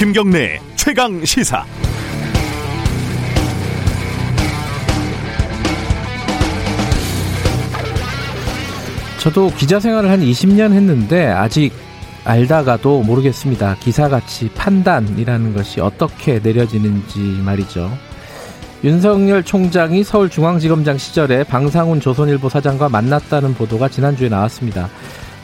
김경래 0.00 0.58
최강 0.76 1.22
시사. 1.26 1.62
저도 9.18 9.50
기자 9.58 9.78
생활을 9.78 10.08
한 10.08 10.20
20년 10.20 10.72
했는데 10.72 11.26
아직 11.26 11.74
알다가도 12.24 13.02
모르겠습니다. 13.02 13.76
기사가치 13.78 14.48
판단이라는 14.54 15.52
것이 15.52 15.82
어떻게 15.82 16.38
내려지는지 16.38 17.18
말이죠. 17.44 17.92
윤석열 18.82 19.42
총장이 19.42 20.02
서울중앙지검장 20.02 20.96
시절에 20.96 21.44
방상훈 21.44 22.00
조선일보 22.00 22.48
사장과 22.48 22.88
만났다는 22.88 23.52
보도가 23.52 23.90
지난주에 23.90 24.30
나왔습니다. 24.30 24.88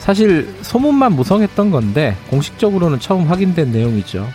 사실 0.06 0.48
소문만 0.62 1.14
무성했던 1.14 1.72
건데 1.72 2.16
공식적으로는 2.30 3.00
처음 3.00 3.24
확인된 3.26 3.72
내용이죠. 3.72 4.28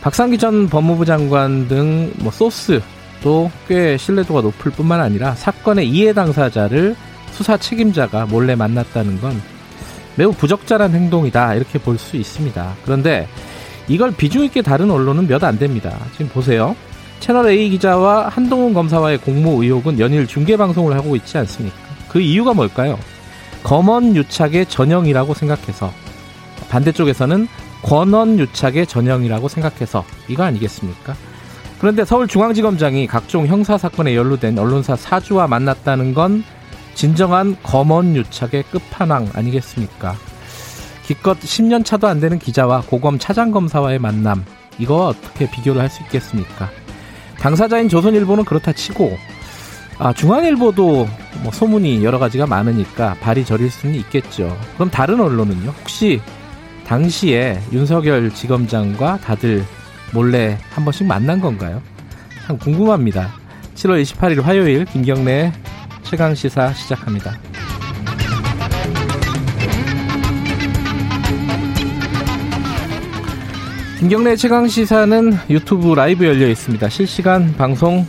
박상기 0.00 0.38
전 0.38 0.68
법무부 0.68 1.04
장관 1.04 1.66
등 1.66 2.12
뭐 2.18 2.30
소스도 2.30 3.50
꽤 3.66 3.96
신뢰도가 3.96 4.42
높을 4.42 4.70
뿐만 4.70 5.00
아니라 5.00 5.34
사건의 5.34 5.88
이해 5.90 6.12
당사자를 6.12 6.94
수사 7.32 7.56
책임자가 7.56 8.26
몰래 8.26 8.54
만났다는 8.54 9.20
건 9.20 9.42
매우 10.14 10.32
부적절한 10.32 10.92
행동이다 10.94 11.54
이렇게 11.56 11.80
볼 11.80 11.98
수 11.98 12.16
있습니다. 12.16 12.74
그런데 12.84 13.26
이걸 13.88 14.12
비중 14.12 14.44
있게 14.44 14.62
다른 14.62 14.90
언론은 14.90 15.26
몇 15.26 15.42
안 15.42 15.58
됩니다. 15.58 15.98
지금 16.12 16.28
보세요. 16.28 16.76
채널 17.18 17.48
A 17.48 17.70
기자와 17.70 18.28
한동훈 18.28 18.72
검사와의 18.72 19.18
공모 19.18 19.60
의혹은 19.62 19.98
연일 19.98 20.28
중계 20.28 20.56
방송을 20.56 20.94
하고 20.94 21.16
있지 21.16 21.36
않습니까? 21.38 21.76
그 22.08 22.20
이유가 22.20 22.54
뭘까요? 22.54 22.96
검언 23.62 24.14
유착의 24.16 24.66
전형이라고 24.66 25.34
생각해서 25.34 25.92
반대쪽에서는 26.68 27.48
권언 27.82 28.38
유착의 28.38 28.86
전형이라고 28.86 29.48
생각해서 29.48 30.04
이거 30.28 30.44
아니겠습니까? 30.44 31.14
그런데 31.78 32.04
서울중앙지검장이 32.04 33.06
각종 33.06 33.46
형사 33.46 33.76
사건에 33.76 34.16
연루된 34.16 34.58
언론사 34.58 34.96
사주와 34.96 35.46
만났다는 35.46 36.14
건 36.14 36.42
진정한 36.94 37.56
검언 37.62 38.16
유착의 38.16 38.64
끝판왕 38.70 39.30
아니겠습니까? 39.34 40.16
기껏 41.04 41.38
10년 41.38 41.84
차도 41.84 42.08
안 42.08 42.18
되는 42.18 42.38
기자와 42.38 42.82
고검 42.86 43.18
차장검사와의 43.18 43.98
만남 43.98 44.44
이거 44.78 45.06
어떻게 45.06 45.48
비교를 45.50 45.80
할 45.80 45.90
수 45.90 46.02
있겠습니까? 46.04 46.70
당사자인 47.38 47.88
조선일보는 47.88 48.44
그렇다 48.44 48.72
치고 48.72 49.16
아, 49.98 50.12
중앙일보도 50.12 51.08
뭐 51.42 51.52
소문이 51.52 52.04
여러 52.04 52.18
가지가 52.18 52.46
많으니까 52.46 53.14
발이 53.20 53.44
저릴 53.44 53.70
수는 53.70 53.94
있겠죠. 53.96 54.56
그럼 54.74 54.90
다른 54.90 55.20
언론은요? 55.20 55.70
혹시 55.70 56.20
당시에 56.86 57.60
윤석열 57.72 58.30
지검장과 58.30 59.18
다들 59.18 59.64
몰래 60.12 60.58
한 60.70 60.84
번씩 60.84 61.06
만난 61.06 61.40
건가요? 61.40 61.82
참 62.46 62.58
궁금합니다. 62.58 63.32
7월 63.74 64.02
28일 64.02 64.42
화요일 64.42 64.84
김경래 64.84 65.52
최강 66.02 66.34
시사 66.34 66.72
시작합니다. 66.74 67.38
김경래 73.98 74.36
최강 74.36 74.68
시사는 74.68 75.36
유튜브 75.48 75.94
라이브 75.94 76.26
열려 76.26 76.46
있습니다. 76.48 76.88
실시간 76.90 77.54
방송 77.56 78.06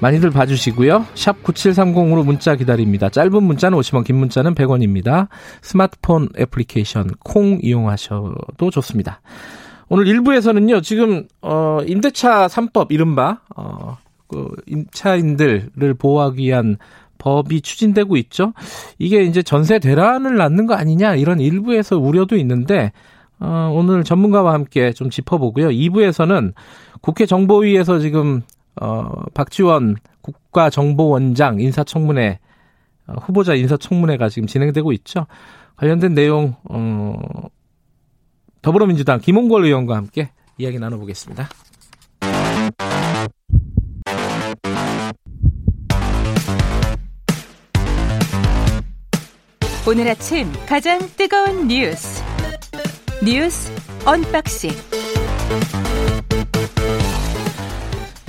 많이들 0.00 0.30
봐주시고요. 0.30 1.06
샵 1.14 1.42
9730으로 1.42 2.24
문자 2.24 2.54
기다립니다. 2.54 3.08
짧은 3.08 3.42
문자는 3.42 3.76
50원, 3.78 4.04
긴 4.04 4.16
문자는 4.16 4.54
100원입니다. 4.54 5.28
스마트폰 5.60 6.28
애플리케이션 6.38 7.08
콩 7.24 7.58
이용하셔도 7.62 8.70
좋습니다. 8.70 9.20
오늘 9.88 10.04
1부에서는요, 10.04 10.82
지금, 10.82 11.26
어, 11.42 11.78
임대차 11.86 12.46
3법, 12.46 12.92
이른바, 12.92 13.40
어, 13.56 13.96
그, 14.28 14.54
임차인들을 14.66 15.94
보호하기 15.98 16.44
위한 16.44 16.76
법이 17.16 17.62
추진되고 17.62 18.16
있죠. 18.18 18.52
이게 18.98 19.24
이제 19.24 19.42
전세 19.42 19.78
대란을 19.78 20.36
낳는 20.36 20.66
거 20.66 20.74
아니냐, 20.74 21.16
이런 21.16 21.40
일부에서 21.40 21.98
우려도 21.98 22.36
있는데, 22.36 22.92
어, 23.40 23.72
오늘 23.74 24.04
전문가와 24.04 24.52
함께 24.52 24.92
좀 24.92 25.10
짚어보고요. 25.10 25.68
2부에서는 25.68 26.52
국회 27.00 27.24
정보위에서 27.26 27.98
지금 27.98 28.42
어, 28.80 29.24
박지원 29.34 29.96
국가정보원장 30.22 31.60
인사청문회 31.60 32.38
어, 33.06 33.12
후보자 33.22 33.54
인사청문회가 33.54 34.28
지금 34.28 34.46
진행되고 34.46 34.92
있죠. 34.92 35.26
관련된 35.76 36.14
내용 36.14 36.56
어, 36.64 37.14
더불어민주당 38.62 39.20
김홍걸 39.20 39.64
의원과 39.64 39.96
함께 39.96 40.30
이야기 40.58 40.78
나눠보겠습니다. 40.78 41.48
오늘 49.86 50.06
아침 50.08 50.52
가장 50.66 50.98
뜨거운 51.16 51.66
뉴스 51.66 52.22
뉴스 53.24 53.72
언박싱 54.04 54.70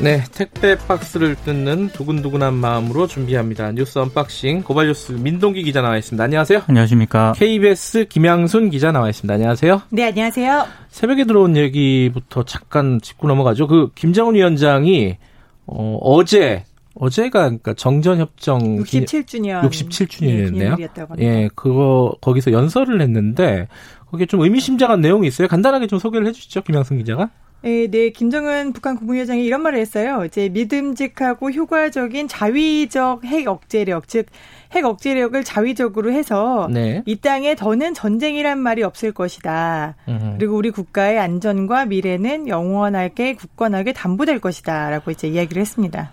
네, 0.02 0.24
택배 0.34 0.78
박스를 0.78 1.36
뜯는 1.36 1.90
두근두근한 1.90 2.54
마음으로 2.54 3.06
준비합니다. 3.06 3.74
뉴스 3.74 4.00
unboxing 4.00 4.64
고발뉴스 4.64 5.12
민동기 5.12 5.62
기자 5.64 5.82
나와 5.82 5.98
있습니다. 5.98 6.24
안녕하세요. 6.24 6.62
안녕하십니까. 6.68 7.34
KBS 7.36 8.06
김양순 8.08 8.70
기자 8.70 8.94
나와 8.94 9.10
있습니다. 9.10 9.34
안녕하세요. 9.34 9.82
네, 9.90 10.06
안녕하세요. 10.06 10.66
새벽에 10.88 11.26
들어온 11.26 11.58
얘기부터 11.58 12.44
잠깐 12.44 13.02
짚고 13.02 13.28
넘어가죠. 13.28 13.68
그 13.68 13.92
김정은 13.94 14.36
위원장이 14.36 15.18
어, 15.66 15.98
어제 16.02 16.64
어제가 16.96 17.42
그러니까 17.42 17.74
정전협정 17.74 18.78
67주년 18.78 19.70
67주년이었네요. 19.70 20.78
네, 21.18 21.26
예, 21.26 21.50
그거 21.56 22.16
거기서 22.22 22.54
연설을 22.54 23.02
했는데 23.02 23.68
거기에 24.12 24.28
좀 24.28 24.40
의미심장한 24.40 25.02
내용이 25.02 25.28
있어요. 25.28 25.50
간단하게 25.50 25.88
좀 25.88 26.00
소개를 26.00 26.26
해주시죠, 26.28 26.62
김양순 26.62 27.00
기자가. 27.00 27.30
네, 27.62 27.88
네, 27.88 28.10
김정은 28.10 28.72
북한 28.72 28.96
국무위원장이 28.96 29.44
이런 29.44 29.62
말을 29.62 29.80
했어요. 29.80 30.24
이제 30.26 30.48
믿음직하고 30.50 31.52
효과적인 31.52 32.28
자위적 32.30 33.26
핵 33.26 33.48
억제력, 33.48 34.08
즉, 34.08 34.28
핵 34.72 34.86
억제력을 34.86 35.44
자위적으로 35.44 36.12
해서 36.14 36.70
네. 36.72 37.04
이 37.06 37.18
땅에 37.18 37.56
더는 37.56 37.94
전쟁이란 37.94 38.60
말이 38.60 38.84
없을 38.84 39.12
것이다. 39.12 39.96
으흠. 40.08 40.36
그리고 40.38 40.56
우리 40.56 40.70
국가의 40.72 41.20
안전과 41.20 41.86
미래는 41.86 42.48
영원하게 42.48 43.36
굳건하게 43.36 43.94
담보될 43.94 44.40
것이다. 44.40 44.90
라고 44.90 45.12
이제 45.12 45.28
이야기를 45.28 45.60
했습니다. 45.60 46.12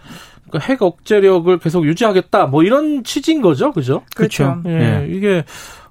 그러니까 0.48 0.72
핵 0.72 0.82
억제력을 0.82 1.58
계속 1.58 1.86
유지하겠다. 1.86 2.46
뭐 2.46 2.62
이런 2.62 3.04
취지인 3.04 3.42
거죠. 3.42 3.72
그죠? 3.72 4.02
그렇죠. 4.14 4.62
예, 4.66 4.70
네. 4.70 5.06
이게, 5.10 5.44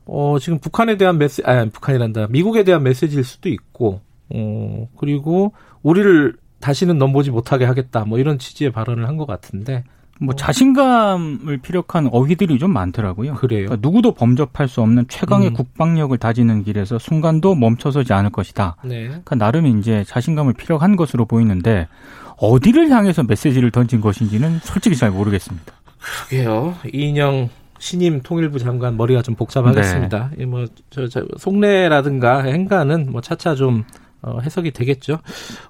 어, 0.06 0.38
지금 0.40 0.60
북한에 0.60 0.98
대한 0.98 1.18
메시, 1.18 1.44
아, 1.46 1.66
북한이란다. 1.66 2.28
미국에 2.30 2.64
대한 2.64 2.84
메시지일 2.84 3.24
수도 3.24 3.50
있고, 3.50 4.02
어, 4.30 4.88
그리고 4.98 5.54
우리를 5.84 6.36
다시는 6.60 6.98
넘보지 6.98 7.32
못하게 7.32 7.66
하겠다. 7.66 8.06
뭐 8.06 8.18
이런 8.20 8.40
취지의 8.40 8.72
발언을 8.72 9.08
한 9.08 9.18
것 9.18 9.26
같은데. 9.26 9.84
뭐 10.22 10.34
자신감을 10.34 11.58
피력한 11.58 12.08
어휘들이 12.10 12.58
좀 12.58 12.72
많더라고요. 12.72 13.34
그래요. 13.36 13.66
그러니까 13.66 13.78
누구도 13.86 14.14
범접할 14.14 14.70
수 14.70 14.82
없는 14.82 15.08
최강의 15.10 15.50
음. 15.50 15.54
국방력을 15.54 16.18
다지는 16.18 16.64
길에서 16.64 16.98
순간도 16.98 17.56
멈춰서지 17.56 18.14
않을 18.14 18.30
것이다. 18.30 18.78
네. 18.86 19.08
그러니까 19.08 19.36
나름 19.36 19.66
이제 19.68 20.06
자신감을 20.06 20.54
피력한 20.54 20.96
것으로 20.96 21.26
보이는데 21.26 21.90
어디를 22.38 22.90
향해서 22.92 23.24
메시지를 23.24 23.72
던진 23.72 24.00
것인지는 24.00 24.60
솔직히 24.64 24.96
잘 24.96 25.12
모르겠습니다. 25.12 25.74
그러게요. 26.30 26.76
이인영 26.94 27.50
신임 27.80 28.22
통일부 28.22 28.58
장관 28.58 28.96
머리가 28.96 29.22
좀 29.22 29.36
복잡하겠습니다. 29.36 30.32
네. 30.38 30.46
뭐 30.46 30.66
저 30.92 31.10
저, 31.10 31.26
속내라든가 31.38 32.44
행간은 32.44 33.12
뭐 33.12 33.20
차차 33.20 33.56
좀 33.56 33.84
어, 34.26 34.40
해석이 34.42 34.72
되겠죠. 34.72 35.20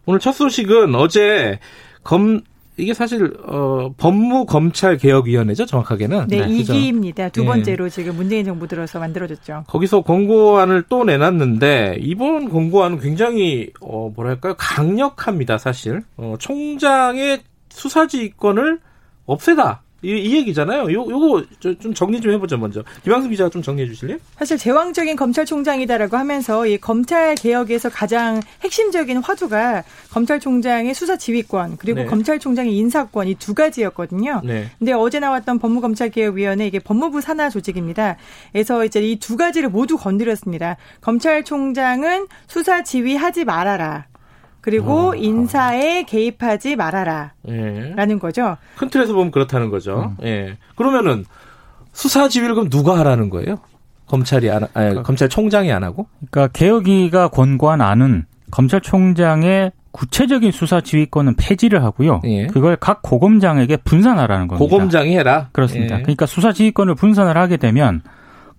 오늘 0.05 0.19
첫 0.19 0.31
소식은 0.31 0.95
어제 0.95 1.59
검 2.03 2.41
이게 2.77 2.93
사실 2.93 3.37
어 3.45 3.93
법무 3.97 4.45
검찰 4.45 4.97
개혁 4.97 5.27
위원회죠, 5.27 5.65
정확하게는. 5.65 6.27
네, 6.27 6.45
네 6.45 6.53
이기입니다. 6.53 7.29
두 7.29 7.41
네. 7.41 7.47
번째로 7.47 7.85
네. 7.85 7.89
지금 7.89 8.15
문재인 8.15 8.45
정부 8.45 8.67
들어서 8.67 8.99
만들어졌죠. 8.99 9.63
거기서 9.67 10.01
권고안을 10.01 10.83
또 10.89 11.05
내놨는데 11.05 11.97
이번 12.01 12.49
권고안은 12.49 12.99
굉장히 12.99 13.71
어 13.79 14.11
뭐랄까요? 14.13 14.55
강력합니다, 14.57 15.57
사실. 15.57 16.01
어 16.17 16.35
총장의 16.37 17.43
수사지휘권을 17.69 18.79
없애다. 19.25 19.84
이, 20.05 20.19
이 20.19 20.35
얘기잖아요. 20.37 20.83
요, 20.93 21.05
요거 21.09 21.43
좀 21.79 21.93
정리 21.95 22.21
좀 22.21 22.31
해보죠, 22.31 22.57
먼저. 22.57 22.83
김학수 23.03 23.27
기자가 23.29 23.49
좀 23.49 23.61
정리해 23.63 23.87
주실래요? 23.87 24.17
사실 24.37 24.57
제왕적인 24.57 25.15
검찰총장이다라고 25.15 26.15
하면서 26.15 26.67
이 26.67 26.77
검찰 26.77 27.33
개혁에서 27.35 27.89
가장 27.89 28.39
핵심적인 28.63 29.17
화두가 29.17 29.83
검찰총장의 30.11 30.93
수사 30.93 31.17
지휘권 31.17 31.77
그리고 31.77 32.01
네. 32.01 32.05
검찰총장의 32.05 32.75
인사권 32.77 33.27
이 33.27 33.35
두 33.35 33.53
가지였거든요. 33.53 34.41
네. 34.43 34.69
근데 34.79 34.93
어제 34.93 35.19
나왔던 35.19 35.59
법무검찰개혁위원회 35.59 36.67
이게 36.67 36.79
법무부 36.79 37.21
산하 37.21 37.49
조직입니다. 37.49 38.17
그래서 38.51 38.85
이제 38.85 39.01
이 39.01 39.15
두 39.19 39.37
가지를 39.37 39.69
모두 39.69 39.97
건드렸습니다. 39.97 40.77
검찰총장은 41.01 42.27
수사 42.47 42.83
지휘하지 42.83 43.45
말아라. 43.45 44.05
그리고 44.65 45.11
어. 45.11 45.15
인사에 45.15 46.03
개입하지 46.03 46.75
말아라. 46.75 47.33
예. 47.47 47.93
라는 47.95 48.17
거죠. 48.17 48.57
큰 48.75 48.89
틀에서 48.89 49.13
보면 49.13 49.29
그렇다는 49.29 49.69
거죠. 49.69 50.15
음. 50.19 50.25
예. 50.25 50.57
그러면은 50.75 51.23
수사 51.93 52.27
지휘를 52.27 52.55
그럼 52.55 52.71
누가 52.71 52.97
하라는 52.97 53.29
거예요? 53.29 53.59
검찰이 54.07 54.49
안, 54.49 54.63
아니, 54.63 54.69
그러니까, 54.73 55.03
검찰총장이 55.03 55.71
안 55.71 55.83
하고? 55.83 56.07
그러니까 56.31 56.51
개혁위가 56.51 57.27
권고한 57.27 57.81
안은 57.81 58.25
검찰총장의 58.49 59.71
구체적인 59.91 60.51
수사 60.51 60.81
지휘권은 60.81 61.35
폐지를 61.35 61.83
하고요. 61.83 62.21
예. 62.25 62.47
그걸 62.47 62.75
각 62.75 63.03
고검장에게 63.03 63.77
분산하라는 63.77 64.47
겁니다. 64.47 64.67
고검장이 64.67 65.15
해라. 65.15 65.49
그렇습니다. 65.51 65.99
예. 65.99 66.01
그러니까 66.01 66.25
수사 66.25 66.51
지휘권을 66.51 66.95
분산을 66.95 67.37
하게 67.37 67.57
되면 67.57 68.01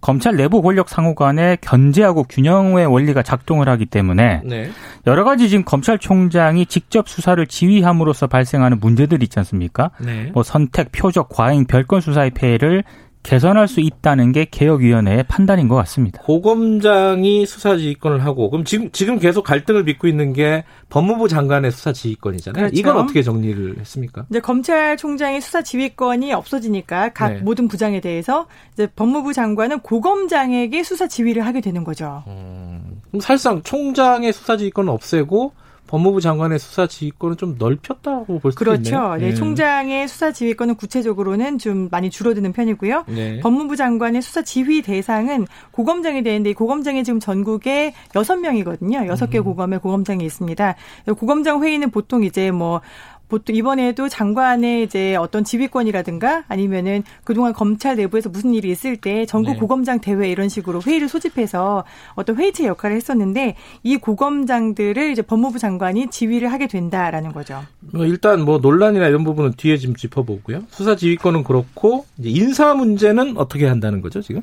검찰 0.01 0.37
내부 0.37 0.63
권력 0.63 0.89
상호 0.89 1.15
간에 1.15 1.57
견제하고 1.61 2.25
균형의 2.25 2.87
원리가 2.87 3.23
작동을 3.23 3.69
하기 3.71 3.87
때문에 3.87 4.43
네. 4.45 4.71
여러 5.07 5.25
가지 5.25 5.49
지금 5.49 5.65
검찰총장이 5.65 6.67
직접 6.67 7.09
수사를 7.09 7.45
지휘함으로써 7.47 8.27
발생하는 8.27 8.79
문제들이 8.79 9.25
있지 9.25 9.39
않습니까? 9.41 9.91
네. 9.99 10.31
뭐 10.33 10.43
선택, 10.43 10.93
표적, 10.93 11.29
과잉, 11.29 11.65
별건 11.65 12.01
수사의 12.01 12.31
폐해를 12.31 12.85
개선할 13.27 13.67
수 13.67 13.81
있다는 13.81 14.31
게 14.31 14.47
개혁위원회의 14.49 15.25
판단인 15.25 15.67
것 15.67 15.75
같습니다. 15.75 16.23
고검장이 16.23 17.45
수사지휘권을 17.45 18.25
하고 18.25 18.51
그럼 18.51 18.65
지금 18.65 18.89
지금 18.93 19.19
계속 19.19 19.43
갈등을 19.43 19.85
빚고 19.85 20.07
있는 20.07 20.33
게 20.33 20.65
법무부 20.91 21.27
장관의 21.27 21.73
수사지휘권이잖아요. 21.73 22.67
그렇죠. 22.67 22.79
이건 22.79 22.97
어떻게 22.99 23.25
정리를 23.25 23.79
했습니까? 23.81 24.27
이제 24.31 24.39
검찰총장의 24.39 25.41
수사지휘권이 25.41 26.33
없어지니까 26.33 27.09
각 27.15 27.33
네. 27.33 27.41
모든 27.41 27.67
부장에 27.67 28.01
대해서 28.01 28.47
이제 28.75 28.87
법무부 28.95 29.33
장관은 29.33 29.81
고검장에게 29.81 30.85
수사지휘를 30.85 31.45
하게 31.45 31.61
되는 31.61 31.83
거죠. 31.83 32.23
음, 32.29 33.01
그럼 33.09 33.21
사실상 33.21 33.61
총장의 33.63 34.33
수사지휘권을 34.33 34.89
없애고 34.93 35.53
법무부 35.87 36.21
장관의 36.21 36.59
수사 36.59 36.87
지휘권은 36.87 37.37
좀 37.37 37.57
넓혔다고 37.59 38.41
볼수 38.41 38.57
그렇죠. 38.57 38.83
있네요. 38.91 39.15
네, 39.17 39.29
네. 39.29 39.35
총장의 39.35 40.09
수사 40.09 40.33
지휘권은 40.33 40.75
구체적으로는 40.77 41.59
좀 41.59 41.89
많이 41.91 42.11
줄어드는 42.11 42.53
편이고요. 42.53 43.05
네. 43.09 43.41
법무부 43.41 43.77
장관의 43.77 44.23
수사 44.23 44.43
지휘 44.43 44.83
대상은 44.83 45.47
고검장이 45.71 46.23
되는데 46.23 46.53
고검장이 46.53 47.05
지금 47.05 47.21
전국에 47.21 47.95
여섯 48.15 48.37
명이거든요. 48.37 49.07
여섯 49.07 49.31
개 49.31 49.39
음. 49.39 49.45
고검에 49.45 49.79
고검장이 49.79 50.25
있습니다. 50.25 50.75
고검장 51.17 51.63
회의는 51.63 51.91
보통 51.91 52.25
이제 52.25 52.51
뭐 52.51 52.81
보통 53.29 53.57
이번에도 53.57 54.09
장관의 54.09 54.85
이제 54.85 55.17
어떤 55.17 55.45
지휘권이라든가 55.45 56.45
아니면은 56.49 57.03
그동안 57.25 57.53
검찰 57.53 57.97
내부에서 57.97 58.29
무슨 58.29 58.55
일이 58.55 58.71
있을 58.71 58.97
때 58.97 59.27
전국 59.27 59.53
네. 59.53 59.59
고검장 59.59 60.01
대회 60.01 60.31
이런 60.31 60.49
식으로 60.49 60.81
회의를 60.83 61.09
소집해서 61.09 61.85
어떤 62.15 62.37
회의체 62.37 62.67
역할을 62.67 62.97
했었는데 62.97 63.57
이 63.83 63.97
고검장들을 63.97 65.11
이제 65.11 65.23
법무부 65.23 65.59
장관이 65.59 66.09
지휘를 66.11 66.53
하게 66.53 66.67
된다라는 66.67 67.33
거죠. 67.33 67.63
뭐 67.81 68.05
일단 68.05 68.45
뭐 68.45 68.59
논란이나 68.59 69.09
이런 69.09 69.25
부분은 69.25 69.55
뒤에 69.57 69.77
좀 69.77 69.97
짚어보고요. 69.97 70.63
수사 70.69 70.97
지휘권은 70.97 71.45
그렇고 71.45 72.07
인사 72.19 72.75
문제는 72.75 73.37
어떻게 73.37 73.67
한다는 73.67 74.01
거죠 74.01 74.21
지금? 74.23 74.43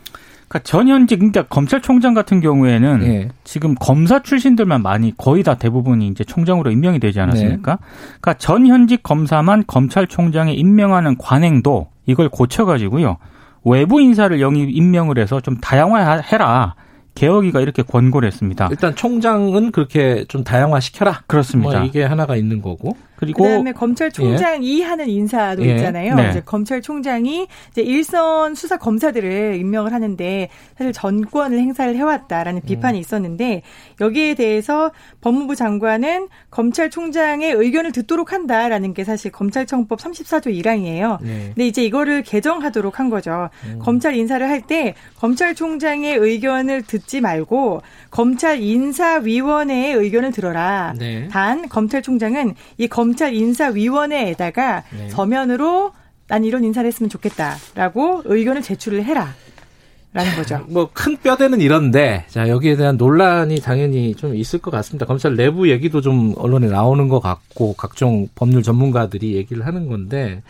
그러니까 0.53 0.59
전현직 0.59 1.19
그러니까 1.19 1.43
검찰총장 1.43 2.13
같은 2.13 2.39
경우에는 2.39 2.99
네. 2.99 3.29
지금 3.43 3.73
검사 3.73 4.21
출신들만 4.21 4.83
많이 4.83 5.11
거의 5.17 5.41
다 5.41 5.55
대부분이 5.55 6.07
이제 6.07 6.23
총장으로 6.23 6.69
임명이 6.69 6.99
되지 6.99 7.19
않았습니까? 7.19 7.71
네. 7.71 7.77
그러니까 8.21 8.33
전현직 8.35 9.01
검사만 9.01 9.63
검찰총장에 9.65 10.53
임명하는 10.53 11.17
관행도 11.17 11.87
이걸 12.05 12.29
고쳐가지고요 12.29 13.17
외부 13.63 13.99
인사를 13.99 14.39
영입 14.41 14.69
임명을 14.69 15.17
해서 15.17 15.39
좀 15.39 15.57
다양화해라. 15.57 16.75
개혁위가 17.15 17.61
이렇게 17.61 17.83
권고를 17.83 18.27
했습니다. 18.27 18.67
일단 18.71 18.95
총장은 18.95 19.71
그렇게 19.71 20.25
좀 20.27 20.43
다양화 20.43 20.79
시켜라. 20.79 21.21
그렇습니다. 21.27 21.79
뭐 21.79 21.87
이게 21.87 22.03
하나가 22.03 22.35
있는 22.35 22.61
거고. 22.61 22.97
그리고 23.15 23.43
그다음에 23.43 23.71
검찰총장이 23.71 24.79
예. 24.79 24.83
하는 24.83 25.07
인사도 25.07 25.65
예. 25.65 25.75
있잖아요. 25.75 26.15
네. 26.15 26.29
이제 26.29 26.41
검찰총장이 26.41 27.47
이제 27.71 27.81
일선 27.81 28.55
수사 28.55 28.77
검사들을 28.77 29.55
임명을 29.59 29.93
하는데 29.93 30.49
사실 30.77 30.91
전권을 30.93 31.59
행사를 31.59 31.95
해왔다라는 31.95 32.61
음. 32.63 32.65
비판이 32.65 32.99
있었는데 32.99 33.61
여기에 34.01 34.33
대해서 34.35 34.91
법무부 35.21 35.55
장관은 35.55 36.27
검찰총장의 36.49 37.51
의견을 37.51 37.91
듣도록 37.91 38.33
한다라는 38.33 38.93
게 38.93 39.03
사실 39.03 39.31
검찰청법 39.31 39.99
34조 39.99 40.47
1항이에요. 40.47 41.17
네. 41.21 41.51
근데 41.53 41.67
이제 41.67 41.83
이거를 41.83 42.23
개정하도록 42.23 42.99
한 42.99 43.09
거죠. 43.09 43.49
음. 43.65 43.79
검찰 43.79 44.15
인사를 44.15 44.47
할 44.49 44.63
때 44.65 44.95
검찰총장의 45.19 46.15
의견을 46.15 46.83
듣지 46.83 47.19
말고 47.19 47.81
검찰 48.09 48.61
인사위원회의 48.61 49.93
의견을 49.93 50.31
들어라. 50.31 50.93
네. 50.97 51.27
단 51.27 51.67
검찰총장은 51.67 52.55
이검 52.77 53.02
찰 53.15 53.33
인사위원회에다가 53.33 54.83
네. 54.97 55.09
서면으로 55.09 55.91
난 56.27 56.43
이런 56.45 56.63
인사를 56.63 56.87
했으면 56.87 57.09
좋겠다라고 57.09 58.23
의견을 58.25 58.61
제출을 58.61 59.03
해라. 59.03 59.33
라는 60.13 60.35
거죠. 60.35 60.63
뭐 60.67 60.89
큰 60.93 61.17
뼈대는 61.17 61.59
이런데 61.59 62.25
자 62.29 62.47
여기에 62.47 62.75
대한 62.75 62.97
논란이 62.97 63.61
당연히 63.61 64.13
좀 64.13 64.35
있을 64.35 64.59
것 64.59 64.69
같습니다. 64.69 65.07
검찰 65.07 65.35
내부 65.35 65.69
얘기도 65.71 66.01
좀 66.01 66.33
언론에 66.37 66.67
나오는 66.67 67.07
것 67.09 67.19
같고 67.19 67.73
각종 67.73 68.27
법률 68.35 68.61
전문가들이 68.61 69.33
얘기를 69.35 69.65
하는 69.65 69.87
건데 69.87 70.43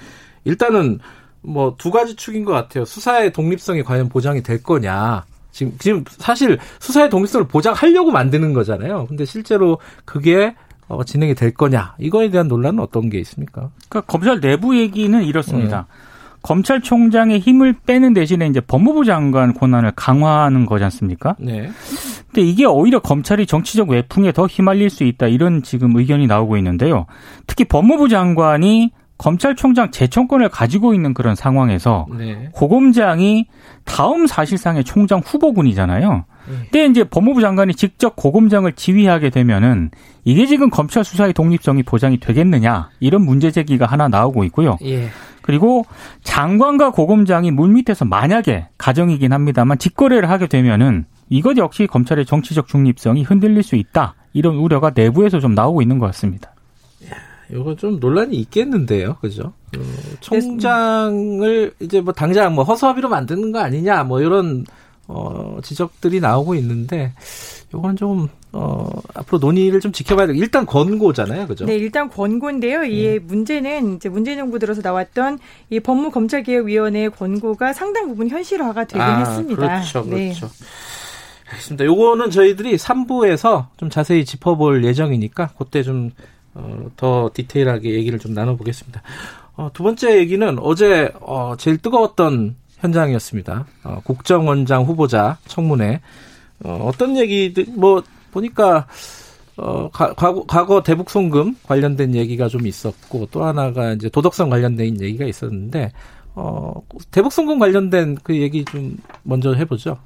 일단은 0.44 1.00
뭐 1.42 1.76
두 1.78 1.92
가지 1.92 2.16
축인 2.18 2.44
것 2.44 2.52
같아요. 2.52 2.84
수사의 2.84 3.32
독립성이 3.32 3.84
과연 3.84 4.10
보장이 4.10 4.44
될 4.44 4.62
거냐. 4.62 5.24
지금 5.54 5.74
지금 5.80 6.04
사실 6.10 6.58
수사의 6.82 7.10
독립성을 7.10 7.48
보장하려고 7.48 8.12
만드는 8.12 8.52
거잖아요. 8.54 9.06
근데 9.08 9.24
실제로 9.24 9.78
그게 10.04 10.56
어, 10.96 11.04
진행이 11.04 11.36
될 11.36 11.54
거냐 11.54 11.96
이거에 12.00 12.30
대한 12.30 12.48
논란은 12.48 12.80
어떤 12.80 13.10
게 13.10 13.20
있습니까? 13.20 13.70
그러니까 13.90 14.12
검찰 14.12 14.40
내부 14.40 14.78
얘기는 14.78 15.22
이렇습니다. 15.24 15.88
네. 15.90 16.14
검찰총장의 16.44 17.40
힘을 17.40 17.74
빼는 17.86 18.14
대신에 18.14 18.48
이제 18.48 18.60
법무부 18.60 19.06
장관 19.06 19.54
권한을 19.54 19.94
강화하는 19.96 20.66
거지 20.66 20.84
않습니까? 20.84 21.36
네. 21.40 21.70
근데 22.28 22.42
이게 22.42 22.66
오히려 22.66 23.00
검찰이 23.00 23.46
정치적 23.46 23.90
외풍에 23.90 24.34
더 24.34 24.46
휘말릴 24.46 24.90
수 24.90 25.06
있다 25.06 25.28
이런 25.28 25.64
지금 25.64 25.96
의견이 25.96 26.28
나오고 26.28 26.58
있는데요. 26.58 27.06
특히 27.48 27.64
법무부 27.64 28.10
장관이 28.10 28.92
검찰총장 29.18 29.92
재청권을 29.92 30.50
가지고 30.50 30.94
있는 30.94 31.14
그런 31.14 31.34
상황에서 31.36 32.08
네. 32.18 32.50
고검장이 32.52 33.48
다음 33.86 34.28
사실상의 34.28 34.84
총장 34.84 35.22
후보군이잖아요. 35.24 36.26
네. 36.48 36.56
근데 36.72 36.86
이제 36.86 37.04
법무부 37.04 37.42
장관이 37.42 37.74
직접 37.74 38.16
고검장을 38.16 38.74
지휘하게 38.74 39.30
되면은 39.30 39.92
이게 40.24 40.46
지금 40.46 40.70
검찰 40.70 41.04
수사의 41.04 41.34
독립성이 41.34 41.84
보장이 41.84 42.20
되겠느냐 42.20 42.90
이런 43.00 43.24
문제 43.24 43.52
제기가 43.52 43.86
하나 43.86 44.08
나오고 44.08 44.44
있고요. 44.46 44.78
예. 44.84 45.10
그리고 45.42 45.86
장관과 46.24 46.92
고검장이 46.92 47.52
물 47.52 47.70
밑에서 47.70 48.06
만약에 48.06 48.68
가정이긴 48.78 49.34
합니다만 49.34 49.78
직거래를 49.78 50.30
하게 50.30 50.48
되면은 50.48 51.06
이것 51.30 51.58
역시 51.58 51.88
검찰의 51.88 52.26
정치적 52.26 52.68
중립성이 52.68 53.24
흔들릴 53.24 53.64
수 53.64 53.76
있다 53.76 54.16
이런 54.34 54.56
우려가 54.56 54.92
내부에서 54.94 55.40
좀 55.40 55.54
나오고 55.54 55.82
있는 55.82 56.00
것 56.00 56.06
같습니다. 56.08 56.54
이거 57.52 57.76
좀 57.76 58.00
논란이 58.00 58.36
있겠는데요, 58.38 59.18
그죠? 59.22 59.54
어, 59.78 59.82
총장을 60.22 61.74
이제 61.82 62.02
뭐 62.02 62.14
당장 62.14 62.56
뭐 62.56 62.64
허수아비로 62.64 63.10
만드는 63.10 63.52
거 63.52 63.60
아니냐, 63.60 64.04
뭐 64.06 64.22
이런 64.22 64.66
어, 65.08 65.60
지적들이 65.62 66.20
나오고 66.20 66.56
있는데 66.56 67.14
이건 67.74 67.96
좀 67.96 68.30
어, 68.52 68.88
앞으로 69.16 69.40
논의를 69.40 69.80
좀 69.80 69.92
지켜봐야 69.92 70.28
되고 70.28 70.38
일단 70.40 70.66
권고잖아요, 70.66 71.48
그죠? 71.48 71.66
네, 71.66 71.76
일단 71.76 72.10
권고인데요. 72.10 72.84
이 72.84 73.18
음. 73.18 73.24
문제는 73.28 73.96
이제 73.96 74.10
문재인 74.10 74.38
정부 74.38 74.60
들어서 74.60 74.82
나왔던 74.82 75.40
이 75.72 75.80
법무검찰개혁위원회의 75.80 77.10
권고가 77.10 77.74
상당 77.74 78.08
부분 78.08 78.30
현실화가 78.30 78.86
되긴 78.86 79.02
아, 79.02 79.20
했습니다. 79.20 79.56
그렇죠, 79.56 80.04
네. 80.04 80.26
그렇죠. 80.26 80.48
네. 80.48 80.66
알겠습니다. 81.50 81.86
요거는 81.86 82.30
저희들이 82.30 82.78
3부에서 82.78 83.68
좀 83.78 83.90
자세히 83.90 84.24
짚어볼 84.24 84.86
예정이니까 84.86 85.50
그때 85.58 85.84
좀 85.84 86.12
어, 86.54 86.92
더 86.96 87.32
디테일하게 87.34 87.92
얘기를 87.92 88.20
좀 88.20 88.34
나눠보겠습니다. 88.34 89.02
어, 89.56 89.70
두 89.74 89.84
번째 89.84 90.18
얘기는 90.18 90.60
어제 90.60 91.12
어, 91.22 91.56
제일 91.58 91.78
뜨거웠던 91.78 92.56
현장이었습니다. 92.84 93.66
어, 93.84 94.02
국정원장 94.04 94.84
후보자 94.84 95.38
청문회 95.48 96.02
어, 96.64 96.80
어떤 96.84 97.18
얘기들 97.18 97.66
뭐 97.76 98.04
보니까 98.32 98.86
어, 99.56 99.90
가, 99.90 100.14
과거, 100.14 100.44
과거 100.48 100.84
대북 100.84 101.10
송금 101.10 101.56
관련된 101.64 102.16
얘기가 102.16 102.48
좀 102.48 102.68
있었고 102.68 103.28
또 103.32 103.44
하나가 103.46 103.94
이제 103.94 104.10
도덕성 104.10 104.50
관련된 104.50 105.00
얘기가 105.02 105.26
있었는데 105.26 105.92
어, 106.36 106.74
대북 107.12 107.32
송금 107.32 107.60
관련된 107.60 108.18
그 108.24 108.36
얘기 108.38 108.66
좀 108.66 108.98
먼저 109.24 109.54
해보죠. 109.54 109.98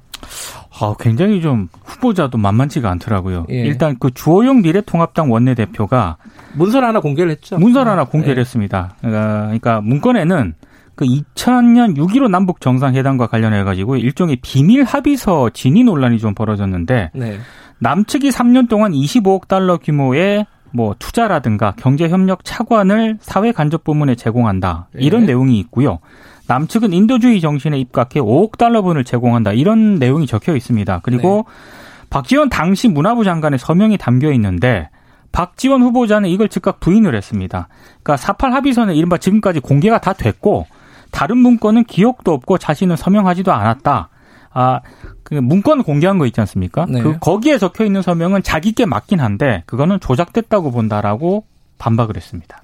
아, 0.80 0.94
굉장히 0.98 1.40
좀 1.40 1.68
후보자도 1.84 2.38
만만치가 2.38 2.90
않더라고요. 2.90 3.46
예. 3.50 3.54
일단 3.54 3.96
그 3.98 4.10
주호영 4.12 4.62
미래통합당 4.62 5.30
원내대표가 5.30 6.16
문서 6.54 6.80
하나 6.80 7.00
공개를 7.00 7.32
했죠. 7.32 7.58
문서 7.58 7.80
하나 7.80 8.04
공개를 8.04 8.36
예. 8.36 8.40
했습니다. 8.40 8.96
그러니까, 9.00 9.42
그러니까 9.42 9.80
문건에는 9.80 10.54
그 10.98 11.04
2000년 11.04 11.96
6.15 11.96 12.28
남북 12.28 12.60
정상회담과 12.60 13.28
관련해 13.28 13.62
가지고 13.62 13.96
일종의 13.96 14.38
비밀 14.42 14.82
합의서 14.82 15.50
진위 15.50 15.84
논란이 15.84 16.18
좀 16.18 16.34
벌어졌는데 16.34 17.12
네. 17.14 17.38
남측이 17.78 18.30
3년 18.30 18.68
동안 18.68 18.90
25억 18.90 19.46
달러 19.46 19.76
규모의 19.76 20.44
뭐 20.72 20.96
투자라든가 20.98 21.74
경제 21.78 22.08
협력 22.08 22.44
차관을 22.44 23.18
사회 23.20 23.52
간접 23.52 23.84
부문에 23.84 24.16
제공한다 24.16 24.88
이런 24.94 25.20
네. 25.20 25.28
내용이 25.28 25.60
있고요. 25.60 26.00
남측은 26.48 26.92
인도주의 26.92 27.40
정신에 27.40 27.78
입각해 27.78 28.18
5억 28.20 28.58
달러분을 28.58 29.04
제공한다 29.04 29.52
이런 29.52 30.00
내용이 30.00 30.26
적혀 30.26 30.56
있습니다. 30.56 30.98
그리고 31.04 31.46
네. 31.46 32.08
박지원 32.10 32.48
당시 32.48 32.88
문화부 32.88 33.22
장관의 33.22 33.60
서명이 33.60 33.98
담겨 33.98 34.32
있는데 34.32 34.90
박지원 35.30 35.80
후보자는 35.82 36.28
이걸 36.28 36.48
즉각 36.48 36.80
부인을 36.80 37.14
했습니다. 37.14 37.68
그러니까 38.02 38.16
사팔 38.16 38.52
합의서는 38.52 38.96
이른바 38.96 39.16
지금까지 39.18 39.60
공개가 39.60 40.00
다 40.00 40.12
됐고 40.12 40.66
다른 41.10 41.38
문건은 41.38 41.84
기억도 41.84 42.32
없고 42.32 42.58
자신은 42.58 42.96
서명하지도 42.96 43.52
않았다. 43.52 44.08
아, 44.50 44.80
그 45.22 45.34
문건 45.34 45.82
공개한 45.82 46.18
거 46.18 46.26
있지 46.26 46.40
않습니까? 46.40 46.86
네. 46.88 47.00
그 47.02 47.18
거기에 47.18 47.58
적혀 47.58 47.84
있는 47.84 48.02
서명은 48.02 48.42
자기께 48.42 48.86
맞긴 48.86 49.20
한데 49.20 49.62
그거는 49.66 50.00
조작됐다고 50.00 50.70
본다라고 50.70 51.44
반박을 51.78 52.16
했습니다. 52.16 52.60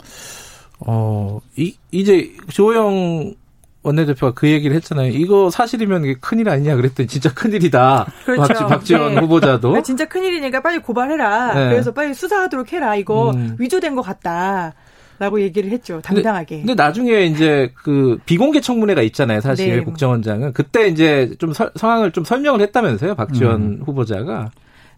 어, 0.80 1.40
이 1.56 1.76
이제 1.90 2.32
조영 2.48 3.34
원내대표가 3.82 4.32
그 4.32 4.48
얘기를 4.48 4.74
했잖아요. 4.76 5.08
이거 5.12 5.50
사실이면 5.50 6.04
이게 6.04 6.14
큰일 6.18 6.48
아니냐 6.48 6.74
그랬더니 6.76 7.06
진짜 7.06 7.32
큰일이다. 7.34 8.06
그렇죠. 8.24 8.66
박, 8.66 8.82
지 8.84 8.94
원 8.94 9.14
네. 9.14 9.20
후보자도. 9.20 9.82
진짜 9.82 10.06
큰일이니까 10.06 10.62
빨리 10.62 10.78
고발해라. 10.78 11.52
네. 11.54 11.68
그래서 11.68 11.92
빨리 11.92 12.14
수사하도록 12.14 12.72
해라. 12.72 12.96
이거 12.96 13.30
음. 13.32 13.56
위조된 13.58 13.94
것 13.94 14.00
같다. 14.00 14.72
라고 15.18 15.40
얘기를 15.40 15.70
했죠. 15.70 16.00
당당하게. 16.02 16.56
근데, 16.56 16.66
근데, 16.72 16.82
나중에 16.82 17.24
이제 17.24 17.70
그 17.74 18.18
비공개 18.26 18.60
청문회가 18.60 19.02
있잖아요. 19.02 19.40
사실 19.40 19.76
네. 19.76 19.84
국정원장은 19.84 20.52
그때 20.52 20.88
이제 20.88 21.32
좀 21.38 21.52
서, 21.52 21.70
상황을 21.76 22.10
좀 22.10 22.24
설명을 22.24 22.60
했다면서요. 22.60 23.14
박지원 23.14 23.62
음. 23.62 23.82
후보자가. 23.84 24.50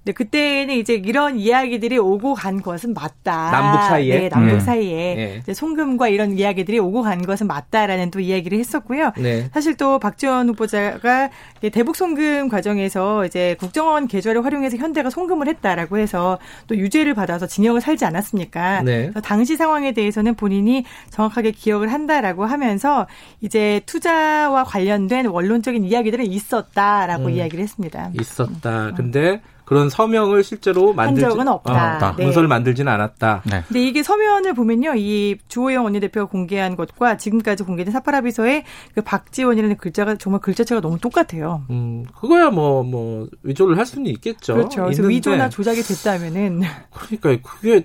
네, 0.06 0.12
그때는 0.12 0.76
이제 0.76 0.94
이런 0.94 1.36
이야기들이 1.36 1.98
오고 1.98 2.34
간 2.34 2.62
것은 2.62 2.94
맞다. 2.94 3.50
남북 3.50 3.82
사이에. 3.88 4.18
네, 4.20 4.28
남북 4.28 4.54
네. 4.54 4.60
사이에 4.60 5.42
네. 5.44 5.52
송금과 5.52 6.06
이런 6.06 6.38
이야기들이 6.38 6.78
오고 6.78 7.02
간 7.02 7.26
것은 7.26 7.48
맞다라는 7.48 8.12
또 8.12 8.20
이야기를 8.20 8.56
했었고요. 8.56 9.10
네. 9.18 9.50
사실 9.52 9.76
또 9.76 9.98
박지원 9.98 10.48
후보자가 10.50 11.30
대북 11.72 11.96
송금 11.96 12.48
과정에서 12.48 13.26
이제 13.26 13.56
국정원 13.58 14.06
계좌를 14.06 14.44
활용해서 14.44 14.76
현대가 14.76 15.10
송금을 15.10 15.48
했다라고 15.48 15.98
해서 15.98 16.38
또 16.68 16.76
유죄를 16.76 17.14
받아서 17.14 17.48
징역을 17.48 17.80
살지 17.80 18.04
않았습니까? 18.04 18.82
네. 18.82 19.10
당시 19.25 19.56
상황에 19.56 19.90
대해서는 19.90 20.36
본인이 20.36 20.84
정확하게 21.10 21.50
기억을 21.50 21.92
한다라고 21.92 22.44
하면서 22.44 23.08
이제 23.40 23.80
투자와 23.86 24.62
관련된 24.62 25.26
원론적인 25.26 25.82
이야기들은 25.82 26.26
있었다라고 26.26 27.25
음. 27.25 27.30
이야기를 27.30 27.60
했습니다. 27.64 28.10
있었다. 28.14 28.92
근데 28.96 29.40
그런 29.66 29.90
서명을 29.90 30.44
실제로 30.44 30.94
만들 30.94 31.25
적은 31.25 31.49
없다. 31.49 32.08
어, 32.11 32.14
네. 32.16 32.25
문서를 32.25 32.49
만들지는 32.49 32.90
않았다. 32.90 33.42
네. 33.44 33.64
근데 33.66 33.82
이게 33.82 34.02
서면을 34.04 34.54
보면요, 34.54 34.94
이 34.94 35.37
주호영 35.49 35.85
원내대표가 35.85 36.30
공개한 36.30 36.76
것과 36.76 37.16
지금까지 37.16 37.64
공개된 37.64 37.92
사파라비서의 37.92 38.62
그 38.94 39.02
박지원이라는 39.02 39.76
글자가 39.76 40.14
정말 40.14 40.40
글자체가 40.40 40.80
너무 40.80 40.99
똑같아요. 41.00 41.64
음, 41.70 42.04
그거야 42.18 42.50
뭐뭐 42.50 42.85
뭐 42.85 43.28
위조를 43.42 43.76
할 43.76 43.85
수는 43.85 44.06
있겠죠. 44.12 44.54
그렇죠. 44.54 44.85
그래서 44.85 45.02
위조나 45.02 45.49
조작이 45.49 45.82
됐다면은 45.82 46.62
그러니까 46.90 47.50
그게 47.50 47.82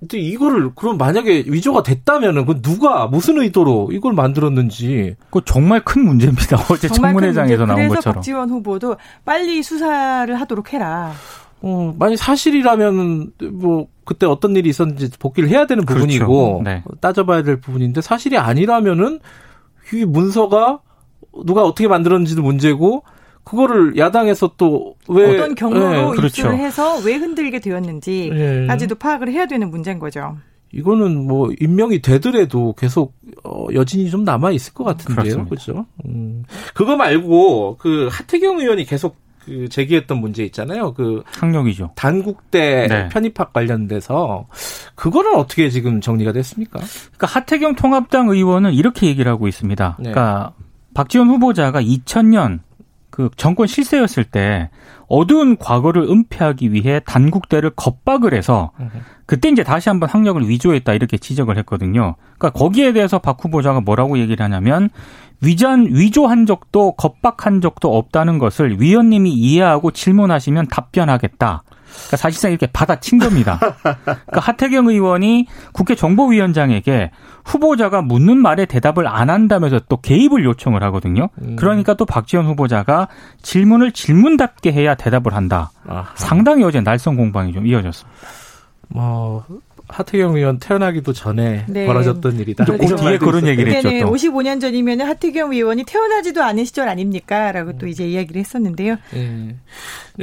근데 0.00 0.18
이거를 0.18 0.70
그럼 0.74 0.96
만약에 0.96 1.44
위조가 1.46 1.82
됐다면은 1.82 2.46
그 2.46 2.62
누가 2.62 3.06
무슨 3.06 3.38
의도로 3.40 3.90
이걸 3.92 4.14
만들었는지 4.14 5.14
그 5.30 5.42
정말 5.44 5.84
큰 5.84 6.06
문제입니다. 6.06 6.56
어제 6.72 6.88
청문회장에서 6.88 7.66
나온 7.66 7.76
그래서 7.76 7.94
것처럼. 7.96 8.14
박지원 8.14 8.48
후보도 8.50 8.96
빨리 9.26 9.62
수사를 9.62 10.34
하도록 10.40 10.72
해라. 10.72 11.12
어, 11.60 11.94
만약 11.98 12.16
사실이라면 12.16 13.32
뭐 13.52 13.88
그때 14.06 14.24
어떤 14.24 14.56
일이 14.56 14.70
있었는지 14.70 15.10
복귀를 15.18 15.50
해야 15.50 15.66
되는 15.66 15.84
그렇죠. 15.84 16.06
부분이고 16.06 16.62
그렇죠. 16.62 16.62
네. 16.64 16.82
따져봐야 17.02 17.42
될 17.42 17.60
부분인데 17.60 18.00
사실이 18.00 18.38
아니라면은 18.38 19.20
이 19.92 20.04
문서가 20.06 20.80
누가 21.44 21.62
어떻게 21.64 21.88
만들었는지도 21.88 22.42
문제고 22.42 23.04
그거를 23.44 23.96
야당에서 23.96 24.52
또 24.56 24.94
왜 25.10 25.34
어떤 25.34 25.54
경로로 25.54 25.90
네, 25.90 26.02
그렇죠. 26.16 26.26
입수를 26.26 26.56
해서 26.58 26.98
왜 27.04 27.16
흔들게 27.16 27.58
되었는지까지도 27.58 28.94
네. 28.94 28.98
파악을 28.98 29.30
해야 29.32 29.46
되는 29.46 29.70
문제인 29.70 29.98
거죠. 29.98 30.36
이거는 30.72 31.26
뭐 31.26 31.50
임명이 31.60 32.00
되더라도 32.00 32.74
계속 32.74 33.14
어, 33.42 33.66
여진이 33.74 34.08
좀 34.10 34.22
남아 34.22 34.52
있을 34.52 34.72
것 34.72 34.84
같은데요, 34.84 35.46
그렇죠? 35.46 35.84
음. 36.04 36.44
그거 36.74 36.96
말고 36.96 37.76
그 37.80 38.08
하태경 38.10 38.60
의원이 38.60 38.84
계속 38.84 39.16
그 39.44 39.68
제기했던 39.68 40.18
문제 40.20 40.44
있잖아요. 40.44 40.94
그 40.94 41.24
학력이죠. 41.26 41.90
단국대 41.96 42.86
네. 42.88 43.08
편입학 43.08 43.52
관련돼서 43.52 44.46
그거는 44.94 45.34
어떻게 45.34 45.70
지금 45.70 46.00
정리가 46.00 46.30
됐습니까? 46.32 46.78
그러니까 46.78 47.26
하태경 47.26 47.74
통합당 47.74 48.28
의원은 48.28 48.74
이렇게 48.74 49.08
얘기를 49.08 49.30
하고 49.32 49.48
있습니다. 49.48 49.96
네. 49.98 50.10
그러니까 50.12 50.52
박지원 50.94 51.28
후보자가 51.30 51.82
2000년 51.82 52.60
그 53.20 53.30
정권 53.36 53.66
실세였을 53.66 54.24
때 54.24 54.70
어두운 55.08 55.56
과거를 55.56 56.02
은폐하기 56.02 56.72
위해 56.72 57.00
단국대를 57.04 57.70
겁박을 57.70 58.32
해서 58.32 58.70
그때 59.26 59.48
이제 59.48 59.62
다시 59.62 59.88
한번 59.88 60.08
학력을 60.08 60.48
위조했다 60.48 60.94
이렇게 60.94 61.18
지적을 61.18 61.58
했거든요. 61.58 62.14
그러니까 62.38 62.50
거기에 62.50 62.92
대해서 62.92 63.18
박 63.18 63.44
후보자가 63.44 63.80
뭐라고 63.80 64.18
얘기를 64.18 64.42
하냐면 64.42 64.88
위전 65.42 65.86
위조한 65.90 66.46
적도 66.46 66.92
겁박한 66.92 67.60
적도 67.60 67.96
없다는 67.96 68.38
것을 68.38 68.80
위원님이 68.80 69.32
이해하고 69.32 69.90
질문하시면 69.90 70.68
답변하겠다. 70.68 71.62
그러니까 71.90 72.16
사실상 72.16 72.50
이렇게 72.50 72.66
받아친 72.66 73.18
겁니다. 73.18 73.58
그러니까 73.82 74.40
하태경 74.40 74.88
의원이 74.88 75.46
국회 75.72 75.94
정보위원장에게 75.94 77.10
후보자가 77.44 78.02
묻는 78.02 78.38
말에 78.38 78.66
대답을 78.66 79.06
안 79.06 79.30
한다면서 79.30 79.80
또 79.88 79.96
개입을 79.96 80.44
요청을 80.44 80.82
하거든요. 80.84 81.28
음. 81.42 81.56
그러니까 81.56 81.94
또 81.94 82.04
박지원 82.04 82.46
후보자가 82.46 83.08
질문을 83.42 83.92
질문답게 83.92 84.72
해야 84.72 84.94
대답을 84.94 85.34
한다. 85.34 85.70
아하. 85.86 86.12
상당히 86.14 86.64
어제 86.64 86.80
날선 86.80 87.16
공방이 87.16 87.52
좀 87.52 87.66
이어졌습니다. 87.66 88.18
뭐 88.88 89.44
하태경 89.88 90.36
의원 90.36 90.58
태어나기도 90.58 91.12
전에 91.12 91.64
네. 91.68 91.86
벌어졌던 91.86 92.38
일이다. 92.38 92.64
그 92.64 92.78
뒤에 92.78 93.18
그런 93.18 93.46
얘기를 93.46 93.72
했죠. 93.72 93.88
네, 93.88 94.02
55년 94.02 94.60
전이면 94.60 95.00
하태경 95.00 95.52
의원이 95.52 95.84
태어나지도 95.84 96.42
않은 96.42 96.64
시절 96.64 96.88
아닙니까?라고 96.88 97.76
또 97.78 97.86
이제 97.86 98.08
이야기를 98.08 98.40
했었는데요. 98.40 98.96
네. 99.12 99.56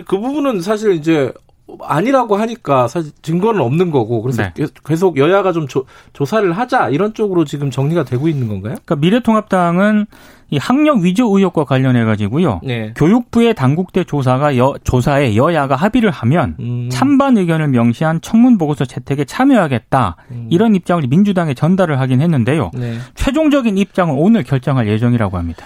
그 0.06 0.20
부분은 0.20 0.62
사실 0.62 0.94
이제 0.94 1.34
아니라고 1.82 2.38
하니까 2.38 2.88
사실 2.88 3.12
증거는 3.22 3.62
없는 3.62 3.92
거고 3.92 4.22
그래서 4.22 4.44
네. 4.56 4.66
계속 4.86 5.18
여야가 5.18 5.52
좀 5.52 5.68
조, 5.68 5.86
조사를 6.14 6.52
하자 6.54 6.90
이런 6.90 7.14
쪽으로 7.14 7.46
지금 7.46 7.70
정리가 7.72 8.04
되고 8.06 8.28
있는 8.28 8.48
건가요? 8.48 8.76
그러니까 8.86 8.96
미래통합당은 8.96 10.06
이 10.50 10.58
학력 10.58 11.00
위조 11.00 11.26
의혹과 11.26 11.66
관련해 11.66 12.06
가지고요. 12.06 12.62
네. 12.64 12.94
교육부의 12.96 13.54
당국대 13.54 14.06
조사가 14.06 14.58
여, 14.58 14.76
조사에 14.84 15.36
여야가 15.36 15.76
합의를 15.76 16.10
하면 16.10 16.56
음. 16.60 16.90
찬반 16.90 17.38
의견을 17.38 17.68
명시한 17.68 18.22
청문 18.22 18.58
보고서 18.58 18.86
채택에 18.86 19.26
참여하겠다. 19.26 20.16
음. 20.32 20.48
이런 20.50 20.74
입장을 20.74 21.06
민주당에 21.10 21.54
전달을 21.54 22.00
하긴 22.00 22.22
했는데요. 22.22 22.72
네. 22.76 22.98
최종적인 23.16 23.78
입장은 23.78 24.16
오늘 24.16 24.44
결정할 24.44 24.88
예정이라고 24.88 25.38
합니다. 25.38 25.66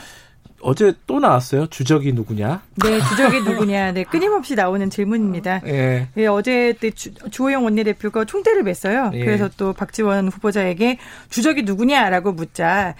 어제 0.62 0.94
또 1.08 1.20
나왔어요. 1.20 1.68
주적이 1.68 2.14
누구냐? 2.14 2.62
네, 2.84 3.00
주적이 3.10 3.42
누구냐. 3.42 3.92
네, 3.92 4.04
끊임없이 4.04 4.56
나오는 4.56 4.90
질문입니다. 4.90 5.62
예. 5.66 6.08
네, 6.14 6.28
어제 6.28 6.76
주, 6.96 7.14
주호영 7.14 7.64
원내대표가 7.64 8.26
총대를 8.26 8.64
맸어요. 8.64 9.14
예. 9.14 9.26
그래서 9.26 9.50
또 9.58 9.74
박지원 9.74 10.30
후보자에게 10.30 10.98
주적이 11.30 11.64
누구냐라고 11.64 12.32
묻자 12.34 12.96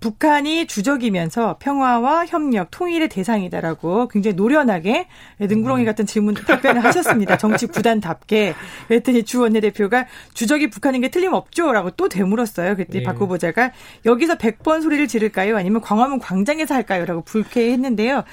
북한이 0.00 0.66
주적이면서 0.66 1.56
평화와 1.58 2.26
협력, 2.26 2.70
통일의 2.70 3.08
대상이다라고 3.08 4.08
굉장히 4.08 4.36
노련하게 4.36 5.08
능구렁이 5.40 5.82
음. 5.82 5.86
같은 5.86 6.06
질문 6.06 6.34
답변을 6.34 6.84
하셨습니다. 6.84 7.36
정치 7.38 7.66
구단답게. 7.66 8.54
그랬더니 8.88 9.24
주 9.24 9.40
원내대표가 9.40 10.06
주적이 10.34 10.70
북한인 10.70 11.00
게 11.00 11.10
틀림없죠라고 11.10 11.90
또 11.92 12.08
되물었어요. 12.08 12.74
그랬더니 12.74 13.00
네. 13.00 13.04
박 13.04 13.18
후보자가 13.20 13.72
여기서 14.04 14.36
100번 14.36 14.82
소리를 14.82 15.08
지를까요? 15.08 15.56
아니면 15.56 15.80
광화문 15.80 16.18
광장에서 16.18 16.74
할까요?라고 16.74 17.22
불쾌했는데요. 17.22 18.24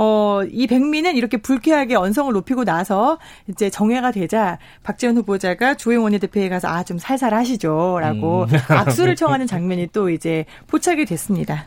어, 0.00 0.42
이 0.48 0.68
백미는 0.68 1.16
이렇게 1.16 1.38
불쾌하게 1.38 1.96
언성을 1.96 2.32
높이고 2.32 2.64
나서 2.64 3.18
이제 3.48 3.68
정회가 3.68 4.12
되자 4.12 4.58
박지원 4.84 5.16
후보자가 5.16 5.74
조영 5.74 6.04
원내대표에 6.04 6.48
가서 6.48 6.68
아, 6.68 6.84
좀 6.84 6.98
살살 6.98 7.34
하시죠. 7.34 7.98
라고 8.00 8.44
음. 8.44 8.48
악수를 8.70 9.16
청하는 9.16 9.48
장면이 9.48 9.88
또 9.92 10.08
이제 10.08 10.44
포착이 10.68 11.04
됐습니다. 11.04 11.66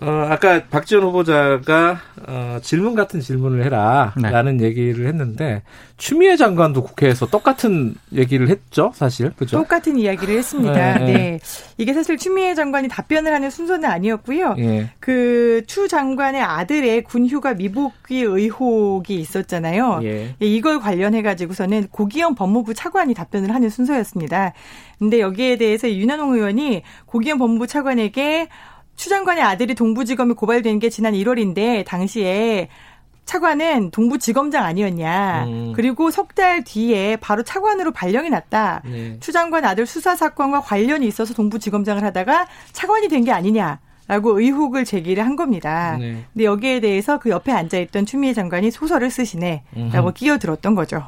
어, 0.00 0.28
아까 0.30 0.62
박지원 0.64 1.04
후보자가 1.04 2.00
어, 2.26 2.58
질문 2.62 2.94
같은 2.94 3.20
질문을 3.20 3.64
해라라는 3.64 4.58
네. 4.58 4.64
얘기를 4.64 5.06
했는데 5.06 5.62
추미애 5.96 6.36
장관도 6.36 6.84
국회에서 6.84 7.26
똑같은 7.26 7.94
얘기를 8.12 8.48
했죠, 8.48 8.92
사실 8.94 9.32
그죠? 9.36 9.58
똑같은 9.58 9.98
이야기를 9.98 10.36
했습니다. 10.38 10.98
네. 10.98 11.12
네. 11.12 11.40
이게 11.76 11.92
사실 11.92 12.16
추미애 12.16 12.54
장관이 12.54 12.86
답변을 12.88 13.32
하는 13.32 13.50
순서는 13.50 13.88
아니었고요. 13.88 14.54
네. 14.54 14.90
그추 15.00 15.88
장관의 15.88 16.42
아들의 16.42 17.02
군휴가 17.02 17.54
미복귀 17.54 18.20
의혹이 18.20 19.16
있었잖아요. 19.16 20.00
예. 20.04 20.36
예 20.40 20.46
이걸 20.46 20.78
관련해 20.78 21.22
가지고서는 21.22 21.88
고기영 21.88 22.36
법무부 22.36 22.74
차관이 22.74 23.14
답변을 23.14 23.52
하는 23.52 23.68
순서였습니다. 23.68 24.52
근데 24.98 25.20
여기에 25.20 25.56
대해서 25.56 25.90
윤한홍 25.90 26.34
의원이 26.34 26.82
고기영 27.06 27.38
법무부 27.38 27.66
차관에게 27.66 28.48
추 28.98 29.08
장관의 29.08 29.44
아들이 29.44 29.74
동부지검에 29.76 30.34
고발된 30.34 30.80
게 30.80 30.90
지난 30.90 31.14
1월인데 31.14 31.84
당시에 31.86 32.68
차관은 33.26 33.90
동부지검장 33.92 34.64
아니었냐. 34.64 35.44
음. 35.46 35.72
그리고 35.76 36.10
석 36.10 36.34
달 36.34 36.64
뒤에 36.64 37.16
바로 37.16 37.42
차관으로 37.44 37.92
발령이 37.92 38.28
났다. 38.30 38.82
네. 38.84 39.16
추 39.20 39.30
장관 39.32 39.64
아들 39.64 39.86
수사 39.86 40.16
사건과 40.16 40.62
관련이 40.62 41.06
있어서 41.06 41.32
동부지검장을 41.34 42.02
하다가 42.02 42.48
차관이 42.72 43.08
된 43.08 43.24
게 43.24 43.30
아니냐. 43.32 43.78
라고 44.08 44.40
의혹을 44.40 44.84
제기를 44.86 45.24
한 45.24 45.36
겁니다. 45.36 45.96
네. 46.00 46.24
근데 46.32 46.44
여기에 46.44 46.80
대해서 46.80 47.18
그 47.18 47.28
옆에 47.30 47.52
앉아있던 47.52 48.04
추미애 48.06 48.32
장관이 48.32 48.70
소설을 48.72 49.10
쓰시네. 49.10 49.62
라고 49.92 50.10
끼어들었던 50.12 50.74
거죠. 50.74 51.04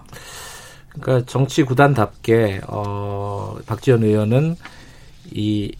그러니까 0.90 1.24
정치 1.26 1.62
구단답게, 1.64 2.60
어, 2.68 3.56
박지원 3.66 4.02
의원은 4.04 4.56
이 5.32 5.72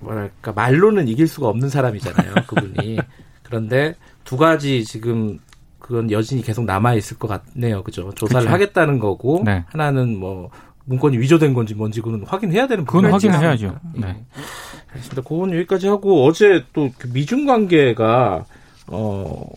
뭐랄까 0.00 0.52
말로는 0.52 1.08
이길 1.08 1.26
수가 1.26 1.48
없는 1.48 1.68
사람이잖아요. 1.68 2.34
그분이. 2.46 2.98
그런데 3.42 3.94
두 4.24 4.36
가지 4.36 4.84
지금 4.84 5.38
그건 5.78 6.10
여진이 6.10 6.42
계속 6.42 6.64
남아 6.64 6.94
있을 6.94 7.18
것 7.18 7.28
같네요. 7.28 7.82
그죠? 7.82 8.12
조사를 8.14 8.42
그쵸. 8.42 8.52
하겠다는 8.52 8.98
거고 8.98 9.42
네. 9.44 9.64
하나는 9.68 10.18
뭐 10.18 10.50
문건이 10.84 11.18
위조된 11.18 11.54
건지 11.54 11.74
뭔지 11.74 12.00
그건 12.00 12.24
확인해야 12.26 12.66
되는 12.66 12.84
부분이 12.84 13.02
그건 13.02 13.12
확인을 13.12 13.40
해야죠. 13.40 13.78
네. 13.94 14.06
네. 14.06 14.24
알겠습니다. 14.92 15.22
그건 15.22 15.52
여기까지 15.52 15.88
하고 15.88 16.26
어제 16.26 16.64
또그 16.72 17.08
미중 17.12 17.46
관계가 17.46 18.44
어 18.88 19.24
어, 19.26 19.50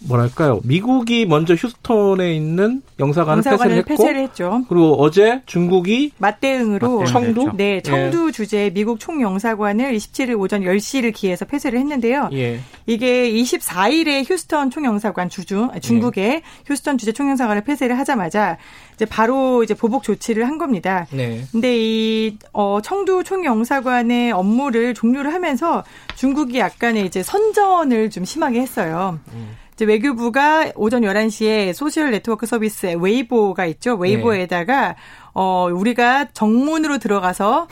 뭐랄까요? 0.00 0.60
미국이 0.64 1.26
먼저 1.26 1.54
휴스턴에 1.54 2.34
있는 2.34 2.82
영사관을, 2.98 3.44
영사관을 3.44 3.82
폐쇄를, 3.82 3.84
폐쇄를 3.84 4.22
했죠. 4.22 4.64
그리고 4.68 4.94
어제 5.00 5.42
중국이 5.46 6.12
맞대응으로 6.18 7.04
청두 7.06 7.52
네, 7.56 7.80
청두 7.80 8.28
예. 8.28 8.32
주재 8.32 8.70
미국 8.74 9.00
총영사관을 9.00 9.94
27일 9.96 10.38
오전 10.38 10.62
10시를 10.62 11.12
기해서 11.12 11.44
폐쇄를 11.44 11.78
했는데요. 11.78 12.30
예. 12.32 12.60
이게 12.86 13.30
24일에 13.30 14.28
휴스턴 14.28 14.70
총영사관 14.70 15.28
주중 15.28 15.70
중국의 15.80 16.24
예. 16.24 16.42
휴스턴 16.66 16.98
주재 16.98 17.12
총영사관을 17.12 17.62
폐쇄를 17.64 17.98
하자마자 17.98 18.58
이제 18.94 19.04
바로 19.04 19.62
이제 19.62 19.74
보복 19.74 20.02
조치를 20.02 20.46
한 20.46 20.56
겁니다. 20.56 21.06
네. 21.10 21.42
근데 21.52 21.76
이 21.76 22.38
어, 22.52 22.80
청두 22.82 23.24
총영사관의 23.24 24.32
업무를 24.32 24.94
종료를 24.94 25.34
하면서 25.34 25.84
중국이 26.14 26.58
약간의 26.58 27.06
이제 27.06 27.22
선전을 27.22 28.10
좀 28.10 28.24
심하게 28.24 28.60
했어요. 28.60 29.18
음. 29.32 29.56
이제 29.74 29.84
외교부가 29.84 30.72
오전 30.74 31.02
11시에 31.02 31.74
소셜 31.74 32.10
네트워크 32.10 32.46
서비스 32.46 32.86
웨이보가 32.98 33.66
있죠. 33.66 33.94
웨이보에다가 33.96 34.88
네. 34.88 34.94
어 35.38 35.68
우리가 35.70 36.28
정문으로 36.32 36.96
들어가서 36.96 37.68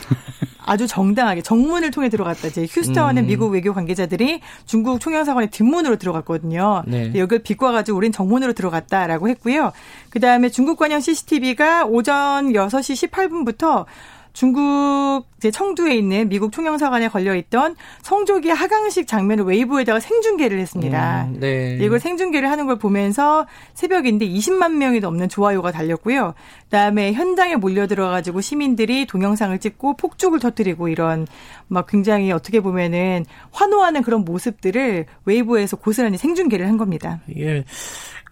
아주 0.66 0.86
정당하게 0.86 1.40
정문을 1.40 1.90
통해 1.90 2.10
들어갔다. 2.10 2.48
이제 2.48 2.66
휴스턴의 2.68 3.24
음. 3.24 3.26
미국 3.26 3.52
외교 3.52 3.72
관계자들이 3.72 4.40
중국 4.66 5.00
총영사관의 5.00 5.50
뒷문으로 5.50 5.96
들어갔거든요. 5.96 6.82
네. 6.86 7.12
여기를 7.14 7.42
비꽈가지고 7.42 7.96
우린 7.96 8.12
정문으로 8.12 8.52
들어갔다라고 8.52 9.28
했고요. 9.30 9.72
그 10.10 10.20
다음에 10.20 10.50
중국 10.50 10.78
관영 10.78 11.00
CCTV가 11.00 11.86
오전 11.86 12.52
6시 12.52 13.10
18분부터 13.10 13.86
중국 14.34 15.26
제 15.38 15.52
청두에 15.52 15.94
있는 15.94 16.28
미국 16.28 16.50
총영사관에 16.50 17.06
걸려 17.06 17.36
있던 17.36 17.76
성조기 18.02 18.50
하강식 18.50 19.06
장면을 19.06 19.44
웨이브에다가 19.44 20.00
생중계를 20.00 20.58
했습니다. 20.58 21.28
음, 21.28 21.38
네. 21.38 21.78
이걸 21.80 22.00
생중계를 22.00 22.50
하는 22.50 22.66
걸 22.66 22.76
보면서 22.76 23.46
새벽인데 23.74 24.26
20만 24.26 24.72
명이 24.72 24.98
넘는 24.98 25.28
좋아요가 25.28 25.70
달렸고요. 25.70 26.34
그다음에 26.64 27.12
현장에 27.12 27.54
몰려 27.54 27.86
들어 27.86 28.08
가지고 28.08 28.40
시민들이 28.40 29.06
동영상을 29.06 29.56
찍고 29.60 29.96
폭죽을 29.96 30.40
터뜨리고 30.40 30.88
이런 30.88 31.28
막 31.68 31.86
굉장히 31.86 32.32
어떻게 32.32 32.58
보면은 32.58 33.24
환호하는 33.52 34.02
그런 34.02 34.24
모습들을 34.24 35.06
웨이브에서 35.26 35.76
고스란히 35.76 36.18
생중계를 36.18 36.66
한 36.66 36.76
겁니다. 36.76 37.20
예. 37.36 37.64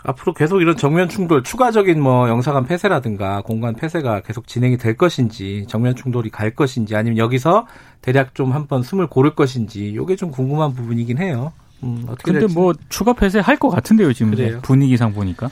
앞으로 0.04 0.34
계속 0.34 0.60
이런 0.60 0.76
정면 0.76 1.08
충돌, 1.08 1.42
추가적인 1.42 2.00
뭐 2.00 2.28
영사관 2.28 2.66
폐쇄라든가 2.66 3.40
공간 3.42 3.74
폐쇄가 3.74 4.20
계속 4.22 4.46
진행이 4.48 4.76
될 4.78 4.96
것인지, 4.96 5.64
정면 5.68 5.94
충돌이 5.94 6.30
갈 6.30 6.50
것인지, 6.54 6.96
아니면 6.96 7.18
여기서 7.18 7.66
대략 8.00 8.34
좀 8.34 8.52
한번 8.52 8.82
숨을 8.82 9.06
고를 9.06 9.34
것인지, 9.34 9.94
요게 9.94 10.16
좀 10.16 10.30
궁금한 10.30 10.74
부분이긴 10.74 11.18
해요. 11.18 11.52
음, 11.84 12.04
어떻게 12.08 12.24
근데 12.32 12.40
될지. 12.40 12.54
뭐 12.54 12.72
추가 12.88 13.12
폐쇄 13.12 13.38
할 13.38 13.56
것 13.58 13.68
같은데요, 13.70 14.12
지금 14.12 14.34
그래요. 14.34 14.60
분위기상 14.62 15.12
보니까. 15.14 15.50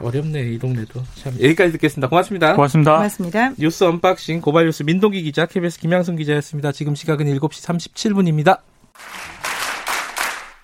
어렵네, 0.00 0.42
이 0.52 0.58
동네도. 0.58 1.02
참, 1.14 1.34
여기까지 1.34 1.72
듣겠습니다. 1.72 2.08
고맙습니다. 2.08 2.54
고맙습니다. 2.54 2.94
고맙습니다. 2.96 3.52
뉴스 3.58 3.84
unboxing, 3.84 4.40
고발 4.40 4.64
뉴스 4.64 4.82
민동기 4.82 5.22
기자, 5.22 5.46
KBS 5.46 5.78
김양순 5.78 6.16
기자였습니다. 6.16 6.72
지금 6.72 6.94
시각은 6.94 7.26
7시 7.26 7.92
37분입니다. 7.94 8.58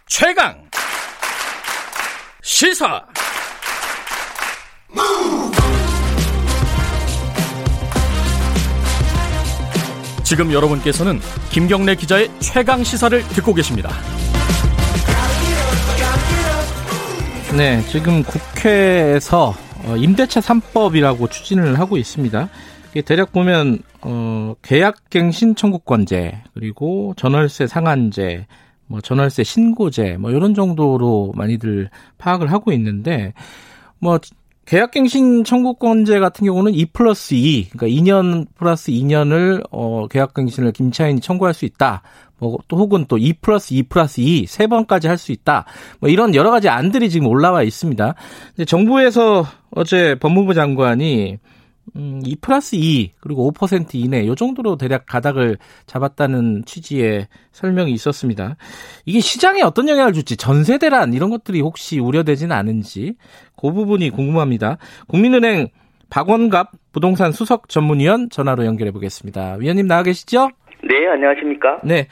최강! 0.06 0.67
시사 2.48 3.04
지금 10.24 10.50
여러분께서는 10.50 11.20
김경래 11.50 11.94
기자의 11.94 12.30
최강 12.40 12.82
시사를 12.82 13.20
듣고 13.20 13.52
계십니다. 13.52 13.90
네, 17.54 17.82
지금 17.82 18.22
국회에서 18.22 19.54
어, 19.84 19.96
임대차 19.98 20.40
3법이라고 20.40 21.30
추진을 21.30 21.78
하고 21.78 21.98
있습니다. 21.98 22.48
대략 23.04 23.32
보면 23.32 23.80
어, 24.00 24.54
계약갱신 24.62 25.54
청구권제 25.54 26.44
그리고 26.54 27.12
전월세 27.18 27.66
상한제 27.66 28.46
뭐 28.88 29.00
전월세 29.00 29.44
신고제 29.44 30.16
뭐 30.18 30.30
이런 30.30 30.54
정도로 30.54 31.32
많이들 31.36 31.90
파악을 32.18 32.50
하고 32.50 32.72
있는데 32.72 33.34
뭐 34.00 34.18
계약갱신 34.66 35.44
청구권제 35.44 36.18
같은 36.18 36.44
경우는 36.44 36.74
2 36.74 36.86
플러스 36.86 37.32
2, 37.34 37.70
그러니까 37.70 37.86
2년 37.86 38.46
플러스 38.54 38.90
2년을 38.92 39.62
어 39.70 40.06
계약갱신을 40.08 40.72
김차인이 40.72 41.20
청구할 41.22 41.54
수 41.54 41.64
있다. 41.64 42.02
뭐 42.38 42.58
또 42.68 42.76
혹은 42.76 43.06
또 43.08 43.16
2 43.18 43.34
플러스 43.40 43.72
2 43.74 43.84
플러스 43.84 44.20
2, 44.20 44.46
세 44.46 44.66
번까지 44.66 45.08
할 45.08 45.16
수 45.16 45.32
있다. 45.32 45.64
뭐 46.00 46.10
이런 46.10 46.34
여러 46.34 46.50
가지 46.50 46.68
안들이 46.68 47.08
지금 47.10 47.28
올라와 47.28 47.62
있습니다. 47.62 48.14
근데 48.56 48.64
정부에서 48.66 49.46
어제 49.70 50.16
법무부 50.20 50.52
장관이 50.54 51.38
음, 51.96 52.20
2 52.24 52.36
플러스 52.40 52.76
2 52.76 53.12
그리고 53.20 53.50
5% 53.52 53.94
이내 53.94 54.26
요 54.26 54.34
정도로 54.34 54.76
대략 54.76 55.06
가닥을 55.06 55.56
잡았다는 55.86 56.64
취지의 56.64 57.28
설명이 57.52 57.92
있었습니다. 57.92 58.56
이게 59.06 59.20
시장에 59.20 59.62
어떤 59.62 59.88
영향을 59.88 60.12
줄지 60.12 60.36
전세 60.36 60.78
대란 60.78 61.12
이런 61.12 61.30
것들이 61.30 61.60
혹시 61.60 61.98
우려되지는 61.98 62.54
않은지 62.54 63.14
그 63.56 63.72
부분이 63.72 64.10
궁금합니다. 64.10 64.78
국민은행 65.08 65.68
박원갑 66.10 66.70
부동산 66.92 67.32
수석 67.32 67.68
전문위원 67.68 68.30
전화로 68.30 68.64
연결해 68.64 68.92
보겠습니다. 68.92 69.56
위원님 69.58 69.86
나와 69.86 70.02
계시죠? 70.02 70.50
네, 70.82 71.06
안녕하십니까? 71.08 71.80
네. 71.84 72.08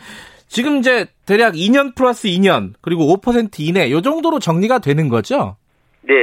지금 0.49 0.79
이제 0.79 1.07
대략 1.27 1.55
2년 1.55 1.95
플러스 1.95 2.29
2년 2.29 2.75
그리고 2.81 3.05
5% 3.17 3.61
이내 3.61 3.91
요 3.91 4.01
정도로 4.01 4.39
정리가 4.39 4.79
되는 4.79 5.09
거죠? 5.09 5.57
네. 6.03 6.15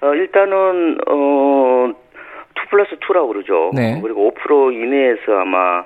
어, 0.00 0.14
일단은 0.14 0.98
어 1.08 1.92
2 2.66 2.68
플러스 2.68 2.96
2라고 2.96 3.28
그러죠. 3.28 3.70
네. 3.74 3.98
그리고 4.02 4.32
5% 4.32 4.72
이내에서 4.72 5.40
아마 5.40 5.84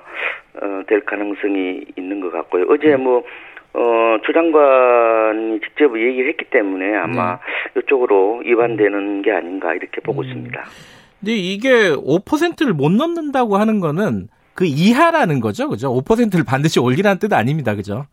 어, 0.61 0.83
될 0.87 1.01
가능성이 1.01 1.85
있는 1.95 2.19
것 2.19 2.31
같고요. 2.31 2.65
어제 2.69 2.93
음. 2.95 3.03
뭐 3.03 3.23
어, 3.73 4.17
조 4.23 4.33
장관이 4.33 5.61
직접 5.61 5.97
얘기를 5.97 6.27
했기 6.29 6.45
때문에 6.45 6.95
아마 6.97 7.39
네. 7.73 7.81
이쪽으로 7.81 8.41
위반되는 8.43 9.21
게 9.21 9.31
아닌가 9.31 9.73
이렇게 9.73 10.01
보고 10.01 10.21
음. 10.21 10.25
있습니다. 10.25 10.63
근데 11.19 11.33
이게 11.33 11.69
5%를 11.91 12.73
못 12.73 12.91
넣는다고 12.91 13.57
하는 13.57 13.79
거는 13.79 14.27
그 14.55 14.65
이하라는 14.65 15.39
거죠, 15.39 15.69
그죠? 15.69 15.89
5%를 15.93 16.43
반드시 16.45 16.79
올리라는 16.79 17.19
뜻 17.19 17.31
아닙니다, 17.31 17.75
그죠? 17.75 18.05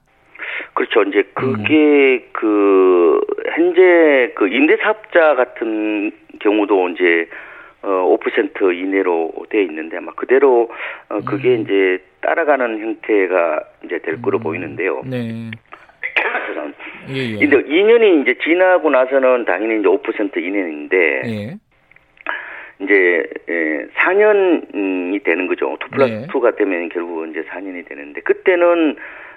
그렇죠. 0.75 1.03
이제 1.03 1.25
그게 1.35 1.75
음. 1.75 2.23
그 2.33 3.21
현재 3.53 4.33
그 4.37 4.47
임대 4.49 4.77
사업자 4.77 5.35
같은 5.35 6.13
경우도 6.41 6.91
이제 6.91 7.29
어, 7.83 8.19
5% 8.21 8.77
이내로 8.77 9.33
돼 9.51 9.63
있는데 9.63 9.99
아마 9.99 10.13
그대로 10.13 10.71
어, 11.09 11.21
그게 11.21 11.57
음. 11.57 11.63
이제 11.63 12.03
따라가는 12.21 12.81
형태가 12.81 13.61
이제 13.85 13.99
될 13.99 14.21
거로 14.21 14.39
음. 14.39 14.43
보이는데요. 14.43 15.03
네. 15.05 15.51
예, 17.11 17.15
예. 17.15 17.39
근데 17.39 17.63
2년이 17.63 18.23
이제 18.23 18.35
지나고 18.43 18.91
나서는 18.91 19.45
당연히 19.45 19.81
이제 19.81 19.89
5% 19.89 20.37
이내인데 20.37 21.23
예. 21.27 21.57
이제 22.81 23.25
예, 23.49 23.87
4년이 23.95 25.25
되는 25.25 25.47
거죠. 25.47 25.77
2 25.87 25.91
플러스 25.91 26.13
네. 26.13 26.27
2가 26.27 26.57
되면 26.57 26.89
결국은 26.91 27.31
이제 27.31 27.43
4년이 27.43 27.89
되는데 27.89 28.21
그때는 28.21 28.97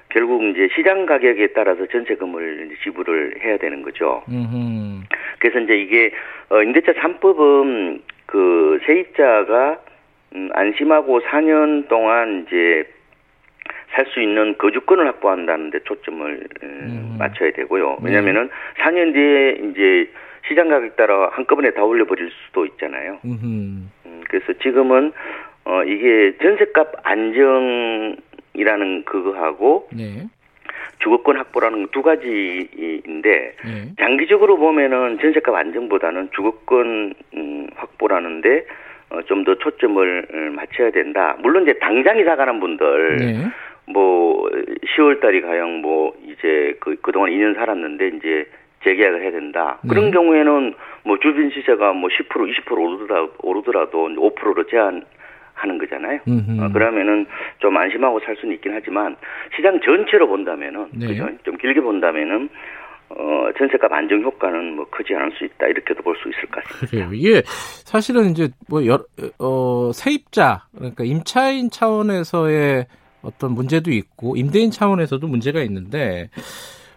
결국 0.10 0.44
이제 0.44 0.68
시장 0.76 1.06
가격에 1.06 1.48
따라서 1.54 1.86
전세금을 1.88 2.70
지불을 2.84 3.36
해야 3.44 3.58
되는 3.58 3.82
거죠. 3.82 4.24
음흠. 4.30 5.04
그래서 5.40 5.60
이제 5.60 5.78
이게 5.78 6.12
어 6.50 6.62
임대차 6.62 6.94
3법은 6.94 8.02
그 8.32 8.80
세입자가 8.86 9.80
음, 10.36 10.50
안심하고 10.54 11.20
4년 11.20 11.88
동안 11.90 12.46
이제 12.48 12.88
살 13.94 14.06
수 14.14 14.22
있는 14.22 14.58
거주권을 14.58 15.06
확보한다는 15.06 15.70
데 15.70 15.80
초점을 15.84 16.48
음. 16.64 17.16
맞춰야 17.20 17.52
되고요. 17.52 17.98
왜냐면은 18.02 18.48
네. 18.48 18.84
4년 18.84 19.14
뒤에 19.14 19.70
이제 19.70 20.10
시장 20.48 20.70
가격 20.70 20.96
따라 20.96 21.30
한꺼번에 21.34 21.72
다 21.72 21.84
올려버릴 21.84 22.32
수도 22.32 22.66
있잖아요. 22.66 23.20
음, 23.26 23.92
그래서 24.30 24.54
지금은 24.64 25.12
어 25.66 25.84
이게 25.84 26.38
전세값 26.42 26.94
안정이라는 27.04 29.04
그거하고 29.06 29.90
네. 29.92 30.26
주거권 31.00 31.38
확보라는 31.38 31.88
두 31.92 32.02
가지인데 32.02 33.56
네. 33.66 33.94
장기적으로 34.00 34.58
보면은 34.58 35.20
전세값 35.20 35.54
안정보다는 35.54 36.30
주거권 36.36 37.14
음, 37.36 37.68
확보라는데 37.76 38.66
어, 39.10 39.22
좀더 39.24 39.56
초점을 39.56 40.28
음, 40.34 40.56
맞춰야 40.56 40.92
된다. 40.92 41.36
물론 41.40 41.64
이제 41.64 41.74
당장 41.80 42.18
이사 42.18 42.36
가는 42.36 42.60
분들 42.60 43.18
네. 43.18 43.48
뭐 43.88 44.50
10월 44.96 45.20
달이 45.20 45.42
가령 45.42 45.82
뭐 45.82 46.16
이제 46.24 46.76
그 46.80 46.96
그동안 47.02 47.32
2년 47.32 47.56
살았는데 47.56 48.08
이제 48.18 48.46
재계약을 48.84 49.22
해야 49.22 49.32
된다. 49.32 49.80
네. 49.84 49.90
그런 49.90 50.12
경우에는 50.12 50.74
뭐 51.04 51.20
주변 51.20 51.50
시세가 51.50 51.94
뭐 51.94 52.10
10% 52.10 52.30
20% 52.30 52.72
오르더라 52.72 53.28
오르더라도 53.40 54.08
5%로 54.08 54.64
제한 54.68 55.04
하는 55.62 55.78
거잖아요. 55.78 56.20
어, 56.60 56.70
그러면은 56.74 57.26
좀 57.60 57.76
안심하고 57.78 58.20
살 58.22 58.36
수는 58.38 58.56
있긴 58.56 58.74
하지만 58.74 59.16
시장 59.56 59.80
전체로 59.84 60.28
본다면은 60.28 60.88
네. 60.94 61.08
그죠? 61.08 61.28
좀 61.44 61.58
길게 61.58 61.82
본다면은 61.82 62.50
어, 63.10 63.50
전세값 63.58 63.92
안정 63.92 64.22
효과는 64.22 64.76
뭐 64.78 64.86
크지 64.90 65.14
않을 65.14 65.32
수 65.38 65.44
있다 65.44 65.68
이렇게도 65.68 66.02
볼 66.02 66.16
수 66.16 66.30
있을 66.30 66.50
것 66.50 66.64
같습니다. 66.64 66.88
그래요. 66.88 67.10
이게 67.14 67.42
사실은 67.46 68.30
이제 68.32 68.50
뭐 68.70 68.86
여, 68.88 69.04
어, 69.40 69.92
세입자 69.94 70.68
그러니까 70.76 71.04
임차인 71.04 71.70
차원에서의 71.70 72.86
어떤 73.22 73.52
문제도 73.54 73.92
있고 73.92 74.36
임대인 74.38 74.72
차원에서도 74.72 75.28
문제가 75.28 75.62
있는데 75.64 76.30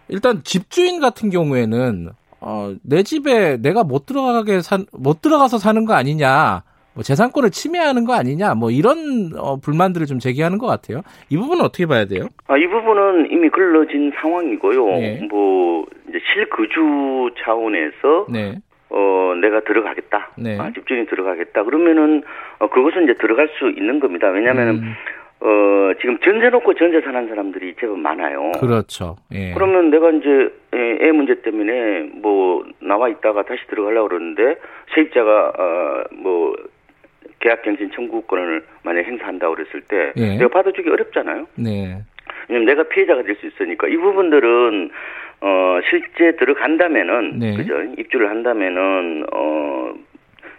일단 0.07 0.41
집주인 0.43 0.99
같은 0.99 1.29
경우에는 1.29 2.09
어, 2.39 2.75
내 2.83 3.03
집에 3.03 3.57
내가 3.57 3.83
못 3.83 4.05
들어가게 4.05 4.61
산, 4.61 4.85
못 4.93 5.21
들어가서 5.21 5.57
사는 5.57 5.83
거 5.85 5.93
아니냐. 5.95 6.63
뭐 6.95 7.03
재산권을 7.03 7.51
침해하는 7.51 8.05
거 8.05 8.13
아니냐 8.13 8.55
뭐 8.55 8.71
이런 8.71 9.31
어, 9.37 9.57
불만들을 9.57 10.07
좀 10.07 10.19
제기하는 10.19 10.57
것 10.57 10.65
같아요. 10.65 11.01
이 11.29 11.37
부분은 11.37 11.63
어떻게 11.63 11.85
봐야 11.85 12.05
돼요? 12.05 12.27
아, 12.47 12.57
이 12.57 12.65
부분은 12.67 13.31
이미 13.31 13.49
걸러진 13.49 14.11
상황이고요. 14.15 14.85
네. 14.85 15.27
뭐 15.29 15.85
이제 16.09 16.19
실거주 16.33 17.31
차원에서 17.43 18.27
네. 18.31 18.55
어 18.89 19.33
내가 19.41 19.59
들어가겠다. 19.61 20.31
네. 20.37 20.57
아, 20.57 20.71
집주인이 20.71 21.07
들어가겠다. 21.07 21.63
그러면은 21.63 22.23
어, 22.59 22.69
그것은 22.69 23.03
이제 23.03 23.13
들어갈 23.15 23.49
수 23.59 23.69
있는 23.69 23.99
겁니다. 23.99 24.29
왜냐하면 24.29 24.75
음. 24.75 24.93
어, 25.41 25.93
지금 25.99 26.17
전세 26.19 26.49
놓고 26.49 26.75
전세 26.75 27.01
사는 27.01 27.27
사람들이 27.27 27.75
제법 27.79 27.99
많아요. 27.99 28.51
그렇죠. 28.59 29.17
예. 29.33 29.53
그러면 29.53 29.89
내가 29.89 30.09
이제 30.11 30.49
애 30.73 31.11
문제 31.11 31.41
때문에 31.41 32.09
뭐 32.21 32.63
나와 32.79 33.09
있다가 33.09 33.43
다시 33.43 33.59
들어가려고 33.67 34.07
그러는데 34.07 34.55
세입자가 34.93 35.53
어, 35.57 36.03
뭐 36.15 36.55
계약갱신 37.39 37.91
청구권을 37.91 38.63
만약 38.83 39.05
행사한다고 39.05 39.55
그랬을 39.55 39.81
때 39.81 40.13
예. 40.17 40.37
내가 40.37 40.47
받아주기 40.49 40.89
어렵잖아요. 40.89 41.47
네. 41.55 41.99
왜냐면 42.47 42.65
내가 42.65 42.83
피해자가 42.83 43.23
될 43.23 43.35
수 43.35 43.45
있으니까 43.47 43.87
이 43.87 43.97
부분들은 43.97 44.89
어 45.41 45.79
실제 45.89 46.35
들어간다면은 46.37 47.39
네. 47.39 47.55
그죠 47.55 47.81
입주를 47.97 48.29
한다면은 48.29 49.25
어 49.33 49.93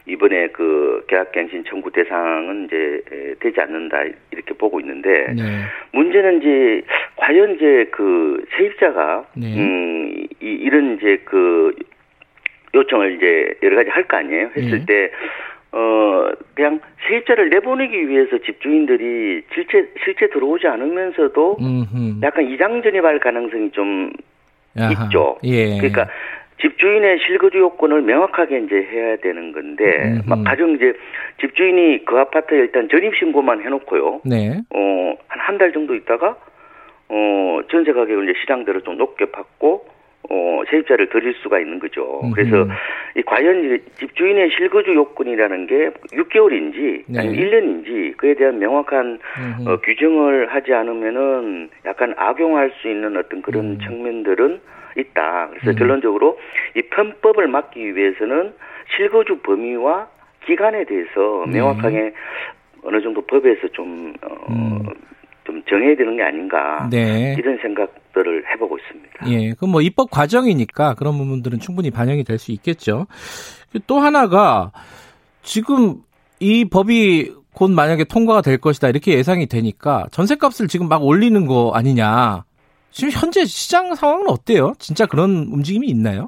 이번에 0.07 0.49
그 0.49 1.05
계약갱신 1.09 1.65
청구 1.65 1.91
대상은 1.91 2.67
이제 2.67 3.03
되지 3.41 3.61
않는다 3.61 4.05
이렇게 4.31 4.55
보고 4.55 4.79
있는데 4.81 5.33
네. 5.35 5.43
문제는 5.93 6.41
이제 6.41 6.83
과연 7.17 7.57
이제 7.57 7.89
그 7.91 8.45
세입자가 8.57 9.27
네. 9.35 9.57
음 9.59 10.27
이, 10.41 10.47
이런 10.47 10.97
이제 10.97 11.21
그 11.25 11.75
요청을 12.75 13.17
이제 13.17 13.55
여러 13.63 13.77
가지 13.77 13.91
할 13.91 14.05
거 14.05 14.19
아니에요 14.19 14.51
했을 14.57 14.79
네. 14.81 14.87
때. 14.87 15.11
어, 15.77 16.31
그냥 16.55 16.81
세입자를 17.07 17.51
내보내기 17.51 18.09
위해서 18.09 18.39
집주인들이 18.39 19.43
실제, 19.53 19.87
실제 20.03 20.27
들어오지 20.29 20.67
않으면서도 20.67 21.59
음흠. 21.61 22.21
약간 22.23 22.47
이장 22.49 22.83
전입할 22.83 23.19
가능성이 23.19 23.71
좀 23.73 24.11
야하. 24.79 24.93
있죠. 24.93 25.37
예. 25.45 25.77
그러니까 25.77 26.09
집주인의 26.63 27.19
실거주 27.27 27.59
요건을 27.59 28.01
명확하게 28.03 28.61
이제 28.61 28.77
해야 28.91 29.17
되는 29.17 29.53
건데, 29.53 30.21
막 30.27 30.43
가령 30.45 30.77
이제 30.77 30.95
집주인이 31.43 32.07
그 32.07 32.17
아파트에 32.19 32.57
일단 32.59 32.89
전입신고만 32.89 33.61
해놓고요. 33.63 34.23
네. 34.25 34.61
어, 34.75 35.15
한 35.29 35.41
한 35.47 35.59
달 35.59 35.73
정도 35.73 35.95
있다가, 35.95 36.37
어, 37.11 37.61
전세 37.71 37.93
가격을 37.93 38.25
이제 38.31 38.41
시장대로 38.41 38.81
좀 38.81 38.97
높게 38.97 39.27
받고, 39.27 39.87
어, 40.29 40.63
세입자를 40.71 41.09
드릴 41.09 41.35
수가 41.35 41.61
있는 41.61 41.79
거죠. 41.79 42.23
그래서 42.35 42.67
이 43.17 43.23
과연 43.23 43.79
집주인의 43.99 44.51
실거주 44.57 44.95
요건이라는 44.95 45.67
게 45.67 45.91
6개월인지 46.13 47.05
네. 47.07 47.19
아니면 47.21 47.37
1년인지 47.37 48.17
그에 48.17 48.35
대한 48.35 48.59
명확한 48.59 49.19
어, 49.67 49.77
규정을 49.79 50.53
하지 50.53 50.73
않으면은 50.75 51.71
약간 51.85 52.15
악용할 52.17 52.73
수 52.81 52.89
있는 52.89 53.17
어떤 53.17 53.43
그런 53.43 53.73
음. 53.73 53.79
측면들은 53.79 54.61
있다. 54.97 55.49
그래서 55.51 55.71
음. 55.71 55.77
결론적으로 55.77 56.39
이 56.75 56.83
편법을 56.83 57.49
막기 57.49 57.95
위해서는 57.95 58.53
실거주 58.97 59.39
범위와 59.39 60.09
기간에 60.45 60.85
대해서 60.85 61.45
네. 61.47 61.59
명확하게 61.59 62.13
어느 62.83 63.01
정도 63.03 63.21
법에서 63.23 63.69
좀, 63.69 64.15
어, 64.23 64.35
음. 64.51 64.83
좀 65.45 65.63
정해야 65.65 65.97
되는 65.97 66.17
게 66.17 66.23
아닌가. 66.23 66.89
네. 66.91 67.35
이런 67.39 67.59
생각 67.59 67.93
들을 68.17 68.43
해보고 68.51 68.79
있습니다. 68.79 69.31
예. 69.31 69.53
그럼 69.53 69.73
뭐 69.73 69.83
입법 69.83 70.11
과정이니까 70.11 70.95
그런 70.95 71.19
부분들은 71.19 71.61
충분히 71.61 71.91
반영이 71.91 72.25
될 72.25 72.39
수 72.39 72.51
있겠죠. 72.53 73.07
또 73.87 73.99
하나가 73.99 74.73
지금 75.43 75.97
이 76.41 76.65
법이 76.65 77.33
곧 77.55 77.71
만약에 77.71 78.05
통과가 78.05 78.41
될 78.43 78.59
것이다 78.59 78.89
이렇게 78.89 79.13
예상이 79.15 79.47
되니까 79.47 80.07
전세값을 80.13 80.69
지금 80.69 80.89
막 80.89 81.05
올리는 81.05 81.47
거 81.47 81.73
아니냐 81.75 82.45
지금 82.91 83.11
현재 83.11 83.45
시장 83.45 83.95
상황은 83.95 84.29
어때요? 84.29 84.73
진짜 84.79 85.05
그런 85.07 85.49
움직임이 85.53 85.87
있나요? 85.89 86.27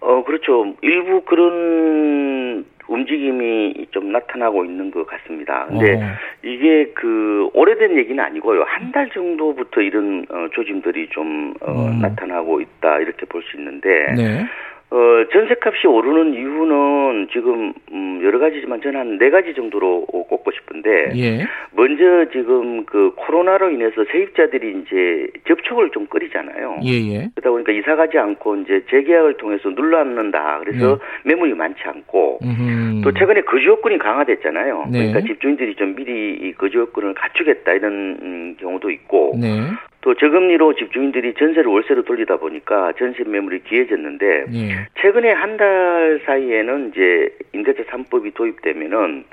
어, 0.00 0.22
그렇죠. 0.24 0.74
일부 0.82 1.22
그런 1.24 2.64
움직임이 2.88 3.86
좀 3.90 4.12
나타나고 4.12 4.64
있는 4.64 4.90
것 4.90 5.06
같습니다. 5.06 5.66
근데 5.68 5.94
어. 5.94 6.06
이게 6.42 6.92
그 6.94 7.48
오래된 7.54 7.96
얘기는 7.98 8.22
아니고요. 8.22 8.62
한 8.66 8.92
달 8.92 9.10
정도부터 9.10 9.80
이런 9.82 10.24
어, 10.30 10.46
조짐들이 10.54 11.08
좀 11.10 11.52
어, 11.60 11.86
음. 11.88 12.00
나타나고 12.00 12.60
있다 12.60 12.98
이렇게 13.00 13.26
볼 13.26 13.42
수 13.42 13.56
있는데 13.58 14.12
네. 14.16 14.46
어, 14.88 14.96
전세값이 15.32 15.88
오르는 15.88 16.34
이유는 16.34 17.28
지금 17.32 17.72
음, 17.92 18.20
여러 18.22 18.38
가지지만 18.38 18.80
저는 18.80 19.00
한 19.00 19.16
네 19.18 19.30
가지 19.30 19.54
정도로 19.54 20.04
꼽고 20.06 20.50
싶은데 20.52 21.12
예. 21.16 21.46
먼저 21.72 22.26
지금 22.32 22.84
그 22.84 23.12
코로나로 23.16 23.70
인해서 23.70 24.04
세입자들이 24.12 24.82
이제 24.82 25.26
접촉을 25.48 25.90
좀 25.90 26.06
꺼리잖아요. 26.06 26.80
예예. 26.84 27.14
예. 27.14 27.28
그러다 27.34 27.50
보니까 27.50 27.72
이사 27.72 27.96
가지 27.96 28.18
않고 28.18 28.56
이제 28.56 28.84
재계약을 28.90 29.38
통해서 29.38 29.70
눌러앉는다. 29.70 30.60
그래서 30.64 30.98
네. 31.24 31.30
매물이 31.30 31.54
많지 31.54 31.80
않고 31.84 32.40
음흠. 32.42 33.00
또 33.02 33.12
최근에 33.12 33.40
거주 33.42 33.66
요건이 33.66 33.98
강화됐잖아요. 33.98 34.88
네. 34.92 34.98
그러니까 35.08 35.20
집주인들이 35.22 35.74
좀 35.76 35.94
미리 35.96 36.34
이 36.42 36.52
거주 36.52 36.78
요건을 36.78 37.14
갖추겠다 37.14 37.72
이런 37.72 37.92
음, 38.22 38.56
경우도 38.60 38.90
있고 38.90 39.32
네. 39.40 39.60
또 40.06 40.14
저금리로 40.14 40.76
집주인들이 40.76 41.34
전세를 41.34 41.64
월세로 41.66 42.04
돌리다 42.04 42.36
보니까 42.36 42.92
전세 42.96 43.24
매물이 43.24 43.64
귀해졌는데 43.64 44.44
예. 44.54 44.86
최근에 45.02 45.32
한 45.32 45.56
달 45.56 46.20
사이에는 46.24 46.90
이제 46.90 47.28
임대차 47.52 47.82
3법이 47.84 48.34
도입되면은 48.34 49.24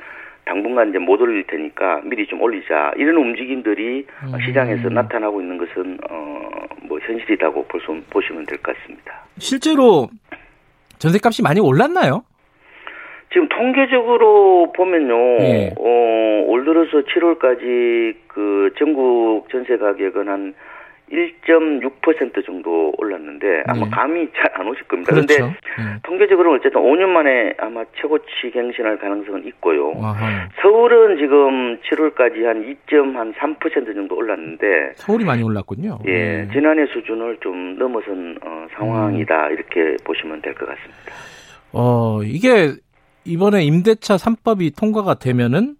당분간 0.45 0.89
이제 0.89 0.97
못 0.97 1.21
올릴 1.21 1.45
테니까 1.45 2.01
미리 2.05 2.25
좀 2.25 2.41
올리자 2.41 2.93
이런 2.95 3.17
움직임들이 3.17 4.07
음. 4.23 4.39
시장에서 4.47 4.89
나타나고 4.89 5.41
있는 5.41 5.57
것은 5.59 5.99
어뭐 6.09 6.99
현실이라고 7.01 7.65
볼 7.67 7.79
수, 7.81 7.95
보시면 8.09 8.45
될 8.47 8.57
것 8.59 8.75
같습니다. 8.75 9.25
실제로 9.37 10.09
전세값이 10.97 11.43
많이 11.43 11.59
올랐나요? 11.59 12.23
지금 13.33 13.49
통계적으로 13.49 14.71
보면요, 14.73 15.17
네. 15.39 15.73
어, 15.77 16.43
올 16.47 16.63
들어서 16.65 17.01
7월까지 17.01 18.15
그 18.27 18.71
전국 18.77 19.49
전세 19.51 19.75
가격은 19.77 20.27
한 20.29 20.53
1.6% 21.11 22.45
정도 22.45 22.93
올랐는데 22.97 23.63
아마 23.67 23.85
네. 23.85 23.91
감이 23.91 24.27
잘 24.35 24.53
안 24.55 24.67
오실 24.67 24.83
겁니다. 24.83 25.11
그런데 25.11 25.35
그렇죠. 25.35 25.53
네. 25.77 25.83
통계적으로 26.03 26.53
어쨌든 26.53 26.79
5년 26.81 27.07
만에 27.07 27.53
아마 27.57 27.83
최고치 27.99 28.51
갱신할 28.53 28.97
가능성은 28.99 29.45
있고요. 29.47 29.91
아하. 30.01 30.47
서울은 30.61 31.17
지금 31.17 31.77
7월까지 31.81 32.43
한 32.43 32.63
2.3% 32.87 33.95
정도 33.95 34.15
올랐는데 34.15 34.93
서울이 34.95 35.25
많이 35.25 35.41
올랐군요. 35.43 35.99
예, 36.05 36.11
네. 36.11 36.47
지난해 36.53 36.85
수준을 36.87 37.37
좀 37.41 37.77
넘어선 37.79 38.37
어, 38.45 38.67
상황이다 38.75 39.47
음. 39.47 39.53
이렇게 39.53 39.97
보시면 40.05 40.41
될 40.41 40.53
것 40.53 40.67
같습니다. 40.67 41.11
어 41.73 42.21
이게 42.23 42.73
이번에 43.25 43.63
임대차 43.63 44.15
3법이 44.15 44.77
통과가 44.77 45.15
되면은 45.15 45.75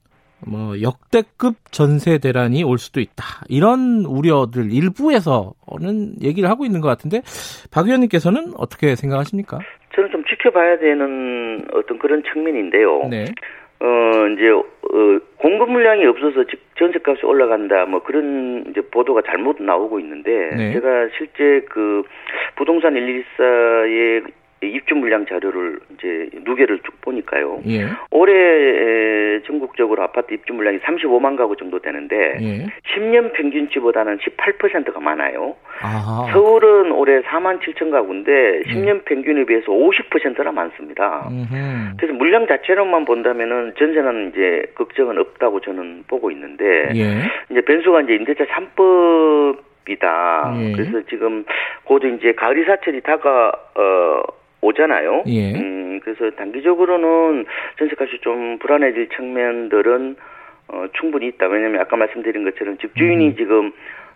뭐 0.46 0.82
역대급 0.82 1.56
전세 1.72 2.18
대란이 2.18 2.64
올 2.64 2.78
수도 2.78 3.00
있다. 3.00 3.24
이런 3.50 4.06
우려들 4.06 4.72
일부에서는 4.72 6.22
얘기를 6.22 6.50
하고 6.50 6.66
있는 6.66 6.82
것 6.82 6.88
같은데 6.90 7.22
박 7.72 7.86
의원님께서는 7.86 8.54
어떻게 8.58 8.96
생각하십니까? 8.96 9.60
저는 9.96 10.10
좀 10.12 10.24
지켜봐야 10.26 10.80
되는 10.80 11.66
어떤 11.74 12.00
그런 12.00 12.24
측면인데요. 12.24 13.08
네. 13.10 13.26
어 13.80 14.28
이제 14.34 14.50
어, 14.50 15.20
공급 15.38 15.70
물량이 15.72 16.06
없어서 16.06 16.46
전세값이 16.78 17.26
올라간다 17.26 17.86
뭐 17.86 18.02
그런 18.02 18.64
이제 18.70 18.82
보도가 18.82 19.22
잘못 19.26 19.62
나오고 19.62 20.00
있는데 20.00 20.32
네. 20.56 20.74
제가 20.74 21.10
실제 21.18 21.66
그 21.70 22.04
부동산 22.56 22.94
114의 22.94 24.32
입주 24.68 24.96
물량 24.96 25.26
자료를 25.26 25.80
이제 25.94 26.30
누계를 26.44 26.80
쭉 26.80 27.00
보니까요. 27.02 27.62
예. 27.68 27.88
올해 28.12 29.42
전국적으로 29.46 30.04
아파트 30.04 30.34
입주 30.34 30.54
물량이 30.54 30.80
35만 30.80 31.38
가구 31.38 31.56
정도 31.56 31.80
되는데 31.80 32.38
예. 32.42 32.66
10년 32.96 33.34
평균치보다는 33.34 34.18
18%가 34.18 35.00
많아요. 35.00 35.56
아하. 35.82 36.32
서울은 36.32 36.92
올해 36.92 37.22
4만 37.22 37.60
7천 37.60 37.92
가구인데 37.92 38.64
10년 38.68 38.96
예. 38.96 39.02
평균에 39.02 39.46
비해서 39.46 39.72
50%나 39.72 40.52
많습니다. 40.52 41.28
음흠. 41.30 41.96
그래서 41.98 42.14
물량 42.14 42.48
자체로만 42.48 43.06
본다면은 43.06 43.74
전세는 43.78 44.30
이제 44.30 44.66
걱정은 44.76 45.18
없다고 45.18 45.62
저는 45.62 46.04
보고 46.08 46.32
있는데 46.32 46.90
예. 46.96 47.22
이제 47.52 47.62
변수가 47.62 48.02
이제 48.02 48.16
임대차 48.16 48.46
3법 48.46 49.58
이다. 49.90 50.54
예. 50.60 50.72
그래서 50.72 51.02
지금 51.10 51.44
곧 51.84 52.04
이제 52.06 52.32
가을 52.34 52.58
이사철이 52.58 53.02
다가 53.02 53.52
어 53.76 54.24
오잖아요. 54.64 55.24
예. 55.28 55.54
음, 55.54 56.00
그래서 56.04 56.30
단기적으로는 56.36 57.46
전세값이 57.78 58.20
좀 58.22 58.58
불안해질 58.60 59.10
측면들은 59.10 60.16
어, 60.70 60.86
충분히 60.94 61.28
있다. 61.28 61.48
왜냐하면 61.48 61.82
아까 61.82 61.98
말씀드린 61.98 62.44
것처럼 62.44 62.78
집주인이 62.78 63.28
음. 63.28 63.36
지금 63.36 63.72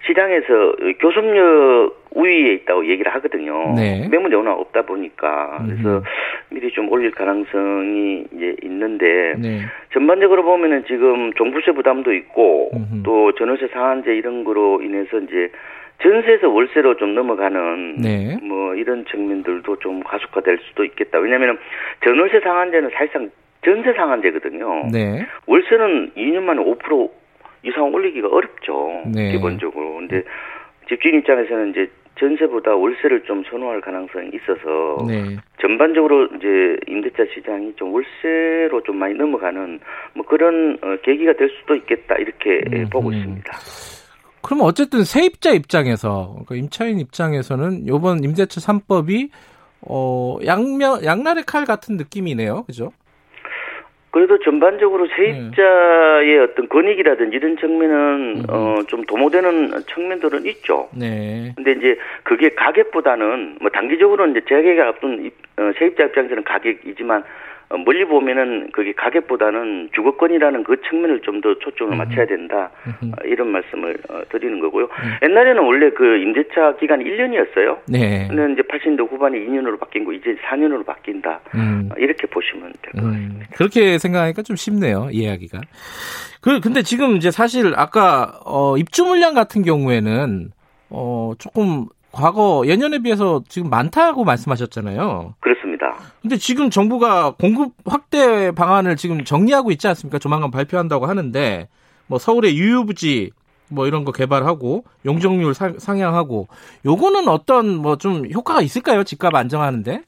시장에서 0.06 0.76
교섭력 1.00 2.08
우위에 2.12 2.54
있다고 2.54 2.88
얘기를 2.88 3.14
하거든요. 3.16 3.74
네. 3.76 4.08
매물이 4.10 4.36
워낙 4.36 4.54
없다 4.54 4.84
보니까 4.84 5.60
그래서 5.66 5.98
음. 5.98 6.04
미리 6.50 6.72
좀 6.72 6.90
올릴 6.92 7.12
가능성이 7.12 8.26
이제 8.34 8.56
있는데 8.64 9.34
네. 9.38 9.62
전반적으로 9.94 10.44
보면은 10.44 10.86
지금 10.88 11.34
종부세 11.34 11.72
부담도 11.72 12.14
있고 12.14 12.72
음. 12.74 13.04
또 13.04 13.34
전월세 13.34 13.68
상한제 13.68 14.16
이런 14.16 14.44
거로 14.44 14.82
인해서 14.82 15.18
이제 15.20 15.50
전세에서 16.02 16.50
월세로 16.50 16.98
좀 16.98 17.16
넘어가는 17.16 17.96
네. 17.98 18.38
뭐 18.44 18.76
이런 18.76 19.06
측면들도 19.06 19.78
좀 19.80 20.04
가속화될 20.04 20.60
수도 20.68 20.84
있겠다. 20.84 21.18
왜냐하면 21.20 21.58
전월세 22.04 22.40
상한제는 22.40 22.92
사실상 22.94 23.30
전세 23.66 23.94
상한제거든요. 23.94 24.90
네. 24.92 25.26
월세는 25.48 26.12
2년 26.16 26.44
만에 26.44 26.64
5% 26.64 27.10
이상 27.64 27.94
올리기가 27.94 28.28
어렵죠. 28.30 29.04
네. 29.14 29.32
기본적으로. 29.32 29.96
근데 29.96 30.24
집주인 30.88 31.16
입장에서는 31.16 31.72
이제 31.72 31.90
전세보다 32.20 32.76
월세를 32.76 33.24
좀 33.24 33.44
선호할 33.50 33.82
가능성이 33.82 34.32
있어서 34.34 35.06
네. 35.08 35.38
전반적으로 35.60 36.26
이제 36.38 36.78
임대차 36.88 37.26
시장이 37.34 37.74
좀 37.76 37.94
월세로 37.94 38.82
좀 38.84 38.98
많이 38.98 39.14
넘어가는 39.16 39.80
뭐 40.14 40.26
그런 40.26 40.78
어, 40.82 40.96
계기가 41.04 41.34
될 41.34 41.50
수도 41.50 41.76
있겠다 41.76 42.16
이렇게 42.16 42.62
음, 42.72 42.88
보고 42.90 43.10
음. 43.10 43.14
있습니다. 43.14 43.52
그럼 44.41 44.62
어쨌든 44.62 45.04
세입자 45.04 45.52
입장에서 45.52 46.30
그러니까 46.32 46.56
임차인 46.56 47.00
입장에서는 47.00 47.86
이번 47.88 48.23
임대차 48.23 48.62
3법이 48.62 49.30
어 49.82 50.38
양면 50.45 51.04
양날의 51.04 51.43
칼 51.45 51.65
같은 51.65 51.97
느낌이네요. 51.97 52.63
그죠? 52.63 52.91
그래도 54.12 54.39
전반적으로 54.39 55.08
세입자의 55.15 56.26
네. 56.26 56.39
어떤 56.39 56.67
권익이라든지 56.69 57.36
이런 57.36 57.58
측면은 57.58 58.38
음. 58.38 58.45
어좀 58.50 59.04
도모되는 59.06 59.84
측면들은 59.93 60.45
있죠. 60.47 60.89
네. 60.91 61.54
근데 61.56 61.73
이제 61.73 62.00
그게 62.23 62.50
가격보다는 62.56 63.58
뭐 63.62 63.69
단기적으로 63.69 64.26
이제 64.28 64.41
재개가 64.47 64.88
앞둔 64.88 65.30
어, 65.58 65.71
세입자 65.78 66.06
입장에서는 66.06 66.43
가격이지만 66.45 67.23
어, 67.70 67.78
멀리 67.78 68.06
보면은 68.06 68.70
그게 68.72 68.94
가격보다는 68.94 69.90
주거권이라는 69.94 70.64
그 70.64 70.82
측면을 70.90 71.22
좀 71.22 71.38
더 71.42 71.54
초점을 71.60 71.94
음. 71.94 71.98
맞춰야 71.98 72.26
된다 72.26 72.72
어, 72.86 73.16
이런 73.24 73.50
말씀을 73.50 73.96
어, 74.10 74.22
드리는 74.30 74.60
거고요. 74.60 74.86
음. 74.86 75.18
옛날에는 75.22 75.62
원래 75.62 75.92
그 75.92 76.18
임대차 76.18 76.78
기간이 76.80 77.04
1년이었어요. 77.04 77.78
네. 77.88 78.28
근데 78.28 78.54
이제 78.54 78.62
80년대 78.64 79.08
후반에 79.12 79.38
2년으로 79.38 79.80
바뀐 79.80 80.04
거 80.04 80.14
이제 80.14 80.36
4년으로 80.50 80.84
바뀐다. 80.84 81.40
음. 81.54 81.90
이렇게 81.98 82.26
보시면 82.28 82.74
될것 82.82 83.04
음. 83.04 83.12
같습니다. 83.12 83.46
그렇게 83.56 83.98
생각하니까 84.00 84.42
좀 84.42 84.56
쉽네요 84.56 85.10
이야기가. 85.12 85.62
그 86.42 86.60
근데 86.60 86.82
지금 86.82 87.18
이제 87.18 87.30
사실 87.30 87.74
아까 87.76 88.40
어 88.46 88.78
입주 88.78 89.06
물량 89.06 89.34
같은 89.36 89.62
경우에는 89.62 90.50
어 90.90 91.34
조금 91.38 91.86
과거 92.18 92.64
예년에 92.66 93.00
비해서 93.00 93.42
지금 93.48 93.70
많다고 93.70 94.24
말씀하셨잖아요. 94.24 95.36
그렇습니다. 95.40 95.96
근데 96.22 96.36
지금 96.38 96.70
정부가 96.70 97.36
공급 97.40 97.74
확대 97.86 98.52
방안을 98.52 98.96
지금 98.96 99.24
정리하고 99.24 99.72
있지 99.72 99.88
않습니까? 99.88 100.18
조만간 100.18 100.50
발표한다고 100.52 101.06
하는데 101.06 101.68
뭐 102.08 102.18
서울의 102.18 102.58
유유부지 102.58 103.30
뭐 103.70 103.86
이런 103.86 104.04
거 104.06 104.12
개발하고 104.12 104.84
용적률 105.06 105.54
상향하고 105.54 106.48
요거는 106.86 107.28
어떤 107.28 107.76
뭐 107.82 107.98
좀 107.98 108.24
효과가 108.34 108.62
있을까요? 108.62 109.04
집값 109.04 109.36
안정하는데? 109.36 110.02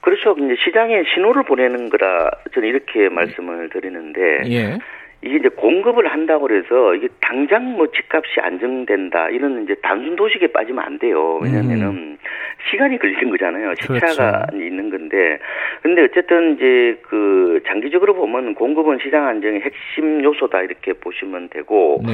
그렇죠. 0.00 0.34
이제 0.38 0.54
시장에 0.64 1.02
신호를 1.14 1.44
보내는 1.44 1.88
거라 1.88 2.30
저는 2.54 2.68
이렇게 2.68 3.08
말씀을 3.08 3.70
드리는데 3.70 4.20
예. 4.50 4.78
이게 5.24 5.36
이제 5.36 5.48
공급을 5.48 6.06
한다고 6.06 6.46
그래서 6.46 6.94
이게 6.94 7.08
당장 7.20 7.76
뭐 7.76 7.86
집값이 7.90 8.40
안정된다 8.40 9.30
이런 9.30 9.64
이제 9.64 9.74
단순 9.82 10.16
도식에 10.16 10.48
빠지면 10.48 10.84
안 10.84 10.98
돼요. 10.98 11.38
왜냐면은 11.42 11.86
음. 11.86 12.18
시간이 12.70 12.98
걸리는 12.98 13.30
거잖아요. 13.30 13.74
시차가 13.74 14.46
그렇죠. 14.46 14.56
있는 14.62 14.90
건데. 14.90 15.38
근데 15.82 16.02
어쨌든 16.02 16.54
이제 16.54 16.98
그 17.02 17.62
장기적으로 17.66 18.14
보면 18.14 18.54
공급은 18.54 18.98
시장 19.02 19.26
안정의 19.26 19.62
핵심 19.62 20.22
요소다 20.22 20.62
이렇게 20.62 20.92
보시면 20.92 21.48
되고 21.48 22.02
네. 22.04 22.12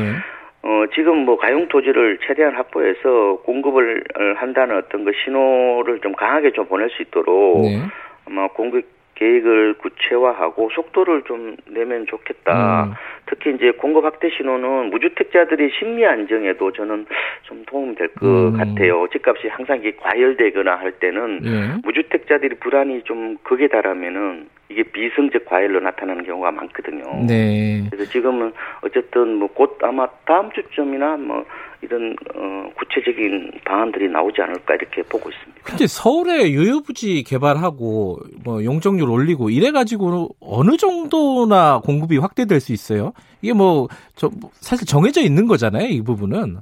어, 0.63 0.85
지금 0.95 1.25
뭐 1.25 1.37
가용 1.37 1.67
토지를 1.69 2.19
최대한 2.27 2.55
확보해서 2.55 3.41
공급을 3.45 4.05
한다는 4.37 4.77
어떤 4.77 5.05
그 5.05 5.13
신호를 5.25 6.01
좀 6.01 6.13
강하게 6.13 6.53
좀 6.53 6.67
보낼 6.67 6.91
수 6.91 7.03
있도록 7.03 7.63
네. 7.63 7.81
아마 8.27 8.47
공급 8.49 8.85
계획을 9.21 9.75
구체화하고 9.75 10.71
속도를 10.75 11.23
좀 11.23 11.57
내면 11.69 12.07
좋겠다. 12.07 12.85
음. 12.85 12.93
특히 13.27 13.55
이제 13.55 13.71
공급 13.73 14.05
확대 14.05 14.31
신호는 14.31 14.91
무주택자들의 14.91 15.71
심리 15.79 16.07
안정에도 16.07 16.73
저는 16.73 17.07
좀 17.43 17.63
도움이 17.67 17.95
될것 17.97 18.23
음. 18.23 18.57
같아요. 18.57 19.07
집값이 19.13 19.49
항상 19.49 19.79
이게 19.79 19.93
과열되거나 19.97 20.75
할 20.77 20.93
때는 20.93 21.41
예. 21.45 21.81
무주택자들이 21.85 22.57
불안이 22.57 23.03
좀 23.05 23.37
극에 23.43 23.69
달하면은 23.69 24.49
이게 24.71 24.85
비성적 24.85 25.45
과열로 25.47 25.81
나타나는 25.81 26.25
경우가 26.25 26.53
많거든요. 26.53 27.03
네. 27.27 27.85
그래서 27.91 28.11
지금은 28.11 28.53
어쨌든 28.83 29.35
뭐 29.35 29.51
곧 29.61 29.77
아마 29.83 30.07
다음 30.25 30.51
주쯤이나 30.53 31.19
뭐 31.19 31.45
이런 31.83 32.15
어, 32.35 32.71
구체적인 32.77 33.53
방안들이 33.65 34.09
나오지 34.09 34.41
않을까 34.43 34.75
이렇게 34.75 35.03
보고 35.03 35.31
있습니다. 35.31 35.63
근데 35.65 35.87
서울에 35.87 36.51
유효부지 36.51 37.25
개발하고 37.25 38.19
뭐 38.45 38.65
용적률 38.65 39.09
올리고 39.09 39.51
이래 39.51 39.71
가지고 39.71 40.29
어느 40.41 40.77
정도나 40.77 41.81
공급이 41.85 42.19
확대될 42.19 42.61
수 42.61 42.73
있어요? 42.73 43.13
이게 43.43 43.55
뭐저 43.55 44.31
사실 44.53 44.87
정해져 44.87 45.21
있는 45.23 45.47
거잖아요, 45.47 45.87
이 45.89 46.03
부분은. 46.03 46.59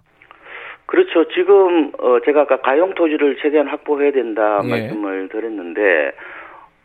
그렇죠. 0.86 1.28
지금 1.34 1.92
어 1.98 2.18
제가 2.24 2.42
아까 2.42 2.60
가용 2.62 2.94
토지를 2.94 3.36
최대한 3.42 3.68
확보해야 3.68 4.10
된다 4.10 4.60
예. 4.64 4.68
말씀을 4.68 5.28
드렸는데 5.28 6.12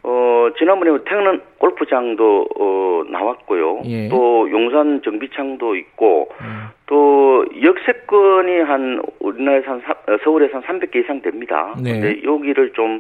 어, 0.03 0.49
지난번에 0.57 0.91
태릉 1.05 1.41
골프장도, 1.59 2.47
어, 2.59 3.03
나왔고요. 3.09 3.81
예. 3.85 4.09
또 4.09 4.49
용산 4.51 5.01
정비창도 5.01 5.75
있고, 5.77 6.29
음. 6.41 6.67
또 6.87 7.45
역세권이 7.61 8.59
한, 8.61 9.01
우리나라에서 9.19 9.71
한, 9.71 9.79
어, 9.79 10.17
서울에서 10.23 10.59
한 10.59 10.63
300개 10.63 10.97
이상 10.97 11.21
됩니다. 11.21 11.73
네. 11.81 11.99
근데 11.99 12.23
여기를 12.23 12.73
좀, 12.73 12.99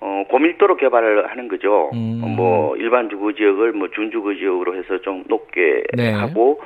어, 0.00 0.24
고밀도로 0.28 0.76
개발을 0.76 1.28
하는 1.28 1.48
거죠. 1.48 1.90
음. 1.94 2.22
뭐, 2.36 2.76
일반 2.76 3.08
주거 3.10 3.32
지역을 3.32 3.72
뭐 3.72 3.88
준주거 3.88 4.34
지역으로 4.34 4.76
해서 4.76 4.98
좀 4.98 5.24
높게 5.26 5.82
네. 5.94 6.12
하고, 6.12 6.60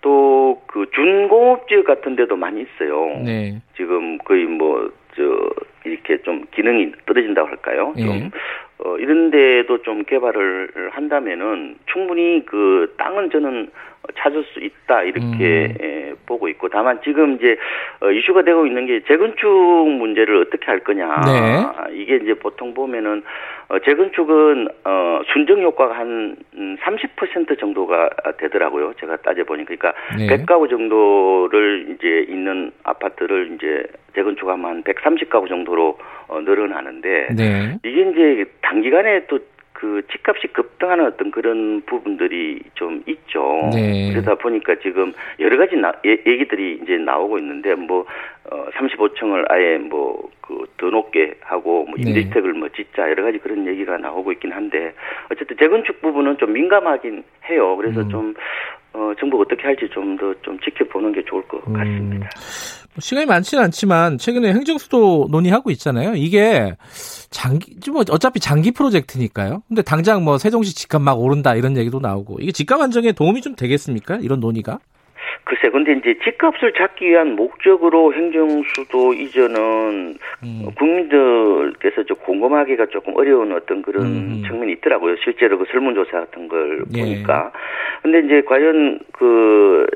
또 0.00 0.34
그 0.66 0.86
준공업 0.92 1.68
지역 1.68 1.84
같은 1.84 2.16
데도 2.16 2.34
많이 2.36 2.62
있어요. 2.62 3.22
네. 3.24 3.62
지금 3.76 4.18
거의 4.18 4.44
뭐 4.44 4.90
저 5.16 5.22
이렇게 5.84 6.20
좀 6.22 6.44
기능이 6.54 6.92
떨어진다고 7.06 7.48
할까요? 7.48 7.92
좀 7.96 8.06
네. 8.06 8.30
어, 8.78 8.96
이런 8.98 9.30
데도 9.30 9.82
좀 9.82 10.04
개발을 10.04 10.90
한다면은 10.92 11.76
충분히 11.86 12.44
그 12.44 12.92
땅은 12.96 13.30
저는 13.30 13.70
찾을 14.16 14.44
수 14.44 14.60
있다 14.60 15.02
이렇게 15.02 15.66
음. 15.66 15.74
예, 15.82 16.12
보고 16.26 16.48
있고 16.48 16.68
다만 16.68 17.00
지금 17.02 17.36
이제 17.36 17.56
어, 18.00 18.10
이슈가 18.10 18.42
되고 18.42 18.66
있는 18.66 18.86
게 18.86 19.00
재건축 19.06 19.48
문제를 19.48 20.36
어떻게 20.36 20.66
할 20.66 20.80
거냐 20.80 21.20
네. 21.26 21.94
이게 21.94 22.16
이제 22.16 22.34
보통 22.34 22.74
보면은 22.74 23.22
어, 23.68 23.78
재건축은 23.78 24.68
어, 24.84 25.20
순정 25.32 25.62
효과가 25.62 25.98
한 25.98 26.36
30% 26.54 27.58
정도가 27.58 28.10
되더라고요 28.38 28.94
제가 29.00 29.16
따져 29.18 29.44
보니까 29.44 29.74
그러니까 29.74 29.94
네. 30.16 30.26
100가구 30.26 30.68
정도를 30.68 31.94
이제 31.94 32.26
있는 32.28 32.72
아파트를 32.82 33.52
이제 33.54 33.84
재건축하면 34.14 34.64
한 34.64 34.82
130가구 34.82 35.48
정도로 35.48 35.98
어, 36.28 36.40
늘어나는데 36.40 37.28
네. 37.36 37.78
이게 37.84 38.10
이제 38.10 38.44
단기간에 38.62 39.26
또 39.26 39.38
그 39.74 40.02
집값이 40.10 40.48
급등하는 40.48 41.04
어떤 41.04 41.30
그런 41.30 41.82
부분들이 41.84 42.62
좀 42.74 43.02
있죠. 43.06 43.68
네. 43.74 44.10
그러다 44.12 44.36
보니까 44.36 44.76
지금 44.82 45.12
여러 45.40 45.58
가지 45.58 45.76
나, 45.76 45.92
예, 46.06 46.10
얘기들이 46.10 46.80
이제 46.82 46.96
나오고 46.96 47.38
있는데 47.38 47.74
뭐 47.74 48.06
어, 48.50 48.66
35층을 48.70 49.50
아예 49.50 49.76
뭐 49.78 50.30
그 50.46 50.66
더 50.76 50.90
높게 50.90 51.34
하고 51.40 51.84
뭐 51.84 51.94
네. 51.96 52.10
임대주택을 52.10 52.52
뭐 52.54 52.68
짓자 52.68 53.08
여러 53.08 53.22
가지 53.22 53.38
그런 53.38 53.66
얘기가 53.66 53.96
나오고 53.96 54.32
있긴 54.32 54.52
한데 54.52 54.92
어쨌든 55.30 55.56
재건축 55.56 56.00
부분은 56.02 56.36
좀 56.38 56.52
민감하긴 56.52 57.24
해요. 57.48 57.76
그래서 57.76 58.00
음. 58.00 58.08
좀 58.10 58.34
어, 58.92 59.12
정부가 59.18 59.42
어떻게 59.42 59.62
할지 59.62 59.88
좀 59.88 60.16
더좀 60.16 60.34
좀 60.42 60.60
지켜보는 60.60 61.12
게 61.12 61.24
좋을 61.24 61.42
것 61.48 61.66
음. 61.66 61.72
같습니다. 61.72 62.28
뭐 62.28 62.83
시간이 62.98 63.26
많지는 63.26 63.64
않지만 63.64 64.18
최근에 64.18 64.52
행정수도 64.52 65.28
논의하고 65.30 65.70
있잖아요. 65.72 66.14
이게 66.14 66.74
장기 67.30 67.74
뭐 67.90 68.02
어차피 68.10 68.40
장기 68.40 68.70
프로젝트니까요. 68.72 69.62
근데 69.68 69.82
당장 69.82 70.24
뭐 70.24 70.38
세종시 70.38 70.74
집값 70.74 71.02
막 71.02 71.20
오른다 71.20 71.54
이런 71.54 71.76
얘기도 71.76 71.98
나오고 71.98 72.38
이게 72.40 72.52
집값 72.52 72.80
안정에 72.80 73.12
도움이 73.12 73.40
좀 73.40 73.56
되겠습니까? 73.56 74.18
이런 74.22 74.40
논의가? 74.40 74.78
글쎄, 75.44 75.68
근데 75.70 75.92
이제 75.92 76.18
집값을 76.24 76.72
잡기 76.72 77.06
위한 77.06 77.36
목적으로 77.36 78.14
행정수도 78.14 79.12
이전은 79.12 80.16
음. 80.42 80.66
국민들께서 80.76 82.02
좀 82.04 82.16
공감하기가 82.24 82.86
조금 82.86 83.14
어려운 83.16 83.52
어떤 83.52 83.82
그런 83.82 84.06
음. 84.06 84.42
측면이 84.46 84.72
있더라고요. 84.74 85.16
실제로 85.22 85.58
그 85.58 85.66
설문조사 85.70 86.12
같은 86.12 86.48
걸 86.48 86.84
예. 86.94 87.00
보니까. 87.00 87.52
근데 88.02 88.20
이제 88.20 88.42
과연 88.46 89.00
그 89.12 89.86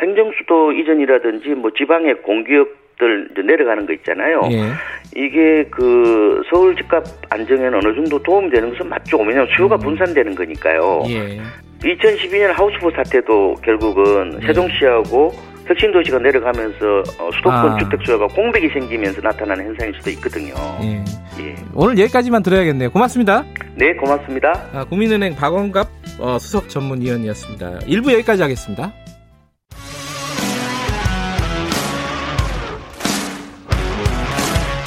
행정수도 0.00 0.72
이전이라든지 0.72 1.50
뭐 1.50 1.70
지방의 1.76 2.22
공기업들 2.22 3.28
내려가는 3.44 3.86
거 3.86 3.92
있잖아요. 3.94 4.42
예. 4.52 4.72
이게 5.16 5.64
그 5.70 6.42
서울 6.50 6.76
집값 6.76 7.04
안정에는 7.30 7.74
어느 7.74 7.94
정도 7.94 8.22
도움이 8.22 8.50
되는 8.50 8.70
것은 8.70 8.88
맞죠. 8.88 9.18
왜냐하면 9.18 9.48
수요가 9.56 9.76
음. 9.76 9.80
분산되는 9.80 10.34
거니까요. 10.34 11.02
예. 11.08 11.40
2012년 11.82 12.52
하우스부 12.52 12.90
사태도 12.94 13.54
결국은 13.62 14.38
예. 14.42 14.46
세종시하고 14.46 15.32
혁신도시가 15.66 16.18
내려가면서 16.18 17.02
어, 17.18 17.30
수도권 17.32 17.70
아. 17.70 17.78
주택 17.78 18.00
수요가 18.04 18.26
공백이 18.26 18.68
생기면서 18.68 19.20
나타나는 19.20 19.66
현상일 19.66 19.94
수도 19.94 20.10
있거든요. 20.10 20.54
예. 20.82 21.04
예. 21.42 21.54
오늘 21.74 21.98
여기까지만 21.98 22.42
들어야겠네요. 22.42 22.90
고맙습니다. 22.90 23.44
네, 23.76 23.94
고맙습니다. 23.94 24.52
아, 24.72 24.84
국민은행 24.84 25.36
박원갑 25.36 25.88
어, 26.18 26.38
수석 26.38 26.68
전문위원이었습니다. 26.68 27.80
1부 27.86 28.12
여기까지 28.12 28.42
하겠습니다. 28.42 28.92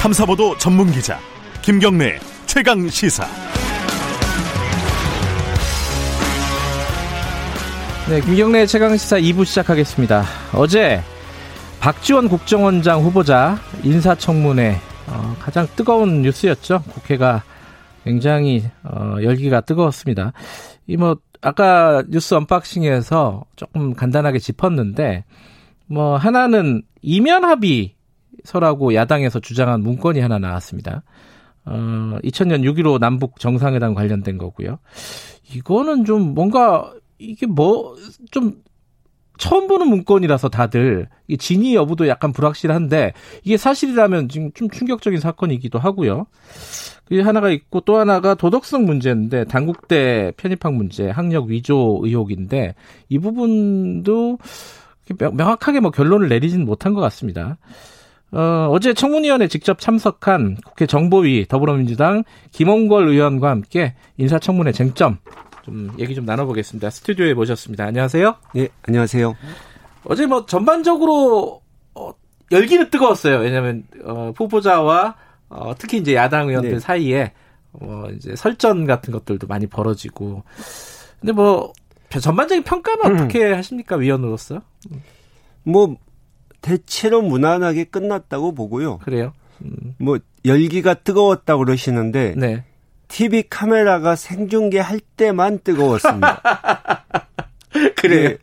탐사보도 0.04 0.58
전문 0.58 0.92
기자 0.92 1.18
김경래 1.62 2.18
최강 2.44 2.86
시사. 2.90 3.24
네, 8.10 8.20
김경래 8.20 8.66
최강 8.66 8.98
시사 8.98 9.16
2부 9.18 9.46
시작하겠습니다. 9.46 10.22
어제 10.52 11.00
박지원 11.80 12.28
국정원장 12.28 13.00
후보자 13.00 13.56
인사청문회 13.82 14.76
어, 15.06 15.36
가장 15.40 15.66
뜨거운 15.74 16.20
뉴스였죠. 16.20 16.82
국회가 16.82 17.42
굉장히 18.04 18.62
어, 18.82 19.16
열기가 19.22 19.62
뜨거웠습니다. 19.62 20.34
이 20.86 20.98
뭐 20.98 21.16
아까 21.40 22.02
뉴스 22.10 22.34
언박싱에서 22.34 23.46
조금 23.56 23.94
간단하게 23.94 24.38
짚었는데 24.38 25.24
뭐 25.86 26.18
하나는 26.18 26.82
이면 27.00 27.46
합의 27.46 27.93
서라고 28.44 28.94
야당에서 28.94 29.40
주장한 29.40 29.80
문건이 29.82 30.20
하나 30.20 30.38
나왔습니다. 30.38 31.02
어, 31.64 32.18
2000년 32.22 32.62
6.15 32.62 32.98
남북 33.00 33.40
정상회담 33.40 33.94
관련된 33.94 34.38
거고요. 34.38 34.78
이거는 35.54 36.04
좀 36.04 36.34
뭔가 36.34 36.92
이게 37.18 37.46
뭐 37.46 37.96
좀 38.30 38.62
처음 39.38 39.66
보는 39.66 39.88
문건이라서 39.88 40.48
다들 40.48 41.08
이 41.26 41.36
진위 41.36 41.74
여부도 41.74 42.06
약간 42.08 42.32
불확실한데 42.32 43.12
이게 43.42 43.56
사실이라면 43.56 44.28
지금 44.28 44.52
좀 44.52 44.70
충격적인 44.70 45.18
사건이기도 45.18 45.78
하고요. 45.78 46.26
그게 47.04 47.20
하나가 47.20 47.50
있고 47.50 47.80
또 47.80 47.96
하나가 47.98 48.34
도덕성 48.34 48.84
문제인데 48.84 49.44
당국대 49.44 50.32
편입학 50.36 50.74
문제, 50.74 51.10
학력 51.10 51.46
위조 51.46 52.00
의혹인데 52.02 52.74
이 53.08 53.18
부분도 53.18 54.38
명확하게 55.32 55.80
뭐 55.80 55.90
결론을 55.90 56.28
내리지는 56.28 56.64
못한 56.64 56.94
것 56.94 57.00
같습니다. 57.02 57.58
어, 58.32 58.68
어제 58.70 58.94
청문위원회 58.94 59.48
직접 59.48 59.78
참석한 59.78 60.56
국회 60.64 60.86
정보위 60.86 61.46
더불어민주당 61.48 62.24
김홍걸 62.50 63.08
의원과 63.08 63.48
함께 63.48 63.94
인사청문회 64.16 64.72
쟁점 64.72 65.18
좀 65.62 65.92
얘기 65.98 66.14
좀 66.14 66.24
나눠보겠습니다. 66.24 66.90
스튜디오에 66.90 67.34
모셨습니다. 67.34 67.84
안녕하세요. 67.84 68.34
예, 68.56 68.68
안녕하세요. 68.82 69.34
어제 70.04 70.26
뭐 70.26 70.46
전반적으로 70.46 71.62
어, 71.94 72.12
열기는 72.52 72.90
뜨거웠어요. 72.90 73.38
왜냐하면 73.38 73.84
어, 74.04 74.32
후보자와 74.36 75.16
어, 75.48 75.74
특히 75.78 75.98
이제 75.98 76.14
야당 76.14 76.48
의원들 76.48 76.72
네. 76.72 76.78
사이에 76.78 77.32
뭐 77.72 78.10
이제 78.10 78.36
설전 78.36 78.86
같은 78.86 79.12
것들도 79.12 79.46
많이 79.46 79.66
벌어지고. 79.66 80.42
근데 81.20 81.32
뭐 81.32 81.72
전반적인 82.10 82.62
평가는 82.64 83.04
음. 83.06 83.14
어떻게 83.24 83.52
하십니까 83.52 83.96
위원으로서? 83.96 84.60
뭐 85.62 85.96
대체로 86.64 87.20
무난하게 87.20 87.84
끝났다고 87.84 88.54
보고요. 88.54 88.96
그래요? 88.98 89.34
음. 89.62 89.94
뭐 89.98 90.18
열기가 90.46 90.94
뜨거웠다고 90.94 91.66
그러시는데 91.66 92.34
네. 92.38 92.64
TV 93.08 93.44
카메라가 93.50 94.16
생중계 94.16 94.80
할 94.80 94.98
때만 94.98 95.58
뜨거웠습니다. 95.62 96.40
그래요? 98.00 98.30
네, 98.30 98.38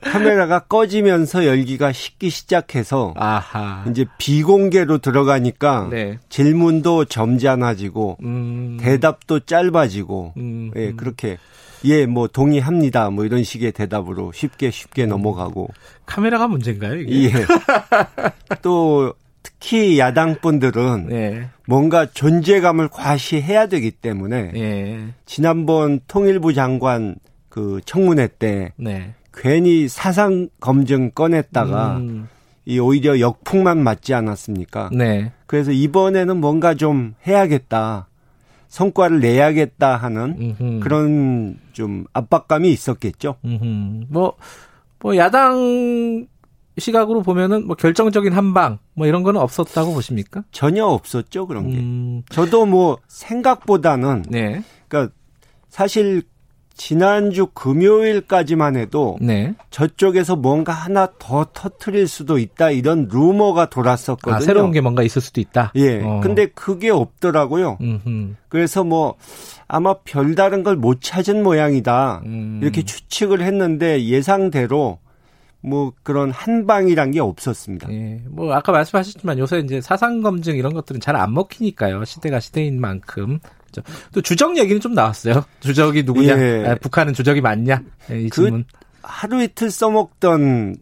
카메라가 0.00 0.60
꺼지면서 0.60 1.44
열기가 1.44 1.92
식기 1.92 2.30
시작해서 2.30 3.12
아하. 3.14 3.84
이제 3.90 4.06
비공개로 4.16 4.98
들어가니까 4.98 5.88
네. 5.90 6.18
질문도 6.30 7.04
점잖아지고 7.04 8.16
음. 8.22 8.78
대답도 8.80 9.40
짧아지고 9.40 10.32
음. 10.38 10.70
예, 10.76 10.92
그렇게 10.92 11.36
예, 11.84 12.06
뭐 12.06 12.26
동의합니다. 12.26 13.10
뭐 13.10 13.24
이런 13.24 13.42
식의 13.44 13.72
대답으로 13.72 14.32
쉽게 14.32 14.70
쉽게 14.70 15.04
음. 15.04 15.10
넘어가고. 15.10 15.68
카메라가 16.06 16.48
문제인가요? 16.48 16.96
이게? 16.96 17.26
예. 17.26 17.32
또 18.62 19.14
특히 19.42 19.98
야당 19.98 20.36
분들은 20.40 21.06
네. 21.08 21.48
뭔가 21.66 22.06
존재감을 22.06 22.88
과시해야 22.88 23.66
되기 23.66 23.90
때문에 23.90 24.52
네. 24.52 25.08
지난번 25.24 26.00
통일부 26.08 26.52
장관 26.52 27.16
그 27.48 27.80
청문회 27.84 28.28
때 28.38 28.72
네. 28.76 29.14
괜히 29.32 29.88
사상 29.88 30.48
검증 30.60 31.10
꺼냈다가 31.10 31.98
음. 31.98 32.28
이 32.64 32.78
오히려 32.80 33.20
역풍만 33.20 33.78
맞지 33.78 34.12
않았습니까? 34.14 34.90
네. 34.92 35.32
그래서 35.46 35.70
이번에는 35.70 36.36
뭔가 36.38 36.74
좀 36.74 37.14
해야겠다. 37.26 38.08
성과를 38.68 39.20
내야겠다 39.20 39.96
하는 39.96 40.56
음흠. 40.60 40.80
그런 40.80 41.58
좀 41.72 42.04
압박감이 42.12 42.70
있었겠죠. 42.70 43.36
뭐, 44.08 44.34
뭐 45.00 45.16
야당 45.16 46.26
시각으로 46.78 47.22
보면은 47.22 47.66
뭐 47.66 47.76
결정적인 47.76 48.32
한방 48.32 48.78
뭐 48.94 49.06
이런 49.06 49.22
거는 49.22 49.40
없었다고 49.40 49.94
보십니까? 49.94 50.44
전혀 50.50 50.84
없었죠 50.84 51.46
그런 51.46 51.70
게. 51.70 51.78
음. 51.78 52.22
저도 52.28 52.66
뭐 52.66 52.98
생각보다는 53.08 54.24
네. 54.28 54.62
그러니까 54.88 55.14
사실 55.68 56.22
지난주 56.76 57.46
금요일까지만 57.46 58.76
해도 58.76 59.16
네. 59.20 59.54
저쪽에서 59.70 60.36
뭔가 60.36 60.72
하나 60.72 61.08
더 61.18 61.46
터트릴 61.52 62.06
수도 62.06 62.38
있다 62.38 62.70
이런 62.70 63.08
루머가 63.10 63.70
돌았었거든요. 63.70 64.36
아, 64.36 64.40
새로운 64.40 64.72
게 64.72 64.80
뭔가 64.80 65.02
있을 65.02 65.22
수도 65.22 65.40
있다. 65.40 65.72
예. 65.76 66.02
어. 66.02 66.20
근데 66.22 66.46
그게 66.46 66.90
없더라고요. 66.90 67.78
음흠. 67.80 68.34
그래서 68.48 68.84
뭐 68.84 69.14
아마 69.66 69.94
별다른 70.04 70.62
걸 70.62 70.76
못 70.76 71.00
찾은 71.00 71.42
모양이다. 71.42 72.22
음. 72.26 72.60
이렇게 72.62 72.82
추측을 72.82 73.40
했는데 73.40 74.04
예상대로 74.04 74.98
뭐 75.62 75.92
그런 76.02 76.30
한방이란 76.30 77.10
게 77.12 77.20
없었습니다. 77.20 77.90
예. 77.92 78.20
뭐 78.28 78.52
아까 78.52 78.70
말씀하셨지만 78.72 79.38
요새 79.38 79.58
이제 79.60 79.80
사상 79.80 80.20
검증 80.20 80.56
이런 80.56 80.74
것들은 80.74 81.00
잘 81.00 81.16
안 81.16 81.32
먹히니까요. 81.32 82.04
시대가 82.04 82.38
시대인 82.38 82.80
만큼. 82.80 83.40
또 84.12 84.20
주적 84.20 84.56
얘기는 84.58 84.80
좀 84.80 84.94
나왔어요. 84.94 85.44
주적이 85.60 86.02
누구냐? 86.04 86.38
예. 86.38 86.64
아, 86.66 86.74
북한은 86.76 87.12
주적이 87.14 87.40
맞냐? 87.40 87.82
예, 88.10 88.20
이그 88.20 88.42
질문. 88.42 88.64
하루 89.02 89.42
이틀 89.42 89.70
써먹던 89.70 90.76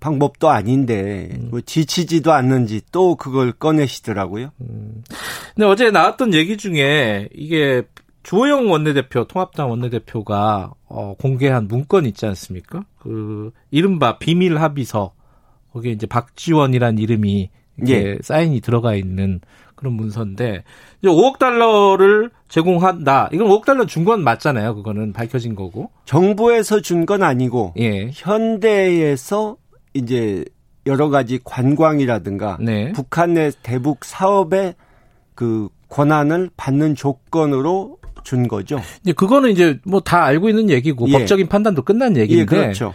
방법도 0.00 0.48
아닌데 0.48 1.30
음. 1.32 1.48
뭐 1.50 1.60
지치지도 1.60 2.32
않는지 2.32 2.82
또 2.92 3.16
그걸 3.16 3.52
꺼내시더라고요. 3.52 4.50
음. 4.60 5.02
근데 5.54 5.66
어제 5.66 5.90
나왔던 5.90 6.34
얘기 6.34 6.56
중에 6.56 7.28
이게 7.34 7.82
주호영 8.22 8.70
원내대표 8.70 9.24
통합당 9.24 9.70
원내대표가 9.70 10.72
어, 10.88 11.14
공개한 11.18 11.68
문건 11.68 12.06
있지 12.06 12.26
않습니까? 12.26 12.84
그 12.98 13.52
이른바 13.70 14.18
비밀 14.18 14.58
합의서 14.58 15.12
거기에 15.72 15.92
이제 15.92 16.06
박지원이란 16.06 16.98
이름이 16.98 17.50
예. 17.88 18.18
사인이 18.22 18.60
들어가 18.60 18.94
있는 18.94 19.40
그런 19.76 19.92
문서인데 19.94 20.64
이제 21.00 21.08
5억 21.08 21.38
달러를 21.38 22.30
제공한다. 22.48 23.28
이건 23.32 23.46
5억 23.48 23.64
달러 23.64 23.84
준 23.86 24.04
건 24.04 24.22
맞잖아요. 24.24 24.74
그거는 24.74 25.12
밝혀진 25.12 25.54
거고. 25.54 25.90
정부에서 26.06 26.80
준 26.80 27.04
건 27.06 27.22
아니고 27.22 27.74
예. 27.78 28.10
현대에서 28.12 29.56
이제 29.94 30.44
여러 30.86 31.08
가지 31.08 31.38
관광이라든가 31.44 32.58
네. 32.60 32.92
북한의 32.92 33.52
대북 33.62 34.04
사업의 34.04 34.74
그 35.34 35.68
권한을 35.88 36.50
받는 36.56 36.94
조건으로 36.94 37.98
준 38.24 38.48
거죠. 38.48 38.80
이제 39.02 39.12
그거는 39.12 39.50
이제 39.50 39.78
뭐 39.84 40.00
다 40.00 40.24
알고 40.24 40.48
있는 40.48 40.70
얘기고 40.70 41.08
예. 41.08 41.12
법적인 41.12 41.48
판단도 41.48 41.82
끝난 41.82 42.16
얘기인데. 42.16 42.56
예, 42.56 42.60
그렇죠. 42.62 42.92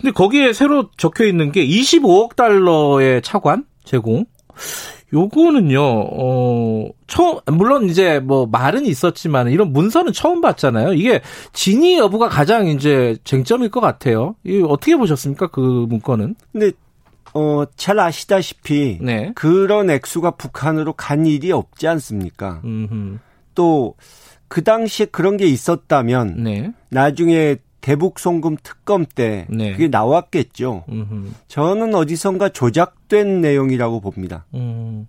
근데 0.00 0.12
거기에 0.12 0.52
새로 0.52 0.90
적혀 0.96 1.24
있는 1.24 1.52
게 1.52 1.64
25억 1.66 2.34
달러의 2.36 3.22
차관 3.22 3.64
제공. 3.84 4.24
요거는요, 5.14 5.80
어, 5.80 6.88
처음, 7.06 7.38
물론 7.52 7.88
이제 7.88 8.18
뭐 8.18 8.46
말은 8.46 8.84
있었지만 8.84 9.48
이런 9.50 9.72
문서는 9.72 10.12
처음 10.12 10.40
봤잖아요. 10.40 10.94
이게 10.94 11.20
진위 11.52 11.96
여부가 11.96 12.28
가장 12.28 12.66
이제 12.66 13.16
쟁점일 13.22 13.70
것 13.70 13.80
같아요. 13.80 14.34
이 14.44 14.60
어떻게 14.66 14.96
보셨습니까? 14.96 15.46
그 15.46 15.86
문건은? 15.88 16.34
근데, 16.52 16.72
어, 17.32 17.64
잘 17.76 18.00
아시다시피. 18.00 18.98
네. 19.00 19.30
그런 19.36 19.88
액수가 19.88 20.32
북한으로 20.32 20.94
간 20.94 21.26
일이 21.26 21.52
없지 21.52 21.86
않습니까? 21.86 22.60
또, 23.54 23.94
그 24.48 24.64
당시에 24.64 25.06
그런 25.06 25.36
게 25.36 25.46
있었다면. 25.46 26.42
네. 26.42 26.72
나중에 26.90 27.56
대북 27.84 28.18
송금 28.18 28.56
특검 28.62 29.04
때 29.04 29.46
네. 29.50 29.72
그게 29.72 29.88
나왔겠죠. 29.88 30.84
음흠. 30.88 31.32
저는 31.48 31.94
어디선가 31.94 32.48
조작된 32.48 33.42
내용이라고 33.42 34.00
봅니다. 34.00 34.46
음. 34.54 35.06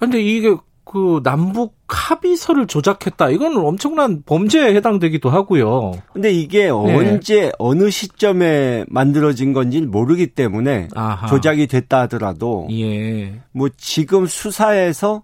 근데 0.00 0.20
이게 0.20 0.56
그 0.84 1.20
남북 1.22 1.76
합의서를 1.86 2.66
조작했다. 2.66 3.30
이거는 3.30 3.58
엄청난 3.58 4.24
범죄에 4.26 4.74
해당되기도 4.74 5.30
하고요. 5.30 5.92
근데 6.12 6.32
이게 6.32 6.64
네. 6.64 6.70
언제 6.70 7.52
어느 7.60 7.90
시점에 7.90 8.86
만들어진 8.88 9.52
건지 9.52 9.80
모르기 9.80 10.26
때문에 10.26 10.88
아하. 10.96 11.28
조작이 11.28 11.68
됐다 11.68 12.00
하더라도 12.00 12.66
예. 12.72 13.40
뭐 13.52 13.68
지금 13.76 14.26
수사에서 14.26 15.22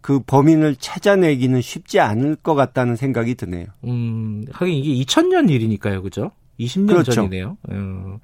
그 0.00 0.20
범인을 0.20 0.76
찾아내기는 0.76 1.60
쉽지 1.60 2.00
않을 2.00 2.36
것 2.36 2.54
같다는 2.54 2.96
생각이 2.96 3.34
드네요. 3.34 3.66
음, 3.84 4.44
하긴 4.52 4.74
이게 4.74 5.04
2000년 5.04 5.50
일이니까요, 5.50 6.02
그죠? 6.02 6.30
20년 6.58 6.88
그렇죠. 6.88 7.12
전이네요. 7.12 7.56
음. 7.70 8.18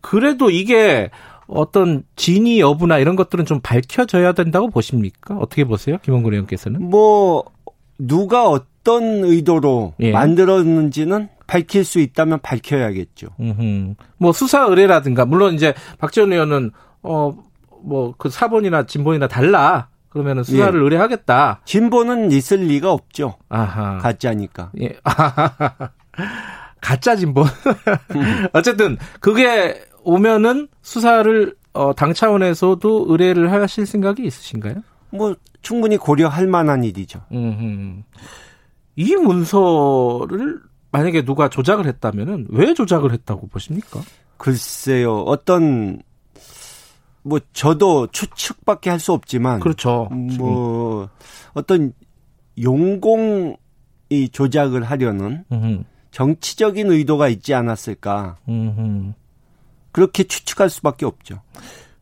그래도 0.00 0.50
이게 0.50 1.10
어떤 1.46 2.04
진위 2.16 2.60
여부나 2.60 2.98
이런 2.98 3.16
것들은 3.16 3.44
좀 3.44 3.60
밝혀져야 3.60 4.32
된다고 4.32 4.68
보십니까? 4.70 5.36
어떻게 5.36 5.64
보세요, 5.64 5.98
김원근 6.02 6.32
의원께서는? 6.32 6.82
뭐 6.88 7.44
누가 7.98 8.48
어떤 8.48 9.24
의도로 9.24 9.94
예. 10.00 10.12
만들었는지는 10.12 11.28
밝힐 11.46 11.84
수 11.84 12.00
있다면 12.00 12.40
밝혀야겠죠. 12.40 13.28
음흠. 13.38 13.94
뭐 14.16 14.32
수사 14.32 14.64
의뢰라든가 14.64 15.24
물론 15.26 15.54
이제 15.54 15.74
박지원 15.98 16.32
의원은 16.32 16.70
어 17.02 17.32
뭐 17.84 18.14
그 18.16 18.30
사본이나 18.30 18.86
진본이나 18.86 19.26
달라 19.28 19.88
그러면은 20.12 20.42
수사를 20.44 20.78
예. 20.78 20.84
의뢰하겠다. 20.84 21.62
진보는 21.64 22.32
있을 22.32 22.58
리가 22.58 22.92
없죠. 22.92 23.36
아하. 23.48 23.96
가짜니까. 23.98 24.70
예. 24.80 24.94
가짜 26.82 27.16
진보. 27.16 27.44
어쨌든 28.52 28.98
그게 29.20 29.82
오면은 30.02 30.68
수사를 30.82 31.54
어, 31.72 31.94
당 31.94 32.12
차원에서도 32.12 33.06
의뢰를 33.08 33.50
하실 33.50 33.86
생각이 33.86 34.22
있으신가요? 34.24 34.82
뭐 35.10 35.34
충분히 35.62 35.96
고려할 35.96 36.46
만한 36.46 36.84
일이죠. 36.84 37.22
음흠. 37.32 38.02
이 38.96 39.16
문서를 39.16 40.60
만약에 40.90 41.24
누가 41.24 41.48
조작을 41.48 41.86
했다면은 41.86 42.48
왜 42.50 42.74
조작을 42.74 43.12
했다고 43.12 43.46
보십니까? 43.46 44.00
글쎄요. 44.36 45.20
어떤 45.20 46.02
뭐 47.22 47.38
저도 47.52 48.08
추측밖에 48.08 48.90
할 48.90 48.98
수 48.98 49.12
없지만 49.12 49.60
그렇죠. 49.60 50.08
뭐 50.38 51.08
어떤 51.54 51.92
용공이 52.60 54.28
조작을 54.32 54.82
하려는 54.84 55.44
음흠. 55.52 55.82
정치적인 56.10 56.90
의도가 56.90 57.28
있지 57.28 57.54
않았을까. 57.54 58.36
음흠. 58.48 59.12
그렇게 59.92 60.24
추측할 60.24 60.68
수밖에 60.70 61.06
없죠. 61.06 61.40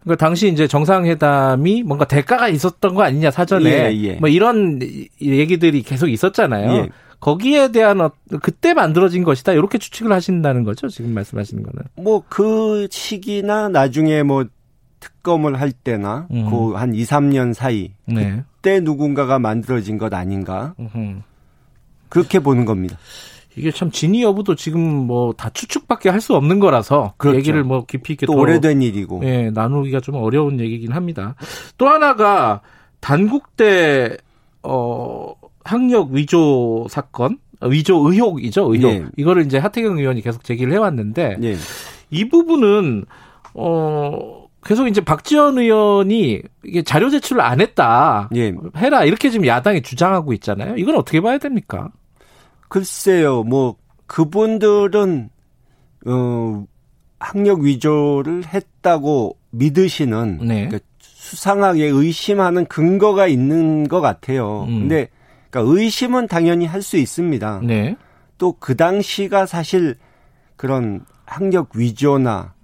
그러니까 0.01 0.25
당시 0.25 0.49
이제 0.49 0.67
정상회담이 0.67 1.83
뭔가 1.83 2.07
대가가 2.07 2.49
있었던 2.49 2.95
거 2.95 3.03
아니냐 3.03 3.31
사전에 3.31 3.71
예, 3.71 4.03
예. 4.03 4.13
뭐 4.15 4.29
이런 4.29 4.81
얘기들이 5.21 5.83
계속 5.83 6.09
있었잖아요. 6.09 6.73
예. 6.73 6.89
거기에 7.21 7.71
대한 7.71 8.01
어, 8.01 8.11
그때 8.41 8.73
만들어진 8.73 9.25
것이다 9.25 9.53
이렇게 9.53 9.77
추측을 9.77 10.11
하신다는 10.11 10.65
거죠 10.65 10.89
지금 10.89 11.13
말씀하시는 11.13 11.63
거는. 11.63 11.83
뭐 11.97 12.23
그 12.31 12.89
시기나 12.91 13.69
나중에 13.69 14.23
뭐 14.23 14.47
특검을 15.01 15.61
할 15.61 15.73
때나 15.73 16.27
음. 16.31 16.49
그한 16.51 16.95
2, 16.95 17.03
3년 17.05 17.55
사이 17.55 17.93
네. 18.07 18.43
그때 18.57 18.81
누군가가 18.81 19.39
만들어진 19.39 19.99
것 19.99 20.13
아닌가 20.15 20.75
음흠. 20.79 21.21
그렇게 22.09 22.39
보는 22.41 22.65
겁니다. 22.65 22.97
이게 23.57 23.71
참 23.73 23.91
진위 23.91 24.23
여부도 24.23 24.55
지금 24.55 24.81
뭐 24.81 25.33
다 25.33 25.51
추측밖에 25.51 26.09
할 26.09 26.21
수 26.21 26.35
없는 26.37 26.61
거라서 26.61 27.15
그렇죠. 27.17 27.39
얘기를 27.39 27.65
뭐 27.65 27.85
깊이 27.85 28.13
있게 28.13 28.27
또 28.27 28.35
오래된 28.35 28.81
일이고 28.83 29.23
예, 29.25 29.51
나누기가 29.51 30.01
좀 30.01 30.15
어려운 30.17 30.61
얘기긴 30.61 30.93
합니다. 30.93 31.35
또 31.79 31.89
하나가 31.89 32.61
단국대 33.01 34.17
어 34.63 35.33
학력 35.65 36.11
위조 36.11 36.87
사건 36.91 37.39
위조 37.63 37.97
의혹이죠 38.09 38.73
의혹 38.73 38.91
예. 38.93 39.05
이거를 39.17 39.45
이제 39.47 39.59
하태경 39.59 39.99
의원이 39.99 40.21
계속 40.23 40.45
제기를 40.45 40.73
해왔는데 40.73 41.39
예. 41.43 41.57
이 42.11 42.29
부분은 42.29 43.05
어 43.55 44.40
계속 44.65 44.89
이제 44.89 45.01
박지원 45.01 45.59
의원이 45.59 46.43
이게 46.65 46.83
자료 46.83 47.09
제출을 47.11 47.41
안 47.43 47.61
했다. 47.61 48.29
예. 48.35 48.55
해라. 48.77 49.05
이렇게 49.05 49.31
지금 49.31 49.47
야당이 49.47 49.83
주장하고 49.83 50.33
있잖아요. 50.35 50.77
이건 50.77 50.97
어떻게 50.97 51.21
봐야 51.21 51.39
됩니까? 51.39 51.91
글쎄요. 52.69 53.43
뭐 53.43 53.77
그분들은 54.07 55.31
어 56.07 56.65
학력 57.19 57.61
위조를 57.61 58.47
했다고 58.47 59.37
믿으시는 59.51 60.39
네. 60.43 60.67
그러니까 60.67 60.79
수상하게 61.01 61.85
의심하는 61.87 62.67
근거가 62.67 63.27
있는 63.27 63.89
것 63.89 64.01
같아요. 64.01 64.65
음. 64.65 64.81
근데 64.81 65.09
그러니까 65.51 65.75
의심은 65.75 66.29
당연히 66.29 66.67
할 66.67 66.83
수 66.83 66.97
있습니다. 66.97 67.61
네. 67.65 67.97
또그 68.39 68.77
당시가 68.77 69.47
사실 69.47 69.97
그런 70.57 71.05
학력 71.27 71.71
위조나 71.77 72.55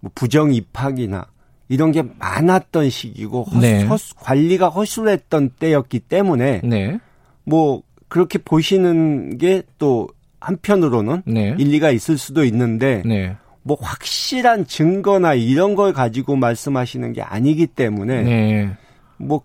뭐 0.00 0.10
부정 0.14 0.52
입학이나 0.52 1.26
이런 1.68 1.92
게 1.92 2.02
많았던 2.02 2.90
시기고 2.90 3.44
허수, 3.44 3.60
네. 3.60 3.84
허수, 3.84 4.14
관리가 4.16 4.68
허술했던 4.68 5.50
때였기 5.58 6.00
때문에 6.00 6.60
네. 6.64 6.98
뭐 7.44 7.82
그렇게 8.08 8.38
보시는 8.38 9.38
게 9.38 9.62
또 9.78 10.08
한편으로는 10.40 11.22
네. 11.26 11.54
일리가 11.58 11.90
있을 11.90 12.18
수도 12.18 12.44
있는데 12.44 13.02
네. 13.04 13.36
뭐 13.62 13.76
확실한 13.80 14.66
증거나 14.66 15.34
이런 15.34 15.74
걸 15.74 15.92
가지고 15.92 16.36
말씀하시는 16.36 17.12
게 17.12 17.22
아니기 17.22 17.66
때문에 17.66 18.22
네. 18.22 18.76
뭐 19.16 19.42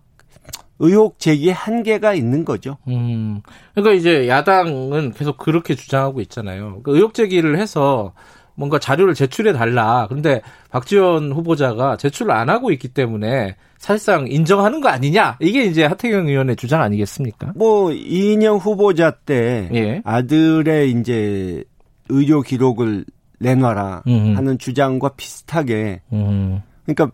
의혹 0.78 1.20
제기에 1.20 1.52
한계가 1.52 2.14
있는 2.14 2.46
거죠. 2.46 2.78
음. 2.88 3.42
그러니까 3.74 3.94
이제 3.96 4.28
야당은 4.28 5.14
계속 5.14 5.38
그렇게 5.38 5.76
주장하고 5.76 6.22
있잖아요. 6.22 6.82
그 6.84 6.96
의혹 6.96 7.14
제기를 7.14 7.58
해서 7.60 8.14
뭔가 8.62 8.78
자료를 8.78 9.16
제출해 9.16 9.54
달라. 9.54 10.06
그런데 10.08 10.44
박지원 10.70 11.32
후보자가 11.32 11.98
제출을 11.98 12.32
안 12.32 12.48
하고 12.48 12.72
있기 12.72 12.90
때문에 12.90 13.56
사실상 13.80 14.28
인정하는 14.28 14.82
거 14.82 14.90
아니냐? 14.90 15.38
이게 15.40 15.64
이제 15.64 15.84
하태경 15.84 16.28
의원의 16.28 16.58
주장 16.58 16.84
아니겠습니까? 16.84 17.54
뭐 17.56 17.92
이인영 17.92 18.58
후보자 18.58 19.10
때 19.10 19.68
예. 19.74 20.02
아들의 20.06 20.92
이제 20.92 21.64
의료 22.10 22.44
기록을 22.44 23.06
내놔라 23.40 24.04
음흠. 24.06 24.36
하는 24.36 24.60
주장과 24.60 25.14
비슷하게 25.18 26.02
음흠. 26.14 26.60
그러니까 26.86 27.12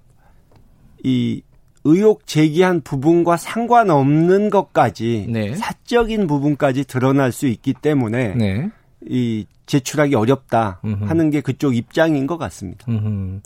이 1.05 1.41
의혹 1.85 2.27
제기한 2.27 2.81
부분과 2.81 3.37
상관없는 3.37 4.49
것까지 4.49 5.27
네. 5.29 5.55
사적인 5.55 6.27
부분까지 6.27 6.83
드러날 6.83 7.31
수 7.31 7.47
있기 7.47 7.73
때문에 7.73 8.33
네. 8.35 8.69
이 9.05 9.45
제출하기 9.67 10.15
어렵다 10.15 10.79
음흠. 10.85 11.05
하는 11.05 11.29
게 11.29 11.41
그쪽 11.41 11.75
입장인 11.75 12.25
것 12.27 12.37
같습니다. 12.37 12.85
음흠. 12.89 13.41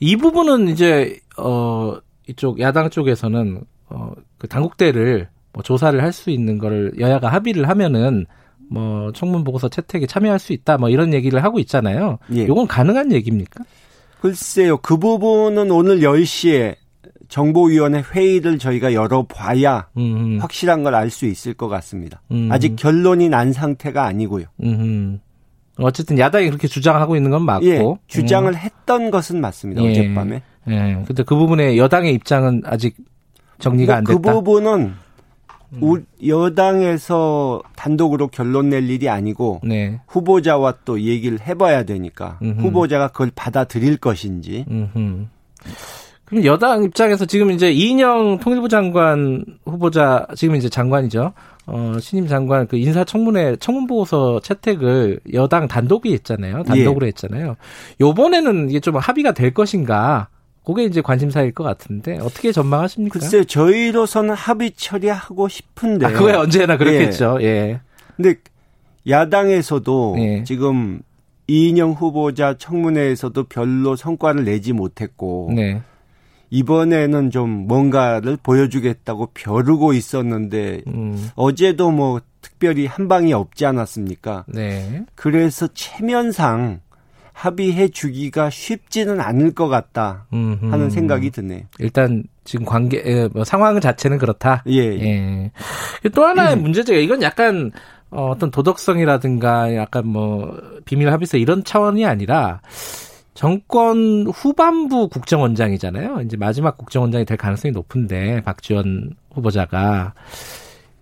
이 0.00 0.16
부분은 0.16 0.68
이제 0.68 1.18
어 1.36 1.96
이쪽 2.28 2.60
야당 2.60 2.90
쪽에서는 2.90 3.62
어그 3.88 4.48
당국대를 4.48 5.28
뭐 5.52 5.62
조사를 5.62 6.00
할 6.02 6.12
수 6.12 6.30
있는 6.30 6.58
거를 6.58 6.92
여야가 6.98 7.28
합의를 7.28 7.68
하면은 7.68 8.26
뭐 8.70 9.12
청문 9.12 9.44
보고서 9.44 9.68
채택에 9.68 10.06
참여할 10.06 10.38
수 10.38 10.52
있다 10.52 10.78
뭐 10.78 10.88
이런 10.88 11.12
얘기를 11.12 11.42
하고 11.44 11.58
있잖아요. 11.60 12.18
예. 12.34 12.42
이건 12.42 12.66
가능한 12.66 13.12
얘기입니까? 13.12 13.62
글쎄요. 14.20 14.78
그 14.78 14.96
부분은 14.96 15.70
오늘 15.70 16.00
10시에 16.00 16.76
정보위원회 17.34 18.04
회의를 18.12 18.58
저희가 18.60 18.94
열어봐야 18.94 19.88
음흠. 19.96 20.38
확실한 20.40 20.84
걸 20.84 20.94
알 20.94 21.10
수 21.10 21.26
있을 21.26 21.52
것 21.54 21.66
같습니다. 21.66 22.22
음흠. 22.30 22.52
아직 22.52 22.76
결론이 22.76 23.28
난 23.28 23.52
상태가 23.52 24.04
아니고요. 24.04 24.44
음흠. 24.62 25.18
어쨌든 25.78 26.16
야당이 26.20 26.46
그렇게 26.46 26.68
주장하고 26.68 27.16
있는 27.16 27.32
건 27.32 27.44
맞고 27.44 27.66
예, 27.66 27.82
주장을 28.06 28.48
음. 28.48 28.54
했던 28.54 29.10
것은 29.10 29.40
맞습니다. 29.40 29.82
예. 29.82 29.90
어젯밤에. 29.90 30.42
예. 30.68 31.02
근데 31.04 31.24
그 31.24 31.34
부분에 31.34 31.76
여당의 31.76 32.14
입장은 32.14 32.62
아직 32.66 32.96
정리가 33.58 33.92
뭐안 33.94 34.04
됐다. 34.04 34.16
그 34.16 34.20
부분은 34.32 34.94
음. 35.72 36.04
여당에서 36.24 37.60
단독으로 37.74 38.28
결론 38.28 38.68
낼 38.68 38.88
일이 38.88 39.08
아니고 39.08 39.60
네. 39.64 40.00
후보자와 40.06 40.74
또 40.84 41.00
얘기를 41.00 41.40
해봐야 41.40 41.82
되니까 41.82 42.38
음흠. 42.42 42.60
후보자가 42.60 43.08
그걸 43.08 43.32
받아들일 43.34 43.96
것인지. 43.96 44.64
음흠. 44.70 45.26
그럼 46.24 46.44
여당 46.44 46.84
입장에서 46.84 47.26
지금 47.26 47.50
이제 47.50 47.70
이인영 47.70 48.38
통일부 48.38 48.68
장관 48.68 49.44
후보자 49.64 50.26
지금 50.34 50.56
이제 50.56 50.68
장관이죠. 50.68 51.32
어, 51.66 51.96
신임 52.00 52.26
장관 52.26 52.66
그 52.66 52.76
인사청문회 52.76 53.56
청문 53.56 53.86
보고서 53.86 54.40
채택을 54.40 55.20
여당 55.32 55.68
단독이 55.68 56.12
했잖아요. 56.14 56.62
단독으로 56.64 57.06
예. 57.06 57.08
했잖아요. 57.08 57.56
요번에는 58.00 58.70
이게 58.70 58.80
좀 58.80 58.96
합의가 58.96 59.32
될 59.32 59.52
것인가? 59.54 60.28
그게 60.64 60.84
이제 60.84 61.02
관심사일 61.02 61.52
것 61.52 61.62
같은데 61.62 62.18
어떻게 62.20 62.50
전망하십니까? 62.50 63.18
글쎄 63.18 63.44
저희로서는 63.44 64.34
합의 64.34 64.72
처리하고 64.74 65.48
싶은데. 65.48 66.06
아, 66.06 66.12
그게 66.12 66.32
언제나 66.32 66.78
그렇겠죠. 66.78 67.38
예. 67.42 67.46
예. 67.46 67.80
근데 68.16 68.36
야당에서도 69.08 70.16
예. 70.18 70.44
지금 70.44 71.00
이인영 71.46 71.92
후보자 71.92 72.56
청문회에서도 72.56 73.44
별로 73.44 73.96
성과를 73.96 74.44
내지 74.44 74.72
못했고 74.72 75.52
네. 75.54 75.82
이번에는 76.54 77.32
좀 77.32 77.66
뭔가를 77.66 78.38
보여주겠다고 78.40 79.30
벼르고 79.34 79.92
있었는데 79.92 80.82
음. 80.86 81.30
어제도 81.34 81.90
뭐 81.90 82.20
특별히 82.40 82.86
한 82.86 83.08
방이 83.08 83.32
없지 83.32 83.66
않았습니까? 83.66 84.44
네. 84.46 85.04
그래서 85.16 85.66
체면상 85.74 86.80
합의해 87.32 87.88
주기가 87.88 88.50
쉽지는 88.50 89.20
않을 89.20 89.52
것 89.54 89.66
같다 89.66 90.26
음흠. 90.32 90.70
하는 90.70 90.90
생각이 90.90 91.30
드네요. 91.30 91.62
일단 91.80 92.22
지금 92.44 92.64
관계 92.64 93.28
뭐 93.32 93.42
상황 93.42 93.80
자체는 93.80 94.18
그렇다. 94.18 94.62
예. 94.68 94.78
예. 94.78 95.50
또 96.14 96.24
하나의 96.24 96.54
음. 96.54 96.62
문제제가 96.62 97.00
이건 97.00 97.20
약간 97.22 97.72
어, 98.10 98.28
어떤 98.30 98.52
도덕성이라든가 98.52 99.74
약간 99.74 100.06
뭐 100.06 100.56
비밀 100.84 101.10
합의서 101.10 101.36
이런 101.36 101.64
차원이 101.64 102.06
아니라 102.06 102.60
정권 103.34 104.26
후반부 104.32 105.08
국정원장이잖아요. 105.08 106.20
이제 106.24 106.36
마지막 106.36 106.78
국정원장이 106.78 107.24
될 107.24 107.36
가능성이 107.36 107.72
높은데 107.72 108.40
박지원 108.42 109.10
후보자가 109.34 110.14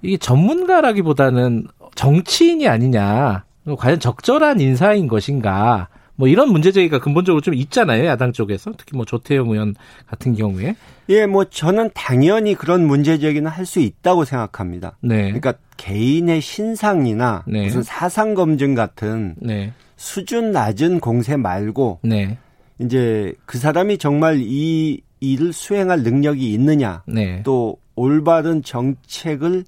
이게 0.00 0.16
전문가라기보다는 0.16 1.66
정치인이 1.94 2.66
아니냐. 2.66 3.44
과연 3.78 4.00
적절한 4.00 4.60
인사인 4.60 5.06
것인가. 5.08 5.88
뭐 6.16 6.28
이런 6.28 6.50
문제 6.50 6.72
제기가 6.72 6.98
근본적으로 7.00 7.40
좀 7.40 7.54
있잖아요 7.54 8.04
야당 8.06 8.32
쪽에서 8.32 8.72
특히 8.76 8.96
뭐 8.96 9.06
조태용 9.06 9.50
의원 9.50 9.74
같은 10.06 10.34
경우에 10.34 10.76
예 11.08 11.26
뭐 11.26 11.44
저는 11.44 11.90
당연히 11.94 12.54
그런 12.54 12.86
문제 12.86 13.18
제기는 13.18 13.50
할 13.50 13.64
수 13.64 13.80
있다고 13.80 14.24
생각합니다. 14.24 14.96
네. 15.00 15.24
그러니까 15.32 15.54
개인의 15.78 16.40
신상이나 16.42 17.44
네. 17.46 17.64
무슨 17.64 17.82
사상 17.82 18.34
검증 18.34 18.74
같은 18.74 19.34
네. 19.38 19.72
수준 20.02 20.50
낮은 20.50 20.98
공세 20.98 21.36
말고 21.36 22.00
네. 22.02 22.36
이제 22.80 23.32
그 23.46 23.56
사람이 23.56 23.98
정말 23.98 24.40
이 24.40 25.00
일을 25.20 25.52
수행할 25.52 26.02
능력이 26.02 26.52
있느냐 26.54 27.04
네. 27.06 27.40
또 27.44 27.76
올바른 27.94 28.64
정책을 28.64 29.62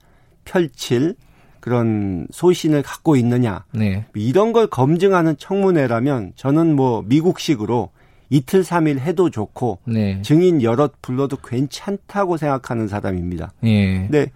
펼칠 0.44 1.14
그런 1.60 2.26
소신을 2.32 2.82
갖고 2.82 3.14
있느냐 3.14 3.64
네. 3.70 4.06
이런 4.16 4.52
걸 4.52 4.66
검증하는 4.66 5.36
청문회라면 5.38 6.32
저는 6.34 6.74
뭐 6.74 7.02
미국식으로 7.06 7.90
이틀 8.28 8.64
삼일 8.64 8.98
해도 8.98 9.30
좋고 9.30 9.78
네. 9.84 10.20
증인 10.22 10.62
여럿 10.62 11.00
불러도 11.00 11.36
괜찮다고 11.36 12.38
생각하는 12.38 12.88
사람입니다. 12.88 13.52
예. 13.62 13.98
근데 14.00 14.32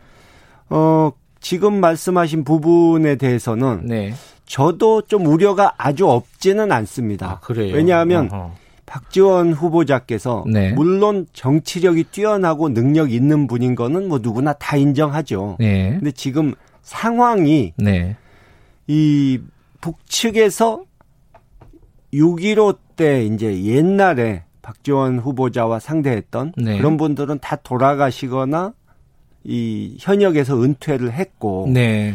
어 0.70 1.10
지금 1.40 1.80
말씀하신 1.80 2.44
부분에 2.44 3.16
대해서는 3.16 3.80
네. 3.86 4.14
저도 4.48 5.02
좀 5.02 5.26
우려가 5.26 5.74
아주 5.76 6.08
없지는 6.08 6.72
않습니다. 6.72 7.30
아, 7.30 7.40
그래요? 7.40 7.74
왜냐하면 7.74 8.28
어허. 8.32 8.54
박지원 8.86 9.52
후보자께서 9.52 10.44
네. 10.50 10.72
물론 10.72 11.26
정치력이 11.34 12.04
뛰어나고 12.04 12.72
능력 12.72 13.12
있는 13.12 13.46
분인 13.46 13.74
거는 13.74 14.08
뭐 14.08 14.18
누구나 14.20 14.54
다 14.54 14.78
인정하죠. 14.78 15.56
네. 15.60 15.90
근데 15.90 16.10
지금 16.10 16.54
상황이 16.80 17.74
네. 17.76 18.16
이 18.86 19.38
북측에서 19.82 20.82
6.15 22.14 22.78
때 22.96 23.26
이제 23.26 23.62
옛날에 23.62 24.44
박지원 24.62 25.18
후보자와 25.18 25.78
상대했던 25.78 26.54
네. 26.56 26.78
그런 26.78 26.96
분들은 26.96 27.40
다 27.40 27.56
돌아가시거나 27.56 28.72
이 29.44 29.96
현역에서 30.00 30.62
은퇴를 30.62 31.12
했고 31.12 31.68
네. 31.70 32.14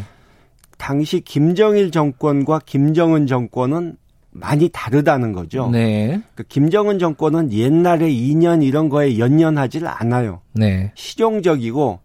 당시 0.78 1.22
김정일 1.22 1.92
정권과 1.92 2.62
김정은 2.66 3.28
정권은 3.28 3.98
많이 4.32 4.70
다르다는 4.70 5.32
거죠. 5.32 5.70
네. 5.72 6.22
그 6.36 6.44
김정은 6.44 6.98
정권은 7.00 7.54
옛날에 7.54 8.10
2년 8.10 8.64
이런 8.64 8.90
거에 8.90 9.20
연연하질 9.20 9.86
않아요. 9.88 10.42
네. 10.54 10.92
실용적이고 10.96 12.00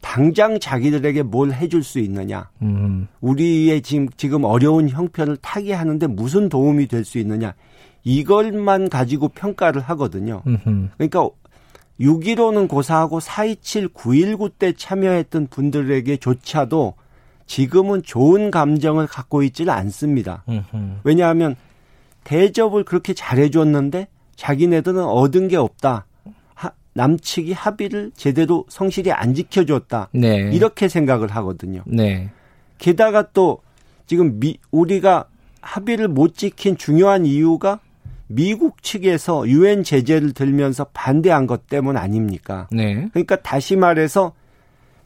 당장 0.00 0.58
자기들에게 0.58 1.22
뭘 1.24 1.52
해줄 1.52 1.82
수 1.82 1.98
있느냐. 1.98 2.48
음. 2.62 3.08
우리의 3.20 3.82
지금, 3.82 4.08
지금 4.16 4.44
어려운 4.44 4.88
형편을 4.88 5.36
타게 5.38 5.74
하는데 5.74 6.06
무슨 6.06 6.48
도움이 6.48 6.86
될 6.86 7.04
수 7.04 7.18
있느냐. 7.18 7.54
이걸만 8.04 8.88
가지고 8.88 9.28
평가를 9.28 9.82
하거든요. 9.82 10.42
음흠. 10.46 10.88
그러니까 10.96 11.28
6.15는 12.00 12.68
고사하고 12.68 13.18
4.27, 13.20 13.92
9.19 13.92 14.52
때 14.58 14.72
참여했던 14.72 15.48
분들에게조차도 15.48 16.94
지금은 17.46 18.02
좋은 18.02 18.50
감정을 18.50 19.06
갖고 19.06 19.42
있지는 19.42 19.72
않습니다. 19.72 20.44
음흠. 20.48 21.00
왜냐하면 21.04 21.56
대접을 22.24 22.84
그렇게 22.84 23.14
잘해줬는데 23.14 24.08
자기네들은 24.34 25.02
얻은 25.02 25.48
게 25.48 25.56
없다. 25.56 26.06
남측이 26.96 27.52
합의를 27.52 28.10
제대로 28.16 28.64
성실히 28.68 29.12
안 29.12 29.34
지켜줬다. 29.34 30.08
네. 30.12 30.50
이렇게 30.52 30.88
생각을 30.88 31.30
하거든요. 31.36 31.82
네. 31.86 32.30
게다가 32.78 33.30
또 33.32 33.60
지금 34.06 34.40
미, 34.40 34.58
우리가 34.70 35.26
합의를 35.60 36.08
못 36.08 36.36
지킨 36.36 36.76
중요한 36.76 37.26
이유가 37.26 37.80
미국 38.28 38.82
측에서 38.82 39.46
유엔 39.46 39.84
제재를 39.84 40.32
들면서 40.32 40.84
반대한 40.94 41.46
것 41.46 41.66
때문 41.66 41.98
아닙니까? 41.98 42.66
네. 42.72 43.08
그러니까 43.12 43.36
다시 43.36 43.76
말해서 43.76 44.32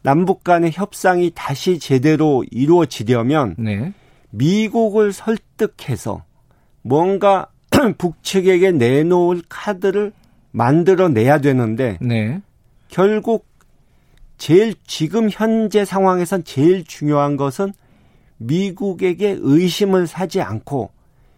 남북 0.03 0.45
간의 0.45 0.73
협상이 0.73 1.33
다시 1.35 1.79
제대로 1.79 2.45
이루어지려면 2.51 3.55
네. 3.59 3.93
미국을 4.31 5.13
설득해서 5.13 6.25
뭔가 6.83 7.49
북측에게 7.99 8.73
내놓을 8.73 9.43
카드를 9.49 10.13
만들어내야 10.53 11.39
되는데 11.39 11.99
네. 12.01 12.41
결국 12.89 13.47
제일 14.39 14.75
지금 14.87 15.29
현재 15.31 15.85
상황에선 15.85 16.45
제일 16.45 16.85
중요한 16.85 17.37
것은 17.37 17.73
미국에게 18.39 19.37
의심을 19.39 20.07
사지 20.07 20.41
않고 20.41 20.91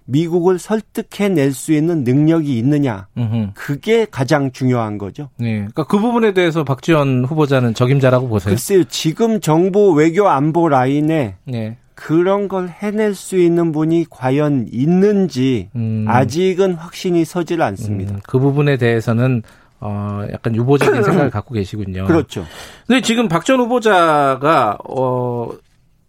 미국을 0.04 0.58
설득해낼 0.58 1.52
수 1.52 1.72
있는 1.72 2.04
능력이 2.04 2.56
있느냐. 2.58 3.06
음흠. 3.16 3.50
그게 3.54 4.06
가장 4.10 4.52
중요한 4.52 4.98
거죠. 4.98 5.28
네. 5.38 5.54
그러니까 5.54 5.84
그 5.84 5.98
부분에 5.98 6.32
대해서 6.34 6.64
박지원 6.64 7.24
후보자는 7.24 7.74
적임자라고 7.74 8.28
보세요? 8.28 8.52
글쎄요. 8.52 8.84
지금 8.84 9.40
정보 9.40 9.92
외교 9.92 10.28
안보 10.28 10.68
라인에 10.68 11.36
네. 11.44 11.76
그런 11.94 12.48
걸 12.48 12.68
해낼 12.68 13.14
수 13.14 13.38
있는 13.38 13.70
분이 13.70 14.06
과연 14.10 14.66
있는지 14.72 15.68
음. 15.76 16.04
아직은 16.08 16.74
확신이 16.74 17.24
서질 17.24 17.62
않습니다. 17.62 18.14
음, 18.14 18.20
그 18.26 18.38
부분에 18.38 18.76
대해서는 18.76 19.42
어 19.78 20.24
약간 20.32 20.54
유보적인 20.54 21.02
생각을 21.04 21.30
갖고 21.30 21.54
계시군요. 21.54 22.06
그렇죠. 22.06 22.44
근데 22.86 23.00
지금 23.02 23.28
박전 23.28 23.60
후보자가 23.60 24.78
어 24.88 25.50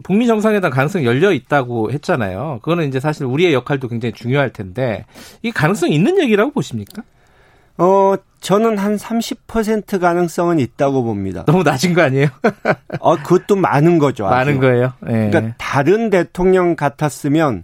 북미 0.04 0.28
정상회담 0.28 0.72
가능성이 0.72 1.06
열려 1.06 1.32
있다고 1.32 1.92
했잖아요. 1.92 2.60
그거는 2.62 2.88
이제 2.88 3.00
사실 3.00 3.26
우리의 3.26 3.54
역할도 3.54 3.88
굉장히 3.88 4.14
중요할 4.14 4.52
텐데 4.52 5.06
이 5.42 5.52
가능성 5.52 5.92
있는 5.92 6.20
얘기라고 6.22 6.52
보십니까? 6.52 7.04
어, 7.78 8.16
저는 8.40 8.78
한 8.78 8.98
30% 8.98 10.00
가능성은 10.00 10.60
있다고 10.60 11.04
봅니다. 11.04 11.44
너무 11.46 11.64
낮은 11.64 11.94
거 11.94 12.02
아니에요? 12.02 12.28
어, 13.00 13.16
그것도 13.16 13.56
많은 13.56 13.98
거죠. 13.98 14.28
아주. 14.28 14.36
많은 14.36 14.60
거예요. 14.60 14.94
네. 15.02 15.30
그러니까 15.30 15.56
다른 15.58 16.10
대통령 16.10 16.76
같았으면 16.76 17.64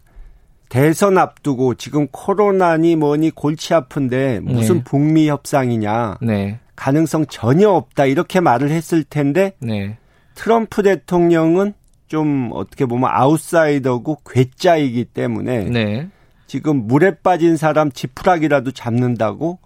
대선 0.70 1.18
앞두고 1.18 1.76
지금 1.76 2.08
코로나니 2.12 2.96
뭐니 2.96 3.32
골치 3.32 3.74
아픈데 3.74 4.40
무슨 4.42 4.78
네. 4.78 4.84
북미 4.84 5.30
협상이냐. 5.30 6.18
네. 6.22 6.60
가능성 6.76 7.26
전혀 7.28 7.70
없다. 7.70 8.06
이렇게 8.06 8.40
말을 8.40 8.70
했을 8.70 9.04
텐데 9.04 9.54
네. 9.60 9.98
트럼프 10.36 10.84
대통령은 10.84 11.74
좀 12.10 12.49
어떻게 12.53 12.86
보면 12.86 13.10
아웃사이더고 13.14 14.18
괴짜이기 14.30 15.05
때문에 15.05 15.66
네. 15.66 16.10
지금 16.47 16.88
물에 16.88 17.20
빠진 17.24 17.55
사람 17.55 17.91
지푸라기라도 17.91 18.72
잡는다고 18.72 19.60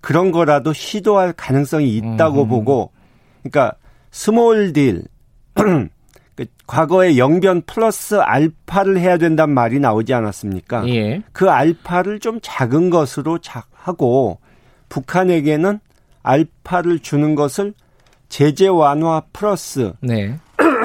그런 0.00 0.30
거라도 0.30 0.72
시도할 0.72 1.32
가능성이 1.32 1.96
있다고 1.96 2.44
음. 2.44 2.48
보고 2.48 2.92
그러니까 3.42 3.72
small 4.10 4.72
deal 4.72 5.04
그 5.54 6.44
과거에 6.66 7.16
영변 7.16 7.62
플러스 7.62 8.16
알파를 8.16 8.98
해야 8.98 9.16
된단 9.16 9.50
말이 9.50 9.80
나오지 9.80 10.12
않았습니까? 10.12 10.86
예. 10.88 11.22
그 11.32 11.50
알파를 11.50 12.20
좀 12.20 12.38
작은 12.42 12.90
것으로 12.90 13.38
하고 13.72 14.38
북한에게는 14.90 15.80
알파를 16.22 16.98
주는 16.98 17.34
것을 17.34 17.72
제재 18.28 18.68
완화 18.68 19.22
플러스 19.32 19.94
네. 20.00 20.36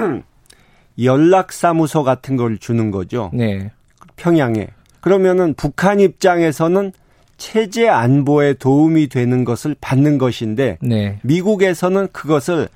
연락사무소 1.04 2.04
같은 2.04 2.38
걸 2.38 2.58
주는 2.58 2.92
거죠. 2.92 3.30
네. 3.34 3.72
평양에. 4.16 4.68
그러면은 5.00 5.54
북한 5.56 6.00
입장에서는 6.00 6.92
체제 7.38 7.90
안보에 7.90 8.54
도움이 8.54 9.08
되는 9.08 9.44
것을 9.44 9.76
받는 9.82 10.20
것인데 10.20 10.78
네. 10.82 11.20
미국에서는 11.24 12.10
그것을 12.12 12.70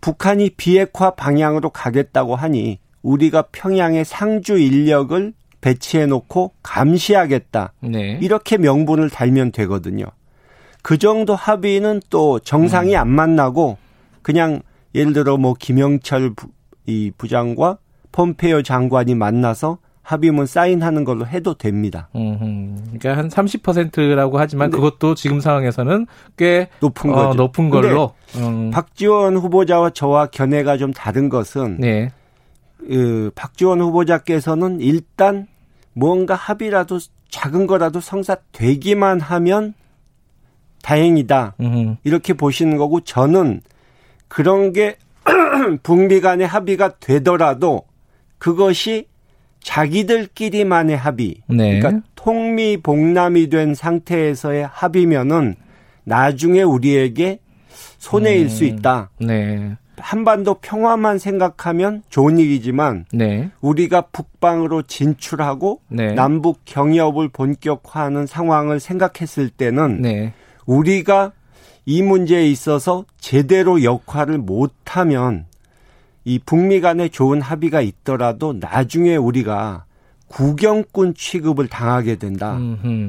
북한이 0.00 0.50
비핵화 0.56 1.10
방향으로 1.10 1.70
가겠다고 1.70 2.34
하니 2.34 2.80
우리가 3.02 3.42
평양에 3.52 4.02
상주 4.02 4.58
인력을 4.58 5.32
배치해 5.60 6.06
놓고 6.06 6.52
감시하겠다. 6.64 7.72
네. 7.80 8.18
이렇게 8.20 8.58
명분을 8.58 9.10
달면 9.10 9.52
되거든요. 9.52 10.06
그 10.82 10.98
정도 10.98 11.36
합의는 11.36 12.02
또 12.10 12.40
정상이 12.40 12.94
음. 12.96 13.00
안 13.00 13.08
만나고 13.08 13.78
그냥 14.22 14.62
예를 14.94 15.12
들어 15.12 15.36
뭐 15.36 15.54
김영철 15.56 16.34
부, 16.34 16.48
이 16.86 17.12
부장과 17.16 17.78
폼페이오 18.12 18.62
장관이 18.62 19.14
만나서 19.14 19.78
합의문 20.02 20.46
사인하는 20.46 21.04
걸로 21.04 21.26
해도 21.26 21.54
됩니다. 21.54 22.08
음흠. 22.14 22.98
그러니까 22.98 23.16
한 23.16 23.28
30%라고 23.28 24.38
하지만 24.38 24.70
그것도 24.70 25.14
지금 25.14 25.40
상황에서는 25.40 26.06
꽤 26.36 26.68
높은 26.80 27.10
어, 27.10 27.14
거죠. 27.14 27.34
높은 27.34 27.70
걸로. 27.70 28.12
음. 28.36 28.70
박지원 28.70 29.36
후보자와 29.36 29.90
저와 29.90 30.26
견해가 30.26 30.76
좀 30.76 30.92
다른 30.92 31.28
것은 31.28 31.78
네. 31.78 32.10
그 32.78 33.30
박지원 33.36 33.80
후보자께서는 33.80 34.80
일단 34.80 35.46
무언가 35.92 36.34
합의라도 36.34 36.98
작은 37.30 37.66
거라도 37.66 38.00
성사되기만 38.00 39.20
하면 39.20 39.74
다행이다. 40.82 41.54
음흠. 41.60 41.96
이렇게 42.02 42.32
보시는 42.32 42.76
거고 42.76 43.00
저는 43.00 43.60
그런 44.26 44.72
게 44.72 44.96
북미 45.82 46.20
간의 46.20 46.46
합의가 46.46 46.96
되더라도 47.00 47.82
그것이 48.38 49.06
자기들끼리만의 49.60 50.96
합의. 50.96 51.36
네. 51.46 51.78
그러니까 51.78 52.04
통미 52.14 52.78
복남이 52.78 53.48
된 53.48 53.74
상태에서의 53.74 54.66
합의면은 54.66 55.54
나중에 56.04 56.62
우리에게 56.62 57.38
손해일 57.98 58.46
음. 58.46 58.48
수 58.48 58.64
있다. 58.64 59.10
네. 59.20 59.76
한반도 59.98 60.54
평화만 60.54 61.18
생각하면 61.18 62.02
좋은 62.08 62.38
일이지만 62.38 63.04
네. 63.12 63.50
우리가 63.60 64.02
북방으로 64.12 64.82
진출하고 64.82 65.80
네. 65.88 66.14
남북 66.14 66.62
경협을 66.64 67.28
본격화하는 67.28 68.26
상황을 68.26 68.80
생각했을 68.80 69.48
때는 69.48 70.02
네. 70.02 70.32
우리가 70.66 71.32
이 71.84 72.02
문제에 72.02 72.46
있어서 72.48 73.04
제대로 73.18 73.82
역할을 73.84 74.38
못하면 74.38 75.46
이 76.24 76.38
북미 76.38 76.80
간에 76.80 77.08
좋은 77.08 77.40
합의가 77.40 77.80
있더라도 77.80 78.54
나중에 78.58 79.16
우리가 79.16 79.84
구경꾼 80.28 81.14
취급을 81.14 81.68
당하게 81.68 82.16
된다 82.16 82.58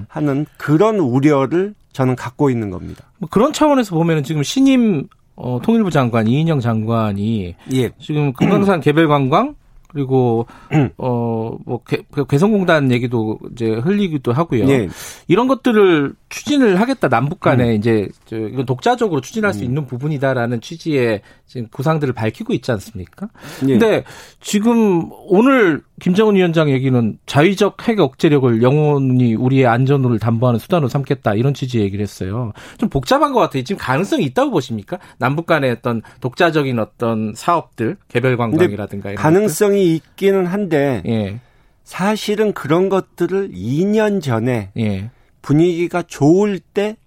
하는 0.07 0.45
그런 0.57 0.99
우려를 0.99 1.73
저는 1.93 2.15
갖고 2.15 2.49
있는 2.49 2.69
겁니다. 2.69 3.05
뭐 3.19 3.29
그런 3.29 3.53
차원에서 3.53 3.95
보면은 3.95 4.23
지금 4.23 4.43
신임 4.43 5.07
어, 5.35 5.59
통일부 5.63 5.89
장관 5.89 6.27
이인영 6.27 6.59
장관이 6.59 7.55
예. 7.73 7.91
지금 7.99 8.33
금강산 8.33 8.81
개별 8.81 9.07
관광 9.07 9.55
그리고 9.93 10.47
음. 10.71 10.89
어뭐 10.97 11.81
그 11.83 12.25
개성공단 12.25 12.91
얘기도 12.91 13.39
이제 13.51 13.67
흘리기도 13.67 14.33
하고요. 14.33 14.65
네. 14.65 14.89
이런 15.27 15.47
것들을 15.47 16.13
추진을 16.29 16.79
하겠다 16.79 17.09
남북 17.09 17.39
간에 17.39 17.71
음. 17.71 17.75
이제 17.75 18.09
저 18.25 18.37
이건 18.37 18.65
독자적으로 18.65 19.21
추진할 19.21 19.53
수 19.53 19.61
음. 19.61 19.65
있는 19.65 19.85
부분이다라는 19.85 20.61
취지의 20.61 21.21
지금 21.45 21.67
구상들을 21.71 22.13
밝히고 22.13 22.53
있지 22.53 22.71
않습니까? 22.71 23.29
네. 23.61 23.67
근데 23.67 24.03
지금 24.41 25.09
오늘 25.27 25.83
김정은 26.03 26.35
위원장 26.35 26.69
얘기는 26.69 27.17
자위적 27.25 27.87
핵 27.87 27.97
억제력을 27.97 28.61
영원히 28.61 29.35
우리의 29.35 29.65
안전을 29.67 30.19
담보하는 30.19 30.59
수단으로 30.59 30.89
삼겠다 30.89 31.33
이런 31.35 31.53
취지의 31.53 31.85
얘기를 31.85 32.03
했어요. 32.03 32.51
좀 32.77 32.89
복잡한 32.89 33.31
것 33.31 33.39
같아요. 33.39 33.63
지금 33.63 33.79
가능성이 33.79 34.25
있다고 34.25 34.51
보십니까? 34.51 34.99
남북 35.17 35.45
간의 35.45 35.71
어떤 35.71 36.01
독자적인 36.19 36.77
어떤 36.77 37.31
사업들 37.33 37.95
개별 38.09 38.35
관광이라든가 38.35 39.15
가능성이 39.15 39.77
것들? 39.77 39.95
있기는 39.95 40.45
한데 40.45 41.03
예. 41.05 41.39
사실은 41.85 42.51
그런 42.51 42.89
것들을 42.89 43.51
2년 43.51 44.21
전에 44.21 44.71
예. 44.77 45.09
분위기가 45.41 46.01
좋을 46.01 46.59
때 46.59 46.97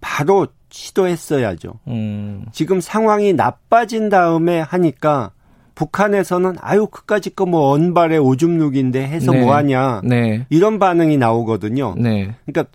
바로 0.00 0.48
시도했어야죠. 0.70 1.78
음. 1.86 2.46
지금 2.50 2.80
상황이 2.80 3.32
나빠진 3.32 4.08
다음에 4.08 4.58
하니까 4.58 5.30
북한에서는 5.74 6.56
아유 6.60 6.86
그까짓 6.86 7.34
거뭐 7.36 7.72
언발의 7.72 8.18
오줌 8.18 8.58
누기인데 8.58 9.06
해서 9.06 9.32
네. 9.32 9.40
뭐 9.40 9.54
하냐 9.54 10.02
네. 10.04 10.46
이런 10.50 10.78
반응이 10.78 11.16
나오거든요. 11.16 11.94
네. 11.98 12.34
그러니까 12.46 12.70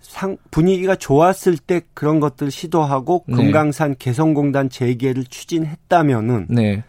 상 0.00 0.36
분위기가 0.50 0.96
좋았을 0.96 1.58
때 1.58 1.82
그런 1.94 2.20
것들 2.20 2.50
시도하고 2.50 3.24
네. 3.28 3.36
금강산 3.36 3.96
개성공단 3.98 4.70
재개를 4.70 5.24
추진했다면은 5.24 6.46
네. 6.50 6.84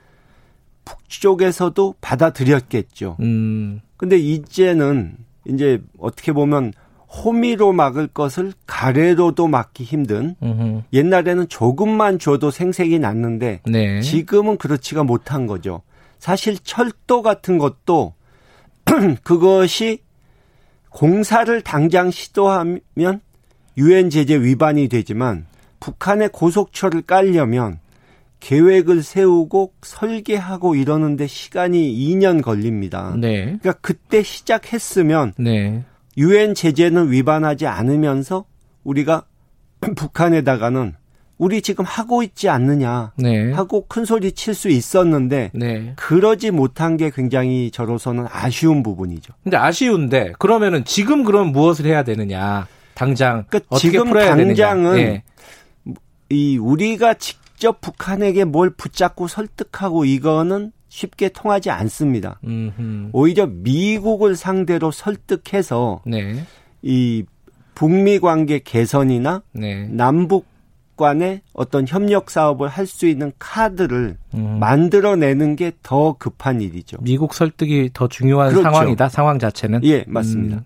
북쪽에서도 0.85 1.95
받아들였겠죠. 2.01 3.17
음. 3.19 3.81
근데 3.97 4.17
이제는 4.17 5.17
이제 5.47 5.81
어떻게 5.99 6.31
보면 6.31 6.73
호미로 7.11 7.73
막을 7.73 8.07
것을 8.07 8.53
가래로도 8.65 9.47
막기 9.47 9.83
힘든 9.83 10.35
음흠. 10.41 10.83
옛날에는 10.93 11.49
조금만 11.49 12.19
줘도 12.19 12.51
생색이 12.51 12.99
났는데 12.99 13.59
네. 13.65 14.01
지금은 14.01 14.57
그렇지가 14.57 15.03
못한 15.03 15.45
거죠. 15.45 15.81
사실 16.19 16.57
철도 16.63 17.21
같은 17.21 17.57
것도 17.57 18.13
그것이 19.23 19.99
공사를 20.89 21.61
당장 21.61 22.11
시도하면 22.11 23.21
유엔 23.77 24.09
제재 24.09 24.41
위반이 24.41 24.87
되지만 24.87 25.45
북한의 25.79 26.29
고속철을 26.29 27.01
깔려면 27.01 27.79
계획을 28.39 29.03
세우고 29.03 29.73
설계하고 29.81 30.75
이러는데 30.75 31.27
시간이 31.27 31.93
2년 31.93 32.41
걸립니다. 32.41 33.15
네. 33.17 33.43
그러니까 33.43 33.73
그때 33.81 34.23
시작했으면 34.23 35.33
네. 35.37 35.83
유엔 36.17 36.53
제재는 36.55 37.11
위반하지 37.11 37.67
않으면서 37.67 38.45
우리가 38.83 39.23
북한에다가는 39.95 40.95
우리 41.37 41.63
지금 41.63 41.85
하고 41.85 42.21
있지 42.21 42.49
않느냐 42.49 43.13
네. 43.17 43.51
하고 43.51 43.87
큰 43.87 44.05
소리 44.05 44.31
칠 44.33 44.53
수 44.53 44.69
있었는데 44.69 45.49
네. 45.55 45.93
그러지 45.95 46.51
못한 46.51 46.97
게 46.97 47.09
굉장히 47.09 47.71
저로서는 47.71 48.27
아쉬운 48.29 48.83
부분이죠. 48.83 49.33
근데 49.43 49.57
아쉬운데 49.57 50.33
그러면은 50.37 50.85
지금 50.85 51.23
그럼 51.23 51.51
무엇을 51.51 51.85
해야 51.85 52.03
되느냐 52.03 52.67
당장 52.93 53.45
그러니까 53.49 53.77
지금 53.77 54.13
당장은 54.13 54.95
네. 54.95 55.23
이 56.29 56.57
우리가 56.59 57.15
직접 57.15 57.81
북한에게 57.81 58.43
뭘 58.43 58.69
붙잡고 58.69 59.27
설득하고 59.27 60.05
이거는 60.05 60.71
쉽게 60.91 61.29
통하지 61.29 61.69
않습니다. 61.71 62.37
음흠. 62.45 63.09
오히려 63.13 63.47
미국을 63.47 64.35
상대로 64.35 64.91
설득해서 64.91 66.01
네. 66.05 66.43
이 66.81 67.23
북미 67.73 68.19
관계 68.19 68.59
개선이나 68.59 69.41
네. 69.53 69.87
남북 69.89 70.51
간의 70.97 71.41
어떤 71.53 71.87
협력 71.87 72.29
사업을 72.29 72.67
할 72.67 72.85
수 72.85 73.07
있는 73.07 73.31
카드를 73.39 74.17
음. 74.35 74.57
만들어내는 74.59 75.55
게 75.55 75.71
더 75.81 76.13
급한 76.19 76.61
일이죠. 76.61 76.97
미국 77.01 77.33
설득이 77.33 77.89
더 77.93 78.07
중요한 78.07 78.49
그렇죠. 78.49 78.63
상황이다. 78.63 79.07
상황 79.09 79.39
자체는. 79.39 79.79
예, 79.85 80.03
맞습니다. 80.07 80.57
음. 80.57 80.63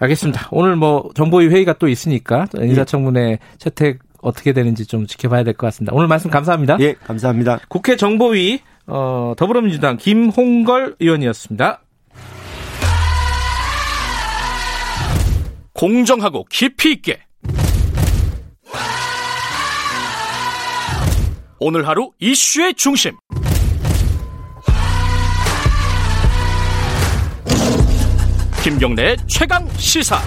알겠습니다. 0.00 0.48
오늘 0.50 0.74
뭐 0.76 1.08
정보위 1.14 1.46
회의가 1.48 1.74
또 1.78 1.86
있으니까 1.88 2.46
인사청문회 2.54 3.38
채택 3.58 4.00
어떻게 4.20 4.52
되는지 4.52 4.84
좀 4.84 5.06
지켜봐야 5.06 5.44
될 5.44 5.54
것 5.54 5.66
같습니다. 5.68 5.94
오늘 5.94 6.08
말씀 6.08 6.28
감사합니다. 6.28 6.76
예, 6.80 6.92
감사합니다. 6.94 7.60
국회 7.68 7.96
정보위 7.96 8.58
어, 8.92 9.34
더불어민주당 9.36 9.96
김홍걸 9.96 10.96
의원이었습니다. 10.98 11.82
공정하고 15.72 16.44
깊이 16.50 16.92
있게 16.92 17.20
오늘 21.60 21.86
하루 21.86 22.10
이슈의 22.18 22.74
중심. 22.74 23.16
김경래 28.64 29.16
최강 29.26 29.66
시사. 29.76 30.18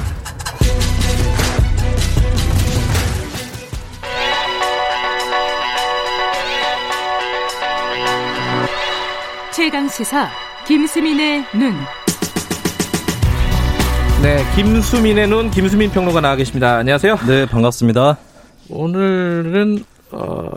최강 9.64 9.88
시사 9.88 10.30
김수민의 10.68 11.46
눈. 11.54 11.72
네, 14.22 14.44
김수민의 14.58 15.30
눈 15.30 15.50
김수민 15.52 15.90
평론가 15.90 16.20
나와 16.20 16.36
계십니다. 16.36 16.76
안녕하세요. 16.76 17.16
네, 17.26 17.46
반갑습니다. 17.46 18.18
오늘은 18.70 19.86
어 20.12 20.50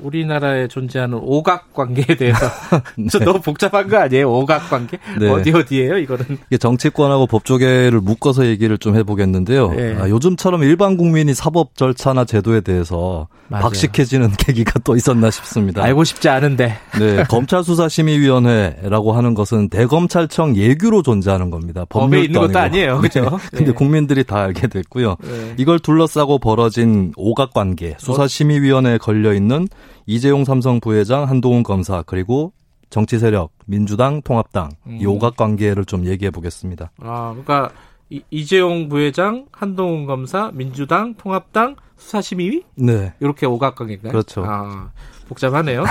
우리나라에 0.00 0.68
존재하는 0.68 1.18
오각 1.20 1.72
관계에 1.72 2.16
대해서 2.16 2.46
네. 2.96 3.24
너무 3.24 3.40
복잡한 3.40 3.88
거 3.88 3.98
아니에요? 3.98 4.30
오각 4.30 4.70
관계 4.70 4.98
네. 5.18 5.28
어디 5.28 5.52
어디예요? 5.52 5.98
이거는 5.98 6.38
이게 6.46 6.58
정치권하고 6.58 7.26
법조계를 7.26 8.00
묶어서 8.00 8.46
얘기를 8.46 8.78
좀 8.78 8.96
해보겠는데요. 8.96 9.70
네. 9.72 9.96
아, 9.98 10.08
요즘처럼 10.08 10.62
일반 10.62 10.96
국민이 10.96 11.34
사법 11.34 11.76
절차나 11.76 12.24
제도에 12.24 12.60
대해서 12.60 13.28
맞아요. 13.48 13.62
박식해지는 13.62 14.32
계기가 14.38 14.80
또 14.80 14.96
있었나 14.96 15.30
싶습니다. 15.30 15.82
알고 15.82 16.04
싶지 16.04 16.28
않은데. 16.28 16.76
네, 16.98 17.24
검찰 17.28 17.62
수사심의위원회라고 17.62 19.12
하는 19.12 19.34
것은 19.34 19.68
대검찰청 19.68 20.56
예규로 20.56 21.02
존재하는 21.02 21.50
겁니다. 21.50 21.84
법에 21.88 22.22
있는 22.22 22.40
것도 22.40 22.58
아니에요, 22.58 22.98
그렇죠? 22.98 23.20
네. 23.22 23.28
근데 23.50 23.64
네. 23.66 23.72
국민들이 23.72 24.24
다 24.24 24.40
알게 24.40 24.66
됐고요. 24.66 25.16
네. 25.22 25.54
이걸 25.56 25.78
둘러싸고 25.78 26.38
벌어진 26.38 27.12
오각 27.16 27.52
관계, 27.52 27.94
수사심의위원회에 27.98 28.98
걸려 28.98 29.32
있는 29.32 29.68
이재용 30.06 30.44
삼성 30.44 30.80
부회장, 30.80 31.28
한동훈 31.28 31.62
검사 31.62 32.02
그리고 32.02 32.52
정치 32.90 33.18
세력 33.18 33.50
민주당, 33.66 34.22
통합당 34.22 34.70
음. 34.86 34.98
이 35.00 35.06
오각 35.06 35.36
관계를 35.36 35.84
좀 35.84 36.06
얘기해 36.06 36.30
보겠습니다. 36.30 36.92
아, 37.00 37.30
그러니까 37.30 37.70
이, 38.08 38.22
이재용 38.30 38.88
부회장, 38.88 39.46
한동훈 39.50 40.06
검사, 40.06 40.50
민주당, 40.54 41.14
통합당 41.14 41.74
수사심의위? 41.98 42.62
네. 42.76 43.12
이렇게 43.20 43.46
오각 43.46 43.74
관계인가요? 43.74 44.12
그렇죠. 44.12 44.44
아, 44.46 44.90
복잡하네요. 45.28 45.84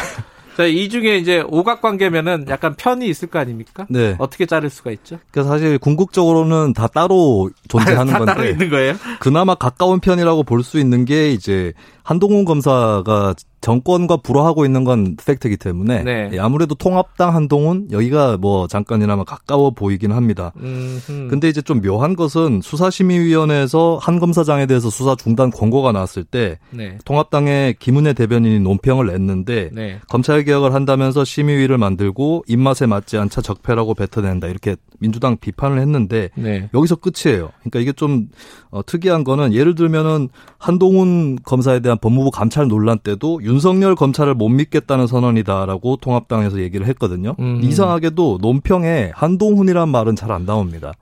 자, 0.56 0.64
이 0.64 0.88
중에 0.88 1.18
이제 1.18 1.44
오각관계면은 1.50 2.46
약간 2.48 2.76
편이 2.78 3.06
있을 3.10 3.28
거 3.28 3.40
아닙니까? 3.40 3.86
네. 3.90 4.16
어떻게 4.20 4.46
자를 4.46 4.70
수가 4.70 4.92
있죠? 4.92 5.20
그 5.32 5.44
사실 5.44 5.78
궁극적으로는 5.78 6.72
다 6.72 6.88
따로 6.88 7.50
존재하는 7.68 8.08
다 8.14 8.20
건데. 8.20 8.34
따로 8.34 8.48
있는 8.48 8.70
거예요? 8.70 8.94
그나마 9.20 9.56
가까운 9.56 10.00
편이라고 10.00 10.44
볼 10.44 10.64
수 10.64 10.80
있는 10.80 11.04
게 11.04 11.34
이제 11.34 11.74
한동훈 12.04 12.46
검사가 12.46 13.34
정권과 13.66 14.18
불화하고 14.18 14.64
있는 14.64 14.84
건 14.84 15.18
팩트이기 15.18 15.58
때문에 15.58 16.04
네. 16.04 16.30
예, 16.34 16.40
아무래도 16.40 16.76
통합당 16.76 17.34
한동훈 17.34 17.88
여기가 17.92 18.38
뭐 18.38 18.68
잠깐이나마 18.68 19.24
가까워 19.24 19.72
보이긴 19.72 20.12
합니다. 20.12 20.54
음흠. 20.58 21.30
근데 21.32 21.50
이제 21.50 21.64
좀 21.64 21.82
묘한 21.82 22.16
것은 22.16 22.62
수사심의위원회에서 22.62 23.98
한 24.00 24.20
검사장에 24.20 24.68
대해서 24.68 24.92
수사 24.92 25.16
중단 25.16 25.50
권고가 25.50 25.94
나왔을 25.94 26.24
때 26.24 26.60
네. 26.70 27.00
통합당의 27.06 27.78
김은혜 27.80 28.14
대변인이 28.14 28.60
논평을 28.60 29.08
냈는데 29.08 29.72
네. 29.74 30.00
검찰 30.10 30.44
개혁을 30.44 30.76
한다면서 30.76 31.26
심의위를 31.26 31.80
만들고 31.80 32.44
입맛에 32.48 32.86
맞지 32.86 33.18
않자 33.18 33.42
적폐라고 33.42 33.96
뱉어낸다 33.96 34.46
이렇게 34.46 34.76
민주당 35.00 35.38
비판을 35.38 35.80
했는데 35.80 36.30
네. 36.36 36.70
여기서 36.72 36.98
끝이에요. 36.98 37.50
그러니까 37.62 37.80
이게 37.80 37.94
좀 37.94 38.28
어, 38.70 38.86
특이한 38.86 39.24
거는 39.24 39.54
예를 39.54 39.74
들면은 39.74 40.30
한동훈 40.60 41.38
검사에 41.44 41.80
대한 41.80 41.98
법무부 41.98 42.30
감찰 42.30 42.68
논란 42.68 43.00
때도 43.00 43.42
윤 43.44 43.55
석열 43.60 43.96
검찰을 43.96 44.34
못 44.36 44.50
믿겠다는 44.50 45.08
선언이다라고 45.08 45.98
통합당에서 45.98 46.60
얘기를 46.60 46.88
했거든요. 46.88 47.36
음. 47.40 47.60
이상하게도 47.64 48.40
논평에 48.42 49.12
한동훈이란 49.16 49.90
말은 49.90 50.16
잘 50.16 50.32
안 50.32 50.46
나옵니다. 50.46 50.94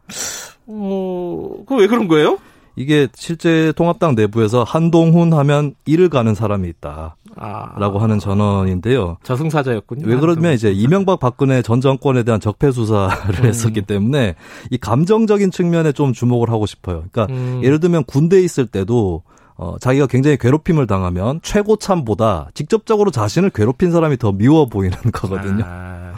어, 0.68 1.56
그 1.68 1.76
왜 1.76 1.88
그런 1.88 2.08
거예요? 2.08 2.38
이게 2.76 3.08
실제 3.14 3.72
통합당 3.76 4.16
내부에서 4.16 4.64
한동훈 4.64 5.32
하면 5.34 5.76
이를 5.86 6.10
가는 6.10 6.34
사람이 6.34 6.68
있다. 6.70 7.16
아. 7.36 7.80
라고 7.80 8.00
하는 8.00 8.18
전언인데요. 8.20 9.18
저승사자였군요. 9.24 10.08
왜 10.08 10.16
그러면 10.18 10.54
이제 10.54 10.72
이명박 10.72 11.20
박근혜 11.20 11.62
전 11.62 11.82
정권에 11.82 12.24
대한 12.24 12.40
적폐 12.40 12.72
수사를 12.72 13.40
음. 13.40 13.46
했었기 13.46 13.84
때문에 13.84 14.36
이 14.72 14.78
감정적인 14.78 15.52
측면에 15.52 15.92
좀 15.92 16.14
주목을 16.14 16.50
하고 16.50 16.66
싶어요. 16.66 17.04
그러니까 17.12 17.28
음. 17.34 17.62
예를 17.64 17.80
들면 17.80 18.06
군대에 18.06 18.42
있을 18.42 18.66
때도 18.66 19.22
어, 19.64 19.78
자기가 19.80 20.08
굉장히 20.08 20.36
괴롭힘을 20.38 20.88
당하면 20.88 21.40
최고참보다 21.42 22.50
직접적으로 22.54 23.12
자신을 23.12 23.50
괴롭힌 23.52 23.92
사람이 23.92 24.18
더 24.18 24.34
미워 24.34 24.66
보이는 24.66 24.98
거거든요. 25.14 25.64
아, 25.66 26.14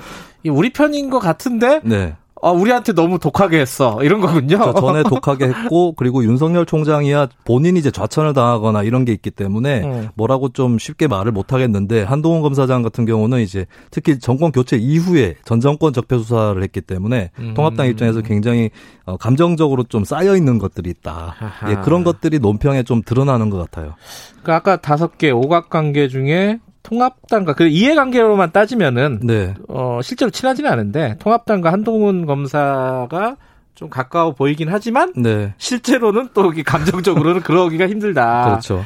우리 0.48 0.74
편인 0.74 1.12
것 1.12 1.20
같은데 1.20 1.82
네. 1.84 2.16
아, 2.42 2.52
우리한테 2.52 2.94
너무 2.94 3.18
독하게 3.18 3.60
했어. 3.60 3.98
이런 4.04 4.20
거군요. 4.20 4.58
그러니까 4.58 4.80
전에 4.80 5.04
독하게 5.10 5.46
했고, 5.46 5.94
그리고 5.94 6.24
윤석열 6.24 6.66
총장이야 6.66 7.30
본인이 7.46 7.80
이제 7.80 7.92
좌천을 7.92 8.34
당하거나 8.34 8.84
이런 8.84 9.06
게 9.06 9.14
있기 9.14 9.32
때문에 9.32 9.84
음. 9.84 10.10
뭐라고 10.16 10.50
좀 10.50 10.78
쉽게 10.78 11.08
말을 11.08 11.32
못 11.32 11.54
하겠는데, 11.54 12.04
한동훈 12.04 12.42
검사장 12.42 12.82
같은 12.82 13.06
경우는 13.06 13.40
이제 13.40 13.66
특히 13.90 14.20
정권 14.20 14.52
교체 14.52 14.76
이후에 14.78 15.36
전 15.46 15.62
정권 15.62 15.94
적폐 15.94 16.18
수사를 16.18 16.62
했기 16.62 16.82
때문에 16.82 17.32
음. 17.40 17.54
통합당 17.56 17.88
입장에서 17.88 18.22
굉장히 18.22 18.70
어, 19.06 19.18
감정적으로 19.18 19.84
좀 19.84 20.04
쌓여 20.04 20.36
있는 20.36 20.58
것들이 20.58 20.90
있다. 20.90 21.36
예, 21.70 21.76
그런 21.84 22.04
것들이 22.04 22.40
논평에 22.40 22.84
좀 22.84 23.02
드러나는 23.04 23.50
것 23.50 23.58
같아요. 23.58 23.96
그 24.44 24.54
아까 24.54 24.78
다섯 24.78 25.18
개 25.18 25.32
오각 25.32 25.70
관계 25.70 26.08
중에 26.08 26.60
통합당과 26.86 27.54
그 27.54 27.68
이해관계로만 27.68 28.52
따지면은 28.52 29.20
네. 29.24 29.54
어 29.68 30.00
실제로 30.04 30.30
친하지는 30.30 30.72
않은데 30.72 31.16
통합당과 31.20 31.72
한동훈 31.72 32.26
검사가 32.26 33.38
좀 33.74 33.90
가까워 33.90 34.34
보이긴 34.34 34.70
하지만 34.70 35.12
네. 35.16 35.54
실제로는 35.58 36.30
또 36.34 36.54
감정적으로는 36.66 37.42
그러기가 37.44 37.88
힘들다. 37.88 38.46
그렇죠. 38.46 38.86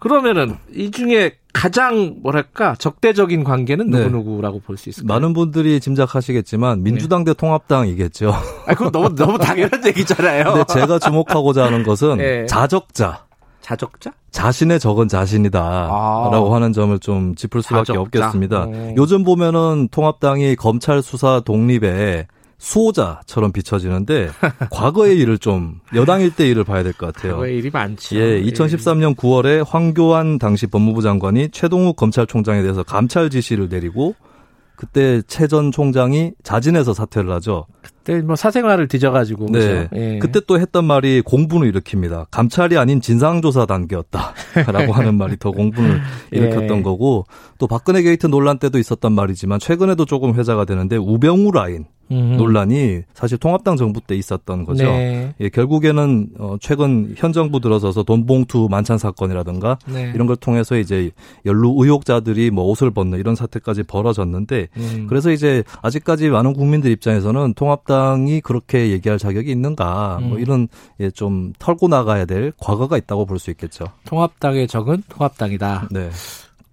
그러면은 0.00 0.56
이 0.74 0.90
중에 0.90 1.32
가장 1.52 2.16
뭐랄까 2.22 2.74
적대적인 2.78 3.42
관계는 3.44 3.90
누구 3.90 4.02
네. 4.04 4.08
누구라고 4.10 4.60
볼 4.60 4.76
수 4.76 4.88
있을까요? 4.90 5.12
많은 5.18 5.32
분들이 5.32 5.80
짐작하시겠지만 5.80 6.82
민주당 6.84 7.24
네. 7.24 7.32
대 7.32 7.34
통합당이겠죠. 7.38 8.30
아, 8.66 8.74
그건 8.74 8.92
너무 8.92 9.14
너무 9.14 9.38
당연한 9.38 9.84
얘기잖아요. 9.86 10.44
근데 10.52 10.64
제가 10.72 10.98
주목하고자 11.00 11.64
하는 11.64 11.82
것은 11.82 12.18
네. 12.18 12.46
자적자. 12.46 13.26
자적자? 13.68 14.12
자신의 14.30 14.80
적은 14.80 15.08
자신이다라고 15.08 15.94
아. 16.50 16.54
하는 16.54 16.72
점을 16.72 16.98
좀 17.00 17.34
짚을 17.34 17.62
수밖에 17.62 17.92
자적자. 17.92 18.00
없겠습니다. 18.00 18.64
오. 18.66 18.94
요즘 18.96 19.24
보면은 19.24 19.88
통합당이 19.90 20.56
검찰 20.56 21.02
수사 21.02 21.40
독립에 21.40 22.26
수호자처럼 22.56 23.52
비춰지는데 23.52 24.30
과거의 24.70 25.18
일을 25.18 25.38
좀 25.38 25.80
여당일 25.94 26.34
때 26.34 26.48
일을 26.48 26.64
봐야 26.64 26.82
될 26.82 26.92
것 26.94 27.12
같아요. 27.14 27.32
과거의 27.34 27.58
일이 27.58 27.70
많죠. 27.70 28.16
예, 28.16 28.42
2013년 28.42 29.14
9월에 29.14 29.64
황교안 29.68 30.38
당시 30.38 30.66
법무부 30.66 31.02
장관이 31.02 31.50
최동욱 31.50 31.96
검찰총장에 31.96 32.62
대해서 32.62 32.82
감찰 32.82 33.28
지시를 33.30 33.68
내리고 33.68 34.14
그때 34.78 35.20
채 35.26 35.48
전 35.48 35.72
총장이 35.72 36.32
자진해서 36.44 36.94
사퇴를 36.94 37.32
하죠. 37.32 37.66
그때 37.82 38.20
뭐 38.22 38.36
사생활을 38.36 38.86
뒤져가지고. 38.86 39.46
네. 39.50 39.88
예. 39.96 40.18
그때 40.20 40.40
또 40.46 40.60
했던 40.60 40.84
말이 40.84 41.20
공분을 41.20 41.72
일으킵니다. 41.72 42.26
감찰이 42.30 42.78
아닌 42.78 43.00
진상조사 43.00 43.66
단계였다라고 43.66 44.92
하는 44.94 45.16
말이 45.16 45.36
더 45.36 45.50
공분을 45.50 46.00
예. 46.32 46.38
일으켰던 46.38 46.78
예. 46.78 46.82
거고 46.82 47.24
또 47.58 47.66
박근혜 47.66 48.02
게이트 48.02 48.28
논란 48.28 48.58
때도 48.60 48.78
있었던 48.78 49.12
말이지만 49.12 49.58
최근에도 49.58 50.04
조금 50.04 50.34
회자가 50.34 50.64
되는데 50.64 50.96
우병우 50.96 51.50
라인 51.50 51.86
음. 52.10 52.36
논란이 52.36 53.02
사실 53.14 53.38
통합당 53.38 53.76
정부 53.76 54.00
때 54.00 54.14
있었던 54.14 54.64
거죠. 54.64 54.84
네. 54.84 55.34
예, 55.40 55.48
결국에는 55.48 56.28
어, 56.38 56.56
최근 56.60 57.14
현 57.16 57.32
정부 57.32 57.60
들어서서 57.60 58.02
돈봉투 58.02 58.68
만찬 58.70 58.98
사건이라든가 58.98 59.78
네. 59.86 60.12
이런 60.14 60.26
걸 60.26 60.36
통해서 60.36 60.76
이제 60.76 61.10
연루 61.46 61.74
의혹자들이 61.78 62.50
뭐 62.50 62.64
옷을 62.64 62.90
벗는 62.90 63.18
이런 63.18 63.34
사태까지 63.34 63.84
벌어졌는데 63.84 64.68
음. 64.76 65.06
그래서 65.08 65.30
이제 65.30 65.64
아직까지 65.82 66.28
많은 66.28 66.52
국민들 66.52 66.90
입장에서는 66.90 67.54
통합당이 67.54 68.40
그렇게 68.42 68.90
얘기할 68.90 69.18
자격이 69.18 69.50
있는가 69.50 70.18
뭐 70.20 70.26
음. 70.26 70.28
뭐 70.28 70.38
이런 70.38 70.68
예, 71.00 71.10
좀 71.10 71.52
털고 71.58 71.88
나가야 71.88 72.24
될 72.26 72.52
과거가 72.58 72.98
있다고 72.98 73.24
볼 73.24 73.38
수 73.38 73.50
있겠죠. 73.52 73.84
통합당의 74.04 74.66
적은 74.66 75.04
통합당이다. 75.08 75.88
네. 75.92 76.10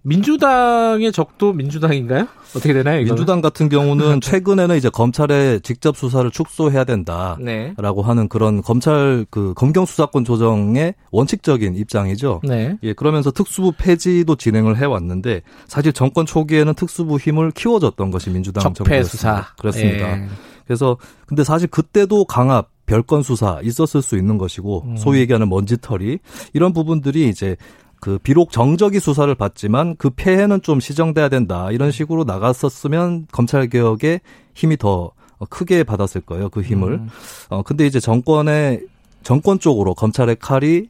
민주당의 0.06 1.10
적도 1.10 1.52
민주당인가요? 1.52 2.28
어떻게 2.50 2.72
되나요? 2.72 3.00
이거는? 3.00 3.16
민주당 3.16 3.40
같은 3.40 3.68
경우는 3.68 4.20
최근에는 4.22 4.76
이제 4.76 4.88
검찰의 4.88 5.62
직접 5.62 5.96
수사를 5.96 6.30
축소해야 6.30 6.84
된다라고 6.84 7.42
네. 7.42 7.74
하는 7.76 8.28
그런 8.28 8.62
검찰 8.62 9.26
그 9.30 9.52
검경 9.56 9.84
수사권 9.84 10.24
조정의 10.24 10.94
원칙적인 11.10 11.74
입장이죠. 11.74 12.40
네. 12.44 12.78
예, 12.84 12.92
그러면서 12.92 13.32
특수부 13.32 13.72
폐지도 13.76 14.36
진행을 14.36 14.78
해 14.78 14.84
왔는데 14.84 15.42
사실 15.66 15.92
정권 15.92 16.24
초기에는 16.24 16.74
특수부 16.74 17.18
힘을 17.18 17.50
키워줬던 17.50 18.12
것이 18.12 18.30
민주당 18.30 18.62
정부였습니다. 18.62 19.08
수사. 19.08 19.44
그렇습니다. 19.58 20.18
예. 20.18 20.28
그래서 20.66 20.98
근데 21.26 21.42
사실 21.42 21.66
그때도 21.66 22.26
강압 22.26 22.70
별건 22.86 23.22
수사 23.22 23.58
있었을 23.62 24.02
수 24.02 24.16
있는 24.16 24.38
것이고 24.38 24.84
음. 24.86 24.96
소위 24.96 25.18
얘기하는 25.18 25.48
먼지털이 25.48 26.18
이런 26.52 26.72
부분들이 26.72 27.28
이제 27.28 27.56
그 28.00 28.18
비록 28.18 28.50
정적이 28.50 29.00
수사를 29.00 29.34
받지만 29.34 29.96
그 29.96 30.10
폐해는 30.10 30.62
좀 30.62 30.80
시정돼야 30.80 31.28
된다 31.28 31.70
이런 31.70 31.90
식으로 31.90 32.24
나갔었으면 32.24 33.26
검찰 33.32 33.68
개혁에 33.68 34.20
힘이 34.54 34.76
더 34.76 35.12
크게 35.50 35.84
받았을 35.84 36.20
거예요 36.22 36.48
그 36.48 36.62
힘을. 36.62 36.92
음. 36.92 37.08
어 37.50 37.62
근데 37.62 37.86
이제 37.86 38.00
정권의 38.00 38.82
정권 39.22 39.58
쪽으로 39.58 39.94
검찰의 39.94 40.36
칼이 40.36 40.88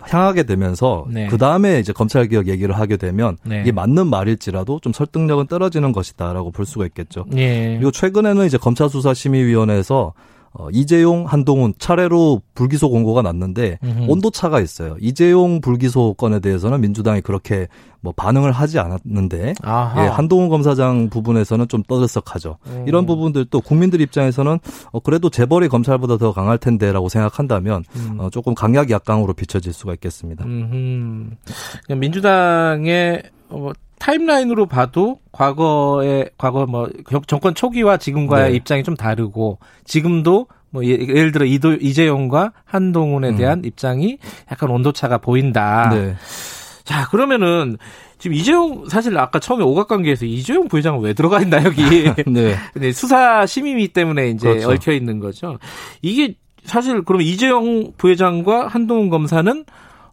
향하게 0.00 0.42
되면서 0.44 1.06
네. 1.08 1.28
그 1.28 1.38
다음에 1.38 1.80
이제 1.80 1.92
검찰 1.92 2.28
개혁 2.28 2.48
얘기를 2.48 2.78
하게 2.78 2.96
되면 2.96 3.38
네. 3.42 3.62
이게 3.62 3.72
맞는 3.72 4.06
말일지라도 4.08 4.80
좀 4.80 4.92
설득력은 4.92 5.46
떨어지는 5.46 5.92
것이다라고 5.92 6.50
볼 6.50 6.66
수가 6.66 6.86
있겠죠. 6.86 7.24
네. 7.28 7.76
그리고 7.76 7.90
최근에는 7.90 8.46
이제 8.46 8.58
검찰 8.58 8.88
수사 8.88 9.14
심의위원회에서 9.14 10.12
어, 10.56 10.68
이재용, 10.70 11.24
한동훈 11.26 11.74
차례로 11.78 12.40
불기소 12.54 12.88
공고가 12.88 13.22
났는데 13.22 13.78
음흠. 13.82 14.06
온도 14.08 14.30
차가 14.30 14.60
있어요. 14.60 14.96
이재용 15.00 15.60
불기소 15.60 16.14
건에 16.14 16.38
대해서는 16.38 16.80
민주당이 16.80 17.22
그렇게 17.22 17.66
뭐 18.00 18.12
반응을 18.14 18.52
하지 18.52 18.78
않았는데 18.78 19.54
예, 19.96 20.00
한동훈 20.00 20.48
검사장 20.50 21.08
부분에서는 21.08 21.66
좀 21.66 21.82
떠들썩하죠. 21.82 22.58
음. 22.66 22.84
이런 22.86 23.04
부분들도 23.04 23.60
국민들 23.62 24.00
입장에서는 24.00 24.58
어, 24.92 25.00
그래도 25.00 25.28
재벌이 25.28 25.68
검찰보다 25.68 26.18
더 26.18 26.32
강할 26.32 26.58
텐데라고 26.58 27.08
생각한다면 27.08 27.82
음. 27.96 28.20
어, 28.20 28.30
조금 28.30 28.54
강약 28.54 28.90
약강으로 28.90 29.32
비춰질 29.32 29.72
수가 29.72 29.94
있겠습니다. 29.94 30.44
민주당의 31.88 33.22
어, 33.48 33.72
타임라인으로 34.04 34.66
봐도 34.66 35.18
과거의 35.32 36.28
과거 36.36 36.66
뭐 36.66 36.90
정권 37.26 37.54
초기와 37.54 37.96
지금과의 37.96 38.50
네. 38.50 38.56
입장이 38.56 38.82
좀 38.82 38.96
다르고 38.96 39.58
지금도 39.86 40.46
뭐 40.68 40.84
예, 40.84 40.90
예를 40.90 41.32
들어 41.32 41.46
이도, 41.46 41.72
이재용과 41.72 42.52
한동훈에 42.66 43.30
음. 43.30 43.36
대한 43.36 43.60
음. 43.60 43.64
입장이 43.64 44.18
약간 44.52 44.68
온도차가 44.68 45.18
보인다. 45.18 45.88
네. 45.90 46.16
자 46.84 47.08
그러면은 47.08 47.78
지금 48.18 48.36
이재용 48.36 48.86
사실 48.90 49.16
아까 49.16 49.38
처음에 49.38 49.64
오각관계에서 49.64 50.26
이재용 50.26 50.68
부회장은 50.68 51.00
왜 51.00 51.14
들어가 51.14 51.40
있나 51.40 51.64
여기. 51.64 51.82
네. 52.30 52.56
근데 52.74 52.92
수사 52.92 53.46
심의위 53.46 53.88
때문에 53.88 54.28
이제 54.28 54.50
그렇죠. 54.50 54.70
얽혀 54.70 54.92
있는 54.92 55.18
거죠. 55.18 55.58
이게 56.02 56.34
사실 56.64 57.02
그러면 57.04 57.26
이재용 57.26 57.92
부회장과 57.96 58.68
한동훈 58.68 59.08
검사는 59.08 59.64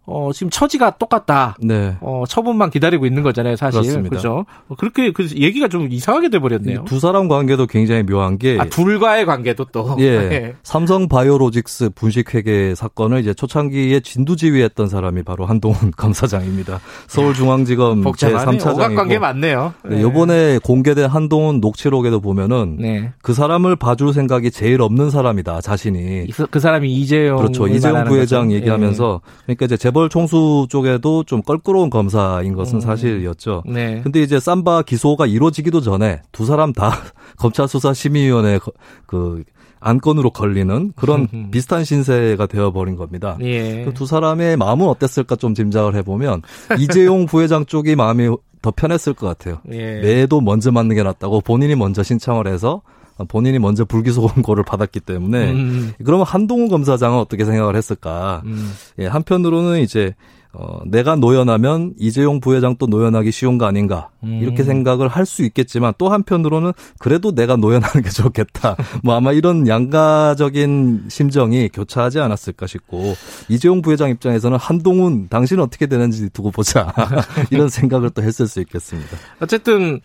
어, 0.06 0.32
지금 0.34 0.50
처지가 0.50 0.98
똑같다. 0.98 1.56
네. 1.60 1.96
어, 2.02 2.24
처분만 2.28 2.72
기다리고 2.72 3.06
있는 3.06 3.22
거잖아요, 3.22 3.56
사실. 3.56 3.82
그렇습니다. 3.82 4.10
그렇죠. 4.10 4.46
그렇게 4.78 5.12
그 5.12 5.28
얘기가 5.36 5.68
좀 5.68 5.88
이상하게 5.92 6.30
돼 6.30 6.40
버렸네요. 6.40 6.86
두 6.86 7.00
사람 7.00 7.28
관계도 7.28 7.68
굉장히 7.68 8.04
묘한 8.04 8.38
게 8.40 8.58
아, 8.60 8.66
둘과의 8.66 9.26
관계도 9.26 9.66
또 9.66 9.96
예. 10.00 10.18
네. 10.30 10.56
삼성 10.64 11.08
바이오로직스 11.08 11.92
분식 11.92 12.34
회계 12.34 12.74
사건을 12.74 13.20
이제 13.20 13.34
초창기에 13.34 14.00
진두지휘했던 14.00 14.88
사람이 14.88 15.24
바로 15.24 15.46
한동훈 15.46 15.92
검사장입니다. 15.96 16.80
서울중앙지검 17.08 18.04
제3차장 18.04 18.96
관계 18.96 19.20
맞네요. 19.20 19.74
네. 19.86 20.02
이번에 20.02 20.60
공개된 20.64 21.10
한동훈 21.10 21.60
녹취록에도 21.60 22.22
보면은 22.22 22.78
네. 22.80 23.12
그 23.22 23.34
사람을 23.34 23.76
봐줄 23.76 24.14
생각이 24.14 24.50
제일 24.50 24.82
없는 24.82 25.12
사람이다, 25.12 25.62
자신이. 25.62 26.28
그 26.50 26.60
사람이 26.60 26.92
이재용 26.92 27.38
그렇죠. 27.38 27.68
이재용 27.68 28.04
부회장 28.06 28.48
거죠? 28.48 28.56
얘기하면서 28.56 29.22
예. 29.24 29.44
그러니까 29.46 29.66
이제 29.66 29.78
재벌 29.92 30.08
총수 30.08 30.68
쪽에도 30.70 31.24
좀 31.24 31.42
껄끄러운 31.42 31.90
검사인 31.90 32.56
것은 32.56 32.76
음. 32.76 32.80
사실이었죠. 32.80 33.64
네. 33.66 34.00
근데 34.02 34.22
이제 34.22 34.40
삼바 34.40 34.84
기소가 34.84 35.28
이루어지기도 35.28 35.82
전에 35.82 36.22
두 36.32 36.46
사람 36.46 36.72
다 36.72 36.92
검찰 37.38 37.68
수사 37.68 37.94
심의위원회 37.94 38.60
그 39.06 39.44
안건으로 39.82 40.30
걸리는 40.30 40.94
그런 40.96 41.28
비슷한 41.52 41.84
신세가 41.84 42.46
되어버린 42.46 42.96
겁니다. 42.96 43.38
예. 43.42 43.84
그두 43.84 44.06
사람의 44.06 44.56
마음은 44.56 44.88
어땠을까 44.88 45.36
좀 45.36 45.54
짐작을 45.54 45.96
해보면 45.96 46.44
이재용 46.80 47.26
부회장 47.28 47.66
쪽이 47.66 47.96
마음이 47.96 48.30
더 48.62 48.72
편했을 48.72 49.14
것 49.14 49.28
같아요. 49.28 49.60
예. 49.72 50.00
매도 50.00 50.40
먼저 50.40 50.72
맞는 50.72 50.96
게 50.96 51.04
낫다고 51.04 51.42
본인이 51.42 51.76
먼저 51.76 52.04
신청을 52.04 52.48
해서 52.48 52.82
본인이 53.28 53.60
먼저 53.60 53.86
불기소 53.86 54.28
권고를 54.28 54.64
받았기 54.64 55.00
때문에 55.02 55.52
음. 55.52 55.94
그러면 56.04 56.26
한동훈 56.26 56.68
검사장은 56.68 57.18
어떻게 57.18 57.46
생각을 57.46 57.76
했을까? 57.76 58.42
음. 58.46 58.72
예, 59.00 59.08
한편으로는 59.08 59.80
이제 59.82 60.14
어, 60.54 60.82
내가 60.86 61.16
노연하면 61.16 61.94
이재용 61.98 62.42
부회장 62.42 62.76
또 62.78 62.86
노연하기 62.86 63.32
쉬운 63.32 63.58
거 63.58 63.66
아닌가 63.66 64.10
음. 64.24 64.40
이렇게 64.42 64.64
생각을 64.64 65.08
할 65.08 65.22
수 65.26 65.44
있겠지만 65.44 65.94
또 65.98 66.10
한편으로는 66.10 66.74
그래도 67.00 67.34
내가 67.34 67.56
노연하는 67.56 68.02
게 68.02 68.10
좋겠다 68.10 68.76
뭐 69.02 69.16
아마 69.16 69.32
이런 69.32 69.66
양가적인 69.66 71.06
심정이 71.08 71.70
교차하지 71.70 72.20
않았을까 72.20 72.68
싶고 72.68 73.16
이재용 73.48 73.82
부회장 73.82 74.10
입장에서는 74.10 74.58
한동훈 74.58 75.30
당신은 75.30 75.64
어떻게 75.64 75.86
되는지 75.86 76.30
두고 76.32 76.52
보자 76.52 76.94
이런 77.50 77.70
생각을 77.70 78.10
또 78.10 78.22
했을 78.22 78.48
수 78.48 78.60
있겠습니다. 78.60 79.16
어쨌든 79.40 80.02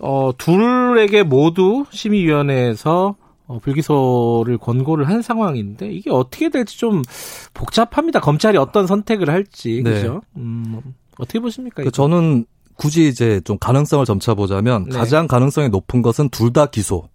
어, 0.00 0.30
둘에게 0.36 1.22
모두 1.22 1.84
심의위원회에서 1.90 3.16
어, 3.46 3.58
불기소를 3.60 4.58
권고를 4.58 5.08
한 5.08 5.22
상황인데 5.22 5.90
이게 5.90 6.10
어떻게 6.10 6.50
될지 6.50 6.78
좀 6.78 7.02
복잡합니다. 7.54 8.20
검찰이 8.20 8.58
어떤 8.58 8.86
선택을 8.86 9.30
할지 9.30 9.80
네. 9.82 9.94
그죠? 9.94 10.20
음, 10.36 10.80
어떻게 11.18 11.40
보십니까? 11.40 11.82
그 11.82 11.90
저는 11.90 12.44
굳이 12.76 13.08
이제 13.08 13.40
좀 13.44 13.58
가능성을 13.58 14.04
점쳐 14.04 14.34
보자면 14.34 14.84
네. 14.84 14.96
가장 14.96 15.26
가능성이 15.26 15.68
높은 15.70 16.02
것은 16.02 16.28
둘 16.28 16.52
다 16.52 16.66
기소. 16.66 17.08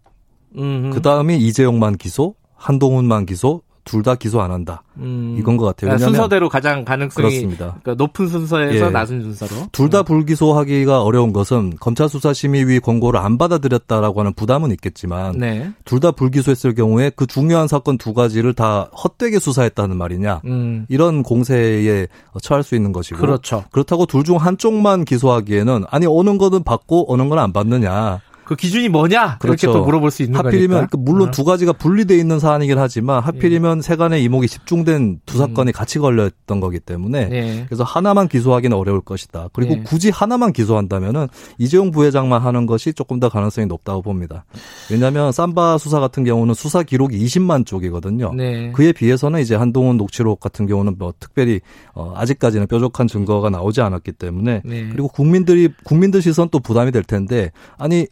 그 0.55 1.01
다음이 1.01 1.37
이재용만 1.37 1.97
기소, 1.97 2.35
한동훈만 2.55 3.25
기소, 3.25 3.61
둘 3.85 4.03
다 4.03 4.15
기소 4.15 4.41
안 4.41 4.51
한다. 4.51 4.83
음. 4.97 5.35
이건 5.39 5.57
것 5.57 5.65
같아요. 5.65 5.89
그러니까 5.89 6.05
순서대로 6.07 6.49
가장 6.49 6.83
가능성이 6.85 7.27
그렇습니다. 7.29 7.77
그러니까 7.83 7.95
높은 7.95 8.27
순서에서 8.27 8.85
예. 8.87 8.89
낮은 8.89 9.21
순서로. 9.21 9.67
둘다 9.71 9.99
음. 10.01 10.05
불기소하기가 10.05 11.01
어려운 11.01 11.31
것은 11.33 11.73
검찰 11.79 12.09
수사심의위 12.09 12.79
권고를 12.79 13.19
안 13.19 13.37
받아들였다라고 13.37 14.19
하는 14.19 14.33
부담은 14.33 14.71
있겠지만 14.71 15.37
네. 15.37 15.71
둘다 15.85 16.11
불기소했을 16.11 16.75
경우에 16.75 17.11
그 17.15 17.27
중요한 17.27 17.67
사건 17.67 17.97
두 17.97 18.13
가지를 18.13 18.53
다 18.53 18.89
헛되게 19.03 19.39
수사했다는 19.39 19.97
말이냐. 19.97 20.41
음. 20.45 20.85
이런 20.89 21.23
공세에 21.23 22.07
처할 22.41 22.63
수 22.63 22.75
있는 22.75 22.91
것이고. 22.93 23.19
그렇죠. 23.19 23.63
그렇다고 23.71 24.05
둘 24.05 24.23
중 24.23 24.37
한쪽만 24.37 25.03
기소하기에는 25.05 25.83
아니 25.89 26.05
어느 26.07 26.37
거는 26.37 26.63
받고 26.63 27.11
어느 27.11 27.27
건 27.27 27.37
안 27.39 27.51
받느냐. 27.51 28.21
그 28.45 28.55
기준이 28.55 28.89
뭐냐? 28.89 29.37
그렇게 29.39 29.67
그렇죠. 29.67 29.79
또 29.79 29.85
물어볼 29.85 30.11
수 30.11 30.23
있는 30.23 30.37
하필이면 30.37 30.87
그 30.87 30.97
물론 30.97 31.29
어. 31.29 31.31
두 31.31 31.43
가지가 31.43 31.73
분리돼 31.73 32.17
있는 32.17 32.39
사안이긴 32.39 32.77
하지만 32.77 33.21
하필이면 33.23 33.77
예. 33.77 33.81
세간의 33.81 34.23
이목이 34.23 34.47
집중된 34.47 35.21
두 35.25 35.37
사건이 35.37 35.71
음. 35.71 35.73
같이 35.73 35.99
걸렸던 35.99 36.59
거기 36.59 36.79
때문에 36.79 37.29
예. 37.31 37.65
그래서 37.67 37.83
하나만 37.83 38.27
기소하기는 38.27 38.75
어려울 38.75 39.01
것이다. 39.01 39.49
그리고 39.53 39.75
예. 39.75 39.83
굳이 39.83 40.09
하나만 40.09 40.53
기소한다면은 40.53 41.27
이재용 41.57 41.91
부회장만 41.91 42.41
하는 42.41 42.65
것이 42.65 42.93
조금 42.93 43.19
더 43.19 43.29
가능성이 43.29 43.67
높다고 43.67 44.01
봅니다. 44.01 44.45
왜냐하면 44.91 45.31
삼바 45.31 45.77
수사 45.77 45.99
같은 45.99 46.23
경우는 46.23 46.53
수사 46.53 46.83
기록이 46.83 47.17
20만 47.23 47.65
쪽이거든요. 47.65 48.33
네. 48.33 48.71
그에 48.71 48.91
비해서는 48.91 49.39
이제 49.39 49.55
한동훈 49.55 49.97
녹취록 49.97 50.39
같은 50.39 50.67
경우는 50.67 50.95
뭐 50.97 51.13
특별히 51.19 51.61
어 51.93 52.13
아직까지는 52.15 52.67
뾰족한 52.67 53.07
증거가 53.07 53.49
나오지 53.49 53.81
않았기 53.81 54.13
때문에 54.13 54.61
네. 54.65 54.89
그리고 54.89 55.07
국민들이 55.07 55.69
국민들 55.83 56.21
시선 56.21 56.49
또 56.49 56.59
부담이 56.59 56.91
될 56.91 57.03
텐데 57.03 57.51
아니 57.77 58.07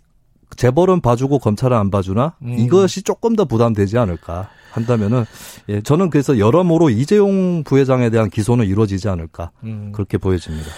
재벌은 0.55 1.01
봐주고 1.01 1.39
검찰은 1.39 1.75
안 1.75 1.91
봐주나 1.91 2.35
음. 2.41 2.55
이것이 2.57 3.03
조금 3.03 3.35
더 3.35 3.45
부담되지 3.45 3.97
않을까 3.97 4.49
한다면은 4.71 5.25
예 5.69 5.81
저는 5.81 6.09
그래서 6.09 6.39
여러모로 6.39 6.89
이재용 6.89 7.63
부회장에 7.63 8.09
대한 8.09 8.29
기소는 8.29 8.65
이루어지지 8.65 9.09
않을까 9.09 9.51
음. 9.63 9.91
그렇게 9.93 10.17
보여집니다. 10.17 10.69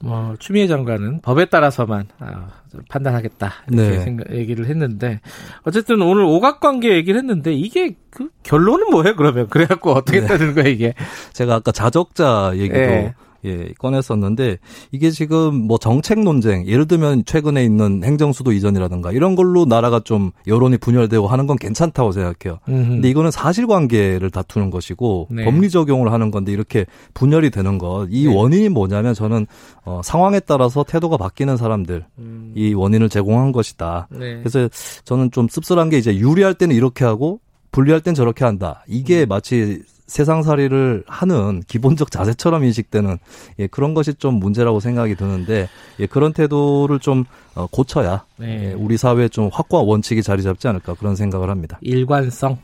뭐 0.00 0.36
추미애 0.38 0.68
장관은 0.68 1.20
법에 1.22 1.46
따라서만 1.46 2.06
아, 2.20 2.46
판단하겠다 2.88 3.52
이렇게 3.68 3.90
네. 3.90 3.98
생각, 4.00 4.30
얘기를 4.32 4.66
했는데 4.66 5.20
어쨌든 5.64 6.00
오늘 6.02 6.22
오각 6.22 6.60
관계 6.60 6.94
얘기를 6.94 7.18
했는데 7.18 7.52
이게 7.52 7.96
그 8.10 8.28
결론은 8.44 8.90
뭐예요 8.90 9.16
그러면 9.16 9.48
그래갖고 9.48 9.90
어떻게 9.92 10.20
네. 10.20 10.26
되는 10.26 10.54
거야 10.54 10.66
이게 10.66 10.94
제가 11.32 11.56
아까 11.56 11.72
자적자 11.72 12.52
얘기도 12.54 12.78
네. 12.78 13.14
예, 13.44 13.72
꺼냈었는데 13.78 14.58
이게 14.90 15.10
지금 15.10 15.54
뭐 15.54 15.78
정책 15.78 16.20
논쟁, 16.20 16.66
예를 16.66 16.86
들면 16.86 17.24
최근에 17.24 17.64
있는 17.64 18.02
행정수도 18.02 18.52
이전이라든가 18.52 19.12
이런 19.12 19.36
걸로 19.36 19.64
나라가 19.64 20.00
좀 20.00 20.32
여론이 20.46 20.78
분열되고 20.78 21.26
하는 21.26 21.46
건 21.46 21.56
괜찮다고 21.56 22.12
생각해요. 22.12 22.58
음흠. 22.68 22.88
근데 22.88 23.10
이거는 23.10 23.30
사실관계를 23.30 24.30
다투는 24.30 24.70
것이고 24.70 25.28
네. 25.30 25.44
법리 25.44 25.70
적용을 25.70 26.12
하는 26.12 26.30
건데 26.30 26.52
이렇게 26.52 26.86
분열이 27.14 27.50
되는 27.50 27.78
것, 27.78 28.08
이 28.10 28.26
네. 28.26 28.34
원인이 28.34 28.68
뭐냐면 28.70 29.14
저는 29.14 29.46
어, 29.84 30.00
상황에 30.02 30.40
따라서 30.40 30.82
태도가 30.82 31.16
바뀌는 31.16 31.56
사람들 31.56 32.04
음. 32.18 32.52
이 32.56 32.74
원인을 32.74 33.08
제공한 33.08 33.52
것이다. 33.52 34.08
네. 34.10 34.38
그래서 34.38 34.68
저는 35.04 35.30
좀 35.30 35.48
씁쓸한 35.48 35.90
게 35.90 35.98
이제 35.98 36.16
유리할 36.16 36.54
때는 36.54 36.74
이렇게 36.74 37.04
하고 37.04 37.40
불리할 37.70 38.00
땐 38.00 38.14
저렇게 38.14 38.44
한다. 38.44 38.84
이게 38.88 39.22
음. 39.22 39.28
마치 39.28 39.82
세상살이를 40.08 41.04
하는 41.06 41.62
기본적 41.68 42.10
자세처럼 42.10 42.64
인식되는 42.64 43.18
예, 43.60 43.66
그런 43.68 43.94
것이 43.94 44.14
좀 44.14 44.34
문제라고 44.34 44.80
생각이 44.80 45.14
드는데 45.14 45.68
예, 46.00 46.06
그런 46.06 46.32
태도를 46.32 46.98
좀 46.98 47.24
어, 47.54 47.66
고쳐야 47.70 48.24
네. 48.36 48.70
예, 48.70 48.72
우리 48.72 48.96
사회에 48.96 49.28
좀 49.28 49.50
확고한 49.52 49.86
원칙이 49.86 50.22
자리 50.22 50.42
잡지 50.42 50.66
않을까 50.66 50.94
그런 50.94 51.14
생각을 51.14 51.50
합니다. 51.50 51.78
일관성 51.82 52.58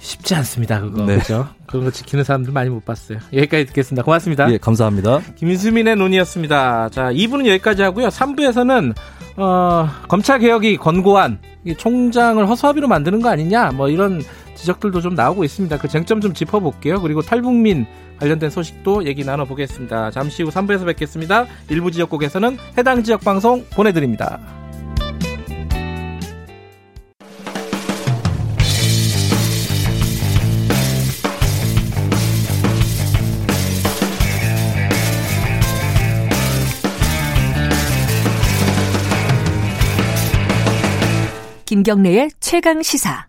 쉽지 0.00 0.34
않습니다. 0.34 0.80
그거 0.80 1.04
네. 1.04 1.18
그죠? 1.18 1.46
그런 1.66 1.84
거 1.84 1.90
지키는 1.90 2.24
사람들 2.24 2.52
많이 2.52 2.70
못 2.70 2.84
봤어요. 2.84 3.18
여기까지 3.32 3.66
듣겠습니다. 3.66 4.02
고맙습니다. 4.02 4.50
예, 4.52 4.58
감사합니다. 4.58 5.20
김수민의 5.36 5.96
논의였습니다. 5.96 6.88
자, 6.90 7.10
2부는 7.10 7.46
여기까지 7.46 7.82
하고요. 7.82 8.08
3부에서는 8.08 8.94
어, 9.36 9.88
검찰 10.08 10.38
개혁이 10.38 10.76
권고한 10.76 11.38
총장을 11.78 12.46
허수아비로 12.46 12.86
만드는 12.88 13.22
거 13.22 13.30
아니냐? 13.30 13.72
뭐 13.72 13.88
이런 13.88 14.22
지적들도 14.54 15.00
좀 15.00 15.14
나오고 15.14 15.44
있습니다. 15.44 15.78
그 15.78 15.88
쟁점 15.88 16.20
좀 16.20 16.32
짚어볼게요. 16.34 17.00
그리고 17.00 17.22
탈북민 17.22 17.86
관련된 18.18 18.50
소식도 18.50 19.06
얘기 19.06 19.24
나눠보겠습니다. 19.24 20.10
잠시 20.10 20.42
후 20.42 20.50
3부에서 20.50 20.86
뵙겠습니다. 20.86 21.46
일부 21.68 21.90
지역국에서는 21.90 22.58
해당 22.78 23.02
지역 23.02 23.20
방송 23.20 23.64
보내드립니다. 23.70 24.40
김경래의 41.74 42.30
최강 42.38 42.82
시사. 42.82 43.26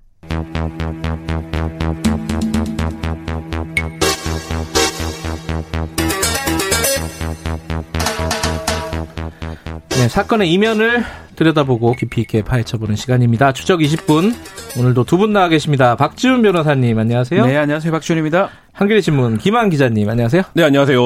네, 10.06 10.10
사건의 10.10 10.51
이면을 10.51 11.03
들여다보고 11.36 11.93
깊이 11.93 12.22
있게 12.22 12.43
파헤쳐보는 12.43 12.95
시간입니다. 12.95 13.53
추적 13.53 13.80
20분. 13.80 14.36
오늘도 14.78 15.03
두 15.06 15.18
분 15.18 15.34
나와 15.34 15.49
계십니다. 15.49 15.95
박지훈 15.95 16.43
변호사님, 16.43 16.99
안녕하세요. 16.99 17.43
네, 17.43 17.58
안녕하세요. 17.58 17.91
박지훈입니다. 17.91 18.49
한겨레 18.72 19.01
신문 19.01 19.39
김한 19.39 19.72
기자님, 19.72 20.08
안녕하세요. 20.08 20.43
네, 20.53 20.62
안녕하세요. 20.62 20.99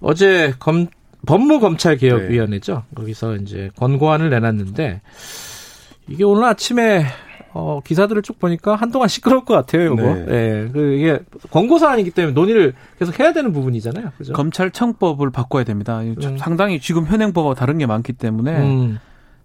어제 0.00 0.52
검, 0.58 0.88
법무검찰개혁위원회죠. 1.26 2.82
네. 2.88 2.94
거기서 2.96 3.36
이제 3.36 3.70
권고안을 3.76 4.30
내놨는데, 4.30 5.00
이게 6.08 6.24
오늘 6.24 6.42
아침에 6.42 7.06
어, 7.54 7.80
기사들을 7.84 8.22
쭉 8.22 8.38
보니까 8.38 8.76
한동안 8.76 9.08
시끄러울 9.08 9.44
것 9.44 9.54
같아요, 9.54 9.92
이거. 9.92 9.96
네. 10.02 10.24
네. 10.26 10.68
그 10.72 10.92
이게 10.94 11.18
권고 11.50 11.78
사안이기 11.78 12.10
때문에 12.10 12.34
논의를 12.34 12.74
계속 12.98 13.18
해야 13.18 13.32
되는 13.32 13.52
부분이잖아요. 13.52 14.12
그죠? 14.18 14.32
검찰청법을 14.34 15.30
바꿔야 15.30 15.64
됩니다. 15.64 16.00
음. 16.00 16.36
상당히 16.38 16.78
지금 16.80 17.06
현행법과 17.06 17.54
다른 17.54 17.78
게 17.78 17.86
많기 17.86 18.12
때문에 18.12 18.56
음. 18.58 18.98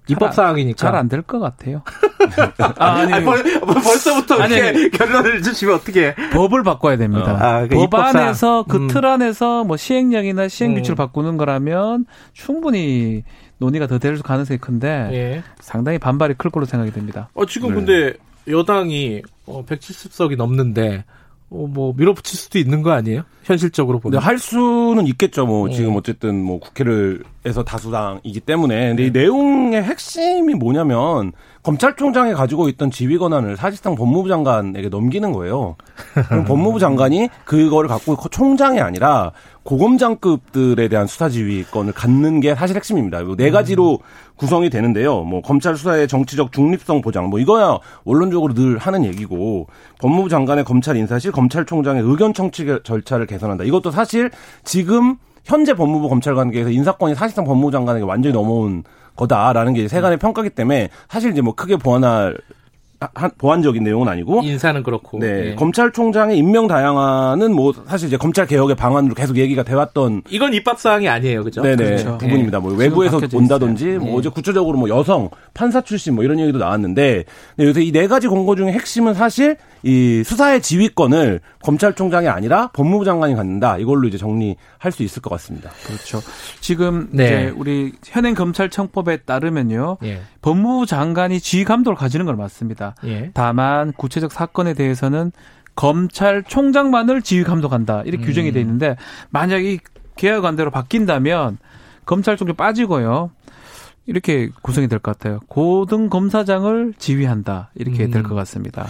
입법 0.10 0.34
사항이니까 0.34 0.76
잘 0.78 0.96
안 0.96 1.08
될 1.08 1.22
것 1.24 1.40
같아요. 1.40 1.82
아, 2.78 2.92
아니, 3.00 3.14
아니 3.14 3.24
벌, 3.26 3.42
벌써부터 3.62 4.36
아니, 4.42 4.56
이렇게 4.56 4.90
결론을 4.90 5.42
주시면 5.42 5.76
어떻게 5.76 6.14
법을 6.34 6.64
바꿔야 6.64 6.98
됩니다. 6.98 7.34
어. 7.34 7.38
아, 7.38 7.68
그 7.68 7.76
법안에서 7.76 8.64
그틀 8.64 9.06
음. 9.06 9.12
안에서 9.12 9.64
뭐 9.64 9.78
시행령이나 9.78 10.50
시행 10.50 10.74
규칙을 10.76 10.96
음. 10.96 10.98
바꾸는 10.98 11.38
거라면 11.38 12.06
충분히 12.34 13.24
논의가 13.64 13.88
더 13.88 13.98
될 13.98 14.22
가능성이 14.22 14.58
큰데 14.58 15.10
예. 15.14 15.44
상당히 15.62 15.98
반발이 15.98 16.34
클 16.38 16.52
걸로 16.52 16.66
생각이 16.66 16.92
됩니다. 16.92 17.30
어, 17.34 17.46
지금 17.46 17.70
네. 17.70 17.76
근데 17.76 18.14
여당이 18.48 19.22
어, 19.46 19.64
170석이 19.66 20.36
넘는데 20.36 21.06
어, 21.50 21.68
뭐 21.68 21.94
밀어붙일 21.96 22.38
수도 22.38 22.60
있는 22.60 22.82
거 22.82 22.92
아니에요? 22.92 23.24
현실적으로 23.44 24.00
보면. 24.00 24.20
네, 24.20 24.26
할 24.26 24.38
수는 24.40 25.08
있겠죠. 25.08 25.46
뭐 25.46 25.70
네. 25.70 25.76
지금 25.76 25.96
어쨌든 25.96 26.44
뭐 26.44 26.60
국회를 26.60 27.24
에서 27.46 27.62
다수당이기 27.62 28.40
때문에 28.40 28.90
근데 28.90 29.04
네. 29.04 29.08
이 29.08 29.12
내용의 29.12 29.84
핵심이 29.84 30.54
뭐냐면 30.54 31.34
검찰총장이 31.62 32.34
가지고 32.34 32.70
있던 32.70 32.90
지휘 32.90 33.18
권한을 33.18 33.58
사실상 33.58 33.96
법무부 33.96 34.30
장관에게 34.30 34.88
넘기는 34.88 35.30
거예요. 35.34 35.76
그럼 36.30 36.46
법무부 36.46 36.80
장관이 36.80 37.28
그거를 37.44 37.90
갖고 37.90 38.16
총장이 38.30 38.80
아니라 38.80 39.34
고검장급들에 39.64 40.88
대한 40.88 41.06
수사 41.06 41.28
지휘권을 41.28 41.92
갖는 41.92 42.40
게 42.40 42.56
사실 42.56 42.78
핵심입니다. 42.78 43.22
네 43.36 43.52
가지로 43.52 44.00
구성이 44.38 44.70
되는데요. 44.70 45.24
뭐 45.24 45.42
검찰 45.42 45.76
수사의 45.76 46.08
정치적 46.08 46.54
중립성 46.54 47.02
보장, 47.02 47.30
뭐 47.30 47.40
이거야 47.40 47.78
원론적으로 48.06 48.54
늘 48.54 48.78
하는 48.78 49.04
얘기고 49.04 49.68
법무부 50.00 50.30
장관의 50.30 50.64
검찰 50.64 50.96
인사실 50.96 51.34
검찰총장의 51.34 52.04
의견 52.04 52.34
청취 52.34 52.66
절차를 52.86 53.26
개선한다. 53.26 53.66
이것도 53.66 53.92
사실 53.92 54.32
지금 54.64 55.18
현재 55.44 55.74
법무부 55.74 56.10
검찰 56.10 56.36
관계에서 56.36 56.70
인사권이 56.70 57.16
사실상 57.16 57.46
법무부 57.46 57.72
장관에게 57.72 58.06
완전히 58.06 58.34
넘어온 58.34 58.84
거다라는 59.16 59.74
게 59.74 59.88
세간의 59.88 60.18
평가기 60.18 60.52
때문에 60.52 60.90
사실 61.10 61.32
이제 61.32 61.42
뭐 61.42 61.54
크게 61.56 61.76
보완할 61.78 62.38
한, 63.16 63.32
보완적인 63.38 63.84
내용은 63.84 64.08
아니고 64.08 64.44
인사는 64.44 64.82
그렇고 64.82 65.20
네, 65.20 65.28
네. 65.50 65.56
검찰총장의 65.56 66.38
임명 66.38 66.68
다양화는 66.68 67.54
뭐 67.54 67.74
사실 67.86 68.08
이제 68.08 68.16
검찰 68.16 68.48
개혁의 68.48 68.78
방안으로 68.78 69.14
계속 69.14 69.36
얘기가 69.36 69.64
돼왔던 69.64 70.22
이건 70.30 70.54
입법 70.54 70.80
사항이 70.80 71.10
아니에요, 71.10 71.44
그죠? 71.44 71.62
네네 71.62 71.76
그렇죠. 71.76 72.18
부분입니다. 72.18 72.62
뭐 72.62 72.74
외부에서 72.74 73.20
온다든지 73.34 73.86
뭐 73.98 74.08
네. 74.08 74.16
어제 74.16 74.30
구체적으로 74.30 74.78
뭐 74.78 74.88
여성 74.88 75.30
판사 75.54 75.82
출신 75.82 76.16
뭐 76.16 76.24
이런 76.24 76.40
얘기도 76.40 76.60
나왔는데 76.60 77.26
요새 77.60 77.82
이 77.84 77.92
네 77.92 78.08
가지 78.08 78.28
공고 78.30 78.56
중에 78.56 78.72
핵심은 78.72 79.14
사실 79.16 79.58
이 79.84 80.24
수사의 80.26 80.62
지휘권을 80.62 81.42
검찰총장이 81.62 82.28
아니라 82.30 82.70
법무부 82.74 83.04
장관이 83.04 83.36
갖는다 83.36 83.78
이걸로 83.78 84.08
이제 84.08 84.18
정리할 84.18 84.92
수 84.92 85.04
있을 85.04 85.22
것 85.22 85.30
같습니다. 85.32 85.70
그렇죠. 85.86 86.22
지금 86.62 87.10
네. 87.12 87.26
이제 87.26 87.54
우리 87.56 87.92
현행 88.06 88.34
검찰청법에 88.34 89.18
따르면요, 89.18 89.98
예. 90.04 90.22
법무부 90.42 90.86
장관이 90.86 91.40
지휘 91.42 91.66
감독을 91.66 91.98
가지는 91.98 92.26
건 92.26 92.38
맞습니다. 92.38 92.96
예. 93.06 93.32
다만 93.34 93.92
구체적 93.94 94.32
사건에 94.32 94.74
대해서는 94.74 95.32
검찰총장만을 95.76 97.22
지휘 97.22 97.44
감독한다 97.44 98.04
이렇게 98.06 98.24
음. 98.24 98.28
규정이 98.28 98.52
돼 98.54 98.62
있는데 98.62 98.96
만약 99.32 99.66
이 99.66 99.80
개혁안대로 100.16 100.72
바뀐다면 100.72 101.58
검찰총장 102.06 102.56
빠지고요. 102.56 103.32
이렇게 104.06 104.50
구성이 104.62 104.88
될 104.88 105.00
것 105.00 105.18
같아요. 105.18 105.40
고등 105.48 106.10
검사장을 106.10 106.94
지휘한다 106.98 107.72
이렇게 107.76 108.06
음. 108.06 108.12
될것 108.12 108.34
같습니다. 108.36 108.86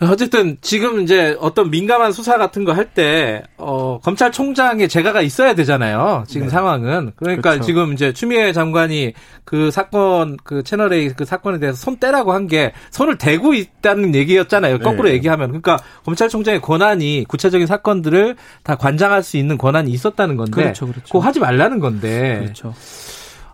어쨌든 0.00 0.56
지금 0.60 1.00
이제 1.00 1.36
어떤 1.40 1.70
민감한 1.70 2.12
수사 2.12 2.38
같은 2.38 2.64
거 2.64 2.72
할 2.72 2.88
때 2.94 3.42
어, 3.56 3.98
검찰총장의 4.04 4.88
재가가 4.88 5.22
있어야 5.22 5.54
되잖아요. 5.54 6.24
지금 6.28 6.46
네. 6.46 6.50
상황은 6.50 7.12
그러니까 7.16 7.50
그렇죠. 7.50 7.66
지금 7.66 7.92
이제 7.92 8.12
추미애 8.12 8.52
장관이 8.52 9.12
그 9.44 9.70
사건 9.72 10.36
그 10.44 10.62
채널 10.62 10.92
A 10.92 11.08
그 11.10 11.24
사건에 11.24 11.58
대해서 11.58 11.76
손 11.78 11.98
떼라고 11.98 12.32
한 12.32 12.46
게 12.46 12.72
손을 12.90 13.18
대고 13.18 13.54
있다는 13.54 14.14
얘기였잖아요. 14.14 14.78
거꾸로 14.78 15.08
네. 15.08 15.14
얘기하면 15.14 15.48
그러니까 15.48 15.78
검찰총장의 16.04 16.60
권한이 16.62 17.24
구체적인 17.28 17.66
사건들을 17.66 18.36
다 18.62 18.76
관장할 18.76 19.22
수 19.24 19.36
있는 19.36 19.58
권한이 19.58 19.90
있었다는 19.90 20.36
건데 20.36 20.52
그렇죠, 20.62 20.86
그렇죠. 20.86 21.02
그거 21.04 21.18
하지 21.18 21.40
말라는 21.40 21.80
건데. 21.80 22.38
그렇죠. 22.42 22.72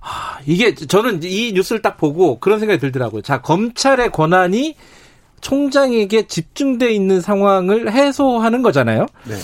하, 0.01 0.39
이게 0.47 0.75
저는 0.75 1.21
이 1.23 1.53
뉴스를 1.55 1.81
딱 1.81 1.97
보고 1.97 2.39
그런 2.39 2.59
생각이 2.61 2.79
들더라고요. 2.79 3.23
자 3.23 3.41
검찰의 3.41 4.11
권한이 4.11 4.77
총장에게 5.45 6.27
집중돼 6.27 6.91
있는 6.93 7.21
상황을 7.21 7.93
해소하는 7.93 8.63
거잖아요. 8.63 9.07
네. 9.25 9.35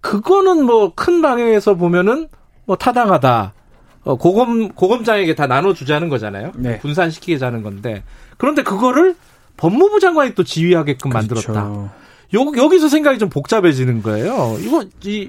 그거는 0.00 0.64
뭐 0.64 0.92
큰 0.96 1.20
방향에서 1.20 1.74
보면은 1.74 2.28
뭐 2.64 2.76
타당하다. 2.76 3.52
어, 4.04 4.16
고검 4.16 4.70
고검장에게 4.70 5.34
다 5.34 5.46
나눠 5.46 5.74
주자는 5.74 6.08
거잖아요. 6.08 6.52
네. 6.56 6.78
분산시키자는 6.80 7.62
건데 7.62 8.02
그런데 8.38 8.62
그거를 8.62 9.14
법무부 9.58 10.00
장관이 10.00 10.34
또 10.34 10.42
지휘하게끔 10.42 11.10
그렇죠. 11.10 11.34
만들었다. 11.52 11.92
요, 12.34 12.50
여기서 12.56 12.88
생각이 12.88 13.18
좀 13.18 13.28
복잡해지는 13.28 14.02
거예요. 14.02 14.56
이거 14.60 14.84
이 15.04 15.28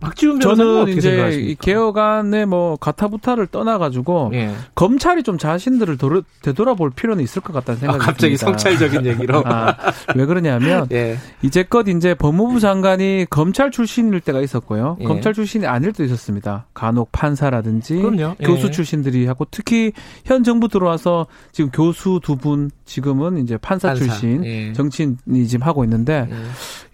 박지훈 0.00 0.40
저는 0.40 0.88
이제 0.88 1.30
이 1.32 1.54
개혁안의 1.54 2.46
뭐 2.46 2.76
가타부타를 2.76 3.46
떠나가지고 3.46 4.30
예. 4.34 4.52
검찰이 4.74 5.22
좀 5.22 5.38
자신들을 5.38 5.96
도르, 5.96 6.22
되돌아볼 6.42 6.90
필요는 6.90 7.24
있을 7.24 7.40
것 7.42 7.52
같다는 7.52 7.80
생각이 7.80 8.02
아, 8.02 8.06
갑자기 8.06 8.36
듭니다. 8.36 8.58
성찰적인 8.58 9.06
얘기로 9.12 9.42
아, 9.46 9.76
왜 10.14 10.26
그러냐면 10.26 10.86
예. 10.92 11.16
이제껏 11.42 11.88
이제 11.88 12.14
법무부 12.14 12.60
장관이 12.60 13.26
검찰 13.30 13.70
출신일 13.70 14.20
때가 14.20 14.40
있었고요. 14.40 14.98
예. 15.00 15.04
검찰 15.04 15.32
출신이 15.32 15.66
아닐 15.66 15.92
때도 15.92 16.04
있었습니다. 16.04 16.66
간혹 16.74 17.10
판사라든지 17.12 17.96
그럼요. 17.96 18.34
교수 18.40 18.66
예. 18.66 18.70
출신들이 18.70 19.26
하고 19.26 19.46
특히 19.50 19.92
현 20.24 20.44
정부 20.44 20.68
들어와서 20.68 21.26
지금 21.52 21.70
교수 21.70 22.20
두 22.22 22.36
분 22.36 22.70
지금은 22.84 23.38
이제 23.38 23.56
판사, 23.56 23.88
판사. 23.88 24.04
출신 24.04 24.44
예. 24.44 24.72
정치인이 24.74 25.48
지금 25.48 25.66
하고 25.66 25.82
있는데 25.84 26.25
예. 26.30 26.36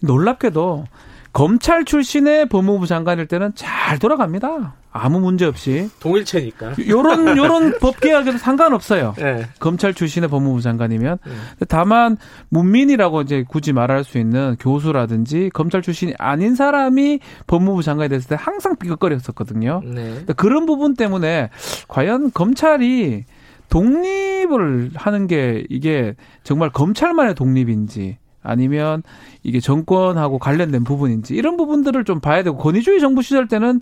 놀랍게도 0.01 0.85
검찰 1.33 1.85
출신의 1.85 2.47
법무부 2.51 2.87
장관일 2.87 3.27
때는 3.27 3.53
잘 3.55 3.99
돌아갑니다. 3.99 4.75
아무 4.95 5.19
문제 5.21 5.47
없이 5.47 5.89
동일체니까. 6.01 6.75
요런 6.87 7.37
요런 7.39 7.79
법 7.81 7.99
개혁에도 8.01 8.37
상관없어요. 8.37 9.15
네. 9.17 9.47
검찰 9.59 9.95
출신의 9.95 10.29
법무부 10.29 10.61
장관이면 10.61 11.19
네. 11.25 11.67
다만 11.69 12.19
문민이라고 12.51 13.23
이제 13.23 13.45
굳이 13.49 13.73
말할 13.73 14.05
수 14.05 14.19
있는 14.19 14.57
교수라든지 14.61 15.51
검찰 15.55 15.81
출신이 15.81 16.13
아닌 16.19 16.55
사람이 16.55 17.21
법무부 17.47 17.83
장관이 17.83 18.11
됐을 18.11 18.29
때 18.29 18.37
항상 18.39 18.77
삐걱거렸었거든요. 18.77 19.81
네. 19.85 20.25
그런 20.37 20.67
부분 20.67 20.95
때문에 20.95 21.49
과연 21.89 22.33
검찰이 22.33 23.25
독립을 23.71 24.91
하는 24.95 25.27
게 25.27 25.65
이게 25.71 26.15
정말 26.45 26.69
검찰만의 26.69 27.35
독립인지 27.35 28.19
아니면 28.43 29.03
이게 29.43 29.61
정권하고 29.61 30.39
관련된 30.39 30.85
부분인지 30.85 31.35
이런 31.35 31.57
부분들을 31.57 32.05
좀 32.05 32.21
봐야 32.21 32.43
되고 32.43 32.57
권위주의 32.57 33.01
정부 33.01 33.23
시절 33.23 33.49
때는 33.49 33.81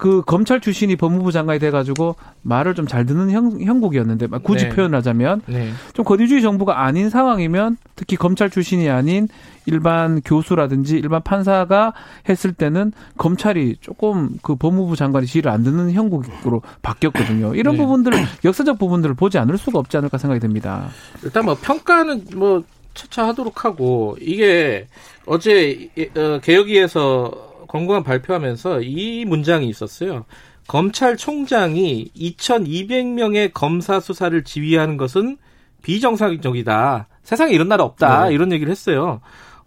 그 0.00 0.22
검찰 0.22 0.60
출신이 0.62 0.96
법무부 0.96 1.30
장관이 1.30 1.58
돼가지고 1.58 2.16
말을 2.40 2.74
좀 2.74 2.86
잘 2.86 3.04
듣는 3.04 3.30
형, 3.30 3.60
형국이었는데 3.60 4.28
굳이 4.42 4.64
네. 4.64 4.70
표현하자면 4.70 5.42
네. 5.46 5.70
좀 5.92 6.06
권위주의 6.06 6.40
정부가 6.40 6.82
아닌 6.82 7.10
상황이면 7.10 7.76
특히 7.96 8.16
검찰 8.16 8.48
출신이 8.48 8.88
아닌 8.88 9.28
일반 9.66 10.22
교수라든지 10.22 10.96
일반 10.96 11.22
판사가 11.22 11.92
했을 12.30 12.54
때는 12.54 12.92
검찰이 13.18 13.76
조금 13.82 14.30
그 14.42 14.56
법무부 14.56 14.96
장관이 14.96 15.26
지휘를 15.26 15.52
안 15.52 15.62
듣는 15.62 15.92
형국으로 15.92 16.62
바뀌었거든요. 16.80 17.54
이런 17.54 17.74
네. 17.76 17.82
부분들 17.82 18.12
역사적 18.42 18.78
부분들을 18.78 19.14
보지 19.14 19.36
않을 19.36 19.58
수가 19.58 19.78
없지 19.78 19.98
않을까 19.98 20.16
생각이 20.16 20.40
듭니다. 20.40 20.88
일단 21.22 21.44
뭐 21.44 21.54
평가는 21.60 22.24
뭐 22.36 22.64
차차 22.94 23.28
하도록 23.28 23.64
하고 23.64 24.16
이게 24.20 24.86
어제 25.26 25.90
어, 26.16 26.40
개혁위에서 26.42 27.66
권고안 27.68 28.02
발표하면서 28.02 28.82
이 28.82 29.24
문장이 29.24 29.68
있었어요. 29.68 30.24
검찰총장이 30.66 32.10
2,200명의 32.16 33.52
검사 33.52 34.00
수사를 34.00 34.42
지휘하는 34.44 34.96
것은 34.96 35.36
비정상적이다. 35.82 37.08
세상에 37.22 37.52
이런 37.52 37.68
나라 37.68 37.84
없다. 37.84 38.26
네. 38.26 38.34
이런 38.34 38.52
얘기를 38.52 38.70
했어요. 38.70 39.20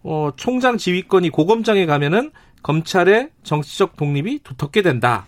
어, 0.03 0.31
총장 0.35 0.77
지휘권이 0.77 1.29
고검장에 1.29 1.85
가면은 1.85 2.31
검찰의 2.61 3.29
정치적 3.43 3.97
독립이 3.97 4.39
두텁게 4.43 4.81
된다. 4.81 5.25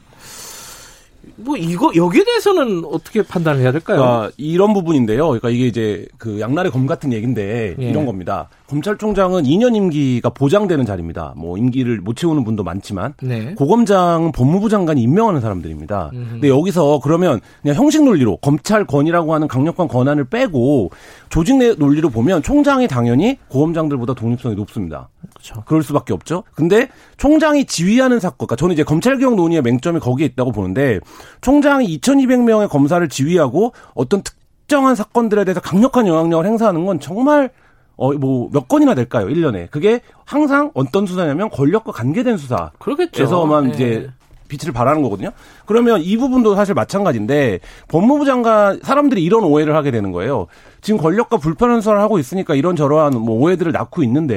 뭐 1.35 1.57
이거 1.57 1.91
여기에 1.95 2.23
대해서는 2.23 2.83
어떻게 2.85 3.21
판단을 3.21 3.61
해야 3.61 3.71
될까요? 3.71 4.03
아, 4.03 4.29
이런 4.37 4.73
부분인데요. 4.73 5.25
그러니까 5.27 5.49
이게 5.49 5.67
이제 5.67 6.05
그 6.17 6.39
양날의 6.39 6.71
검 6.71 6.85
같은 6.85 7.13
얘기인데 7.13 7.75
예. 7.79 7.89
이런 7.89 8.05
겁니다. 8.05 8.49
검찰총장은 8.67 9.43
2년 9.43 9.75
임기가 9.75 10.29
보장되는 10.29 10.85
자리입니다. 10.85 11.33
뭐 11.37 11.57
임기를 11.57 12.01
못 12.01 12.15
채우는 12.15 12.43
분도 12.43 12.63
많지만 12.63 13.13
네. 13.21 13.53
고검장은 13.55 14.31
법무부 14.31 14.69
장관이 14.69 15.01
임명하는 15.01 15.41
사람들입니다. 15.41 16.11
음흠. 16.13 16.31
근데 16.31 16.49
여기서 16.49 16.99
그러면 17.03 17.41
그냥 17.61 17.75
형식 17.75 18.03
논리로 18.03 18.37
검찰권이라고 18.37 19.33
하는 19.33 19.47
강력한 19.47 19.87
권한을 19.87 20.25
빼고 20.25 20.91
조직 21.29 21.57
내 21.57 21.73
논리로 21.73 22.09
보면 22.09 22.41
총장이 22.41 22.87
당연히 22.87 23.37
고검장들보다 23.49 24.13
독립성이 24.13 24.55
높습니다. 24.55 25.09
그렇죠. 25.45 25.63
그럴 25.65 25.83
수밖에 25.83 26.13
없죠. 26.13 26.43
근데 26.55 26.89
총장이 27.17 27.65
지휘하는 27.65 28.19
사건, 28.19 28.47
그러니까 28.47 28.55
저는 28.55 28.73
이제 28.73 28.83
검찰개혁 28.83 29.35
논의의 29.35 29.61
맹점이 29.61 29.99
거기에 29.99 30.25
있다고 30.27 30.51
보는데 30.51 30.99
총장이 31.41 31.99
2,200명의 31.99 32.69
검사를 32.69 33.07
지휘하고 33.07 33.73
어떤 33.93 34.23
특정한 34.23 34.95
사건들에 34.95 35.45
대해서 35.45 35.61
강력한 35.61 36.07
영향력을 36.07 36.45
행사하는 36.45 36.85
건 36.85 36.99
정말 36.99 37.51
어, 37.97 38.11
뭐, 38.11 38.49
몇 38.51 38.67
건이나 38.67 38.93
될까요? 38.93 39.27
1년에. 39.27 39.71
그게 39.71 40.01
항상 40.25 40.71
어떤 40.73 41.05
수사냐면 41.05 41.49
권력과 41.49 41.93
관계된 41.93 42.35
수사. 42.37 42.71
그러겠죠. 42.77 43.23
에서만 43.23 43.67
네. 43.67 43.73
이제 43.73 44.09
빛을 44.47 44.73
발하는 44.73 45.01
거거든요. 45.01 45.31
그러면 45.65 46.01
이 46.01 46.17
부분도 46.17 46.55
사실 46.55 46.73
마찬가지인데 46.73 47.59
법무부 47.87 48.25
장관 48.25 48.79
사람들이 48.83 49.23
이런 49.23 49.43
오해를 49.43 49.75
하게 49.75 49.91
되는 49.91 50.11
거예요. 50.11 50.47
지금 50.85 50.99
권력과 50.99 51.37
불편한 51.37 51.81
수사를 51.81 51.99
하고 51.99 52.19
있으니까 52.19 52.53
이런저런 52.53 53.19
뭐 53.19 53.39
오해들을 53.41 53.71
낳고 53.71 54.03
있는데 54.03 54.35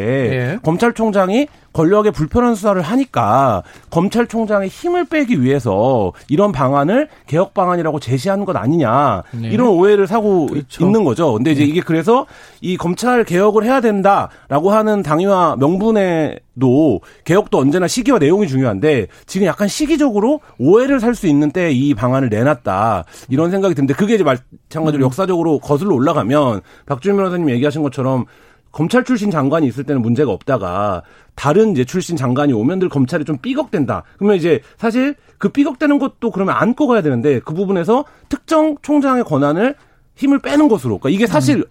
예. 0.55 0.59
검찰총장이 0.63 1.47
권력의 1.75 2.11
불편한 2.13 2.55
수사를 2.55 2.81
하니까 2.81 3.63
검찰총장의 3.91 4.69
힘을 4.69 5.05
빼기 5.05 5.43
위해서 5.43 6.13
이런 6.29 6.51
방안을 6.51 7.09
개혁 7.27 7.53
방안이라고 7.53 8.01
제시하는 8.01 8.47
것 8.47 8.57
아니냐 8.57 9.25
네. 9.33 9.49
이런 9.49 9.69
오해를 9.69 10.07
사고 10.07 10.47
그렇죠. 10.47 10.85
있는 10.87 11.05
거죠. 11.05 11.35
근데 11.35 11.53
이제 11.53 11.63
네. 11.63 11.69
이게 11.69 11.83
그래서 11.83 12.25
이 12.63 12.79
검찰 12.79 13.25
개혁을 13.25 13.65
해야 13.65 13.83
된다라고 13.83 14.71
하는 14.71 15.03
당위와 15.03 15.57
명분에도 15.57 17.01
개혁도 17.25 17.59
언제나 17.59 17.87
시기와 17.87 18.19
내용이 18.19 18.49
중요한데 18.49 19.09
지금 19.27 19.47
약간 19.47 19.69
시기적으로 19.69 20.41
오해를 20.59 20.99
살 21.01 21.15
수 21.15 21.27
있는 21.27 21.51
때 21.51 21.69
이 21.71 21.95
방안을 21.95 22.31
내놨다 22.31 23.05
이런 23.29 23.51
생각이 23.51 23.75
드는데 23.75 23.93
그게 23.93 24.15
이제 24.15 24.25
마찬가지로 24.25 25.03
음. 25.03 25.07
역사적으로 25.07 25.59
거슬러 25.59 25.95
올라가면 25.95 26.38
박주민 26.87 27.17
변호사님 27.17 27.51
얘기하신 27.51 27.83
것처럼 27.83 28.27
검찰 28.73 29.05
출신 29.05 29.31
장관이 29.31 29.67
있을 29.67 29.85
때는 29.85 30.03
문제가 30.03 30.31
없다가 30.31 31.03
다른 31.35 31.73
이제 31.73 31.85
출신 31.85 32.17
장관이 32.17 32.53
오면 32.53 32.81
늘 32.81 32.89
검찰이 32.89 33.25
좀 33.25 33.39
삐걱된다. 33.39 34.03
그러면 34.19 34.37
이제 34.37 34.61
사실 34.77 35.15
그 35.39 35.49
삐걱대는 35.49 35.99
것도 35.99 36.31
그러면 36.31 36.55
안고 36.57 36.87
가야 36.87 37.01
되는데 37.03 37.41
그 37.41 37.55
부분에서 37.55 38.05
특정 38.29 38.77
총장의 38.83 39.25
권한을 39.25 39.75
힘을 40.17 40.41
빼는 40.41 40.69
것으로. 40.69 40.99
그러니까 40.99 41.17
이게 41.17 41.27
사실 41.27 41.59
음. 41.59 41.65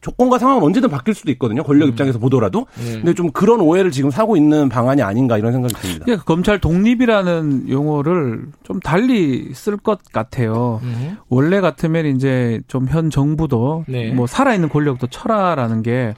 조건과 0.00 0.38
상황은 0.38 0.62
언제든 0.62 0.90
바뀔 0.90 1.14
수도 1.14 1.30
있거든요. 1.32 1.62
권력 1.62 1.86
음. 1.86 1.90
입장에서 1.90 2.18
보더라도. 2.18 2.66
네. 2.76 2.94
근데 2.94 3.14
좀 3.14 3.30
그런 3.32 3.60
오해를 3.60 3.90
지금 3.90 4.10
사고 4.10 4.36
있는 4.36 4.68
방안이 4.68 5.02
아닌가 5.02 5.38
이런 5.38 5.52
생각이 5.52 5.74
듭니다. 5.74 6.04
그러니까 6.04 6.24
검찰 6.24 6.60
독립이라는 6.60 7.68
용어를 7.68 8.46
좀 8.62 8.80
달리 8.80 9.52
쓸 9.54 9.76
것 9.76 10.00
같아요. 10.12 10.80
음. 10.84 11.16
원래 11.28 11.60
같으면 11.60 12.06
이제 12.06 12.60
좀 12.68 12.86
현 12.88 13.10
정부도 13.10 13.84
네. 13.88 14.12
뭐 14.12 14.26
살아있는 14.26 14.68
권력도 14.68 15.08
철하라는 15.08 15.82
게 15.82 16.14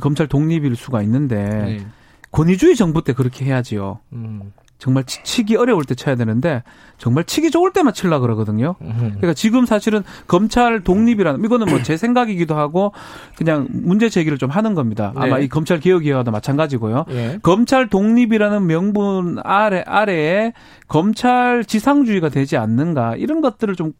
검찰 0.00 0.26
독립일 0.26 0.76
수가 0.76 1.02
있는데 1.02 1.36
네. 1.44 1.86
권위주의 2.30 2.76
정부 2.76 3.02
때 3.02 3.12
그렇게 3.12 3.44
해야지요. 3.44 3.98
음. 4.12 4.52
정말 4.82 5.04
치기 5.04 5.54
어려울 5.54 5.84
때 5.84 5.94
쳐야 5.94 6.16
되는데 6.16 6.64
정말 6.98 7.22
치기 7.22 7.52
좋을 7.52 7.72
때만 7.72 7.94
칠라 7.94 8.18
그러거든요. 8.18 8.74
그러니까 8.80 9.32
지금 9.32 9.64
사실은 9.64 10.02
검찰 10.26 10.80
독립이라는 10.80 11.44
이거는 11.44 11.66
뭐 11.68 11.82
제 11.84 11.96
생각이기도 11.96 12.56
하고 12.56 12.92
그냥 13.36 13.68
문제 13.70 14.08
제기를 14.08 14.38
좀 14.38 14.50
하는 14.50 14.74
겁니다. 14.74 15.12
아마 15.14 15.38
네. 15.38 15.44
이 15.44 15.48
검찰 15.48 15.78
개혁 15.78 16.04
이와도 16.04 16.32
마찬가지고요. 16.32 17.04
네. 17.06 17.38
검찰 17.42 17.88
독립이라는 17.88 18.66
명분 18.66 19.38
아래 19.44 19.84
아래에 19.86 20.52
검찰 20.88 21.64
지상주의가 21.64 22.28
되지 22.28 22.56
않는가 22.56 23.14
이런 23.14 23.40
것들을 23.40 23.76
좀 23.76 23.92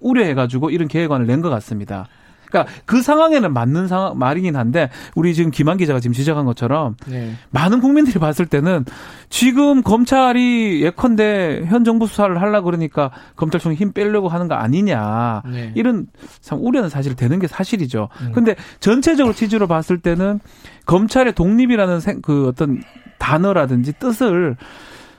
우려해가지고 0.00 0.70
이런 0.70 0.88
계획안을 0.88 1.26
낸 1.28 1.40
것 1.40 1.50
같습니다. 1.50 2.08
그러니까 2.46 2.72
그 2.84 3.02
상황에는 3.02 3.52
맞는 3.52 3.88
상황 3.88 4.18
말이긴 4.18 4.56
한데 4.56 4.90
우리 5.14 5.34
지금 5.34 5.50
김한 5.50 5.76
기자가 5.76 6.00
지금 6.00 6.14
지적한 6.14 6.44
것처럼 6.44 6.96
네. 7.06 7.32
많은 7.50 7.80
국민들이 7.80 8.18
봤을 8.18 8.46
때는 8.46 8.84
지금 9.28 9.82
검찰이 9.82 10.82
예컨대 10.82 11.64
현 11.66 11.84
정부 11.84 12.06
수사를 12.06 12.40
하려 12.40 12.62
그러니까 12.62 13.10
검찰총이 13.36 13.76
힘 13.76 13.92
빼려고 13.92 14.28
하는 14.28 14.48
거 14.48 14.54
아니냐 14.54 15.42
네. 15.50 15.72
이런 15.74 16.06
참 16.40 16.58
우려는 16.62 16.88
사실 16.88 17.14
되는 17.14 17.38
게 17.38 17.46
사실이죠. 17.46 18.08
음. 18.22 18.32
근데 18.32 18.54
전체적으로 18.80 19.34
취지로 19.34 19.66
봤을 19.66 19.98
때는 19.98 20.40
검찰의 20.86 21.34
독립이라는 21.34 22.00
생, 22.00 22.22
그 22.22 22.48
어떤 22.48 22.80
단어라든지 23.18 23.92
뜻을 23.94 24.56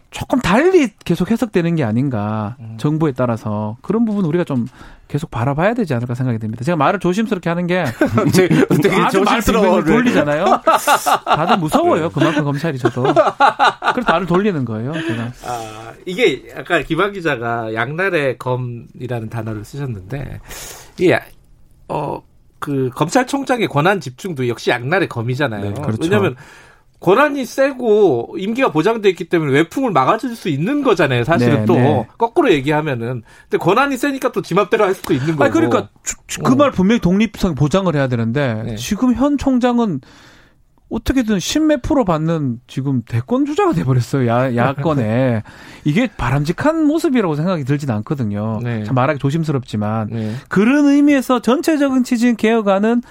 조금 0.09 0.39
달리 0.39 0.89
계속 1.03 1.31
해석되는 1.31 1.75
게 1.75 1.83
아닌가 1.83 2.55
음. 2.59 2.77
정부에 2.79 3.11
따라서 3.11 3.77
그런 3.81 4.05
부분 4.05 4.25
우리가 4.25 4.43
좀 4.45 4.67
계속 5.07 5.31
바라봐야 5.31 5.73
되지 5.73 5.93
않을까 5.93 6.15
생각이 6.15 6.37
듭니다. 6.39 6.63
제가 6.63 6.75
말을 6.75 6.99
조심스럽게 6.99 7.49
하는 7.49 7.67
게 7.67 7.83
되게 8.81 8.95
아주 9.01 9.23
조심스러워 9.23 9.83
돌리잖아요. 9.83 10.45
다들 11.25 11.57
무서워요. 11.57 12.09
그만큼 12.09 12.43
검찰이 12.43 12.77
저도. 12.77 13.03
그래서 13.03 14.11
말을 14.11 14.27
돌리는 14.27 14.65
거예요. 14.65 14.93
제가. 14.93 15.31
아, 15.45 15.93
이게 16.05 16.43
아까 16.55 16.81
김한 16.81 17.13
기자가 17.13 17.73
양날의 17.73 18.37
검이라는 18.37 19.29
단어를 19.29 19.63
쓰셨는데 19.63 20.39
이게 20.99 21.19
어그 21.87 22.89
검찰총장의 22.93 23.67
권한 23.67 24.01
집중도 24.01 24.47
역시 24.47 24.71
양날의 24.71 25.07
검이잖아요. 25.07 25.61
네, 25.61 25.81
그렇죠. 25.81 25.99
왜냐하면 26.01 26.35
권한이 26.99 27.45
세고 27.45 28.35
임기가 28.39 28.71
보장돼 28.71 29.09
있기 29.09 29.25
때문에 29.25 29.51
외풍을 29.53 29.91
막아줄 29.91 30.35
수 30.35 30.49
있는 30.49 30.83
거잖아요. 30.83 31.23
사실은 31.23 31.59
네, 31.59 31.65
또 31.65 31.75
네. 31.75 32.07
거꾸로 32.17 32.51
얘기하면은 32.51 33.21
근데 33.43 33.57
권한이 33.57 33.97
세니까 33.97 34.31
또 34.31 34.41
지맘대로 34.41 34.83
할 34.83 34.95
수도 34.95 35.13
있는 35.13 35.35
거고. 35.35 35.43
아 35.43 35.49
그러니까 35.49 35.89
그말 36.43 36.69
어. 36.69 36.71
분명히 36.71 36.99
독립성 36.99 37.53
보장을 37.55 37.93
해야 37.95 38.07
되는데 38.07 38.63
네. 38.65 38.75
지금 38.77 39.13
현 39.13 39.37
총장은 39.37 40.01
어떻게든 40.89 41.39
십몇 41.39 41.81
프로 41.81 42.05
받는 42.05 42.61
지금 42.65 43.01
대권 43.03 43.45
주자가 43.45 43.73
돼버렸어요. 43.73 44.27
야, 44.27 44.55
야권에. 44.55 45.43
이게 45.83 46.07
바람직한 46.07 46.85
모습이라고 46.85 47.35
생각이 47.35 47.65
들진 47.65 47.91
않거든요. 47.91 48.59
네. 48.63 48.85
참 48.85 48.95
말하기 48.95 49.19
조심스럽지만. 49.19 50.07
네. 50.11 50.33
그런 50.47 50.85
의미에서 50.85 51.41
전체적인 51.41 52.05
취진 52.05 52.37
개혁안은 52.37 53.01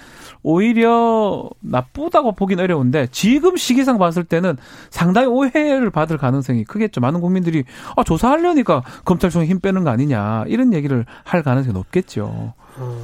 오히려 0.48 1.51
나쁘다고 1.59 2.31
보긴 2.31 2.60
어려운데 2.60 3.09
지금 3.10 3.56
시기상 3.56 3.98
봤을 3.98 4.23
때는 4.23 4.56
상당히 4.90 5.27
오해를 5.27 5.90
받을 5.90 6.18
가능성이 6.18 6.62
크겠죠. 6.62 7.01
많은 7.01 7.20
국민들이 7.20 7.64
아, 7.97 8.05
조사하려니까 8.05 8.82
검찰총에 9.05 9.44
힘 9.47 9.59
빼는 9.59 9.82
거 9.82 9.90
아니냐 9.90 10.44
이런 10.47 10.73
얘기를 10.73 11.05
할 11.24 11.43
가능성이 11.43 11.74
높겠죠. 11.74 12.55
어, 12.77 13.02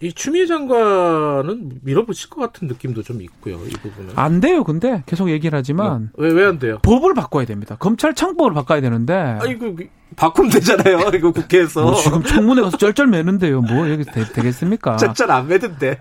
이 0.00 0.14
추미애 0.14 0.46
장관은 0.46 1.80
밀어붙일 1.82 2.30
것 2.30 2.40
같은 2.40 2.68
느낌도 2.68 3.02
좀 3.02 3.20
있고요. 3.20 3.56
이 3.66 3.70
부분은 3.72 4.14
안 4.16 4.40
돼요. 4.40 4.64
근데 4.64 5.02
계속 5.04 5.28
얘기를 5.28 5.54
하지만 5.58 6.08
왜왜 6.16 6.46
안 6.46 6.58
돼요? 6.58 6.78
법을 6.80 7.12
바꿔야 7.12 7.44
됩니다. 7.44 7.76
검찰 7.78 8.14
창법을 8.14 8.54
바꿔야 8.54 8.80
되는데. 8.80 9.12
아이고 9.42 9.76
바꾸면 10.16 10.50
되잖아요. 10.50 11.10
이거 11.14 11.30
국회에서. 11.32 11.82
뭐 11.82 11.94
지금 11.94 12.22
청문회 12.22 12.62
가서 12.62 12.76
쩔쩔 12.76 13.06
매는데요. 13.06 13.60
뭐 13.60 13.88
여기 13.90 14.04
되, 14.04 14.24
겠습니까 14.24 14.96
쩔쩔 14.96 15.30
안 15.30 15.48
매던데. 15.48 15.98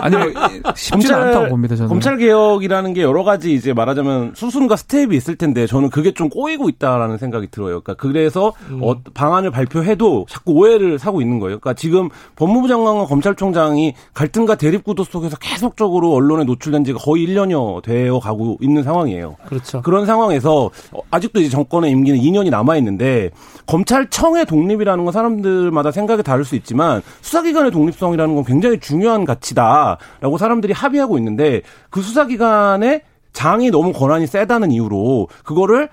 아니 0.00 0.16
뭐 0.32 0.72
쉽지 0.74 1.12
않다고 1.12 1.48
봅니다. 1.48 1.76
저는. 1.76 1.88
검찰 1.88 2.16
개혁이라는 2.16 2.94
게 2.94 3.02
여러 3.02 3.24
가지 3.24 3.54
이제 3.54 3.72
말하자면 3.72 4.32
수순과 4.34 4.76
스텝이 4.76 5.16
있을 5.16 5.36
텐데 5.36 5.66
저는 5.66 5.90
그게 5.90 6.12
좀 6.12 6.28
꼬이고 6.28 6.68
있다라는 6.68 7.18
생각이 7.18 7.48
들어요. 7.50 7.80
그러니까 7.80 7.94
그래서 7.94 8.52
음. 8.70 8.80
어, 8.82 8.96
방안을 9.14 9.50
발표해도 9.50 10.26
자꾸 10.28 10.52
오해를 10.52 10.98
사고 10.98 11.20
있는 11.20 11.38
거예요. 11.38 11.58
그러니까 11.58 11.74
지금 11.74 12.08
법무부 12.36 12.68
장관과 12.68 13.06
검찰총장이 13.06 13.94
갈등과 14.14 14.56
대립 14.56 14.84
구도 14.84 15.04
속에서 15.04 15.36
계속적으로 15.36 16.12
언론에 16.12 16.44
노출된 16.44 16.84
지가 16.84 16.98
거의 16.98 17.26
1년여 17.26 17.82
되어 17.82 18.20
가고 18.20 18.56
있는 18.60 18.82
상황이에요. 18.82 19.36
그렇죠. 19.46 19.82
그런 19.82 20.06
상황에서 20.06 20.70
아직도 21.10 21.40
이제 21.40 21.48
정권의 21.48 21.90
임기는 21.90 22.18
2년이 22.20 22.50
남아 22.50 22.76
있는데 22.76 23.30
검찰청의 23.66 24.46
독립이라는 24.46 25.04
건 25.04 25.12
사람들마다 25.12 25.90
생각이 25.90 26.22
다를 26.22 26.44
수 26.44 26.56
있지만 26.56 27.02
수사기관의 27.20 27.70
독립성이라는 27.70 28.34
건 28.34 28.44
굉장히 28.44 28.80
중요한 28.80 29.24
가치다라고 29.24 30.38
사람들이 30.38 30.72
합의하고 30.72 31.18
있는데 31.18 31.62
그 31.90 32.02
수사기관의 32.02 33.02
장이 33.32 33.70
너무 33.70 33.92
권한이 33.92 34.26
세다는 34.26 34.72
이유로 34.72 35.28
그거를 35.44 35.88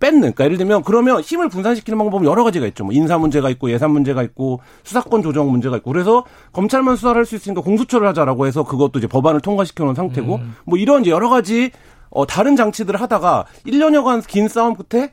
뺏는. 0.00 0.20
그러니까 0.20 0.44
예를 0.44 0.56
들면 0.58 0.82
그러면 0.84 1.20
힘을 1.20 1.48
분산시키는 1.48 1.98
방법은 1.98 2.26
여러 2.26 2.44
가지가 2.44 2.66
있죠. 2.68 2.84
뭐 2.84 2.92
인사 2.92 3.18
문제가 3.18 3.50
있고 3.50 3.70
예산 3.70 3.90
문제가 3.90 4.22
있고 4.22 4.60
수사권 4.84 5.22
조정 5.22 5.50
문제가 5.50 5.76
있고 5.78 5.90
그래서 5.90 6.24
검찰만 6.52 6.96
수사를 6.96 7.16
할 7.18 7.26
수 7.26 7.34
있으니까 7.34 7.60
공수처를 7.62 8.06
하자라고 8.08 8.46
해서 8.46 8.62
그것도 8.64 9.00
이제 9.00 9.06
법안을 9.08 9.40
통과시켜 9.40 9.84
놓은 9.84 9.94
상태고 9.94 10.36
음. 10.36 10.54
뭐 10.64 10.78
이런 10.78 11.02
이제 11.02 11.10
여러 11.10 11.28
가지 11.28 11.72
어 12.10 12.26
다른 12.26 12.56
장치들을 12.56 12.98
하다가 12.98 13.44
1년여간 13.66 14.26
긴 14.26 14.48
싸움 14.48 14.74
끝에 14.74 15.10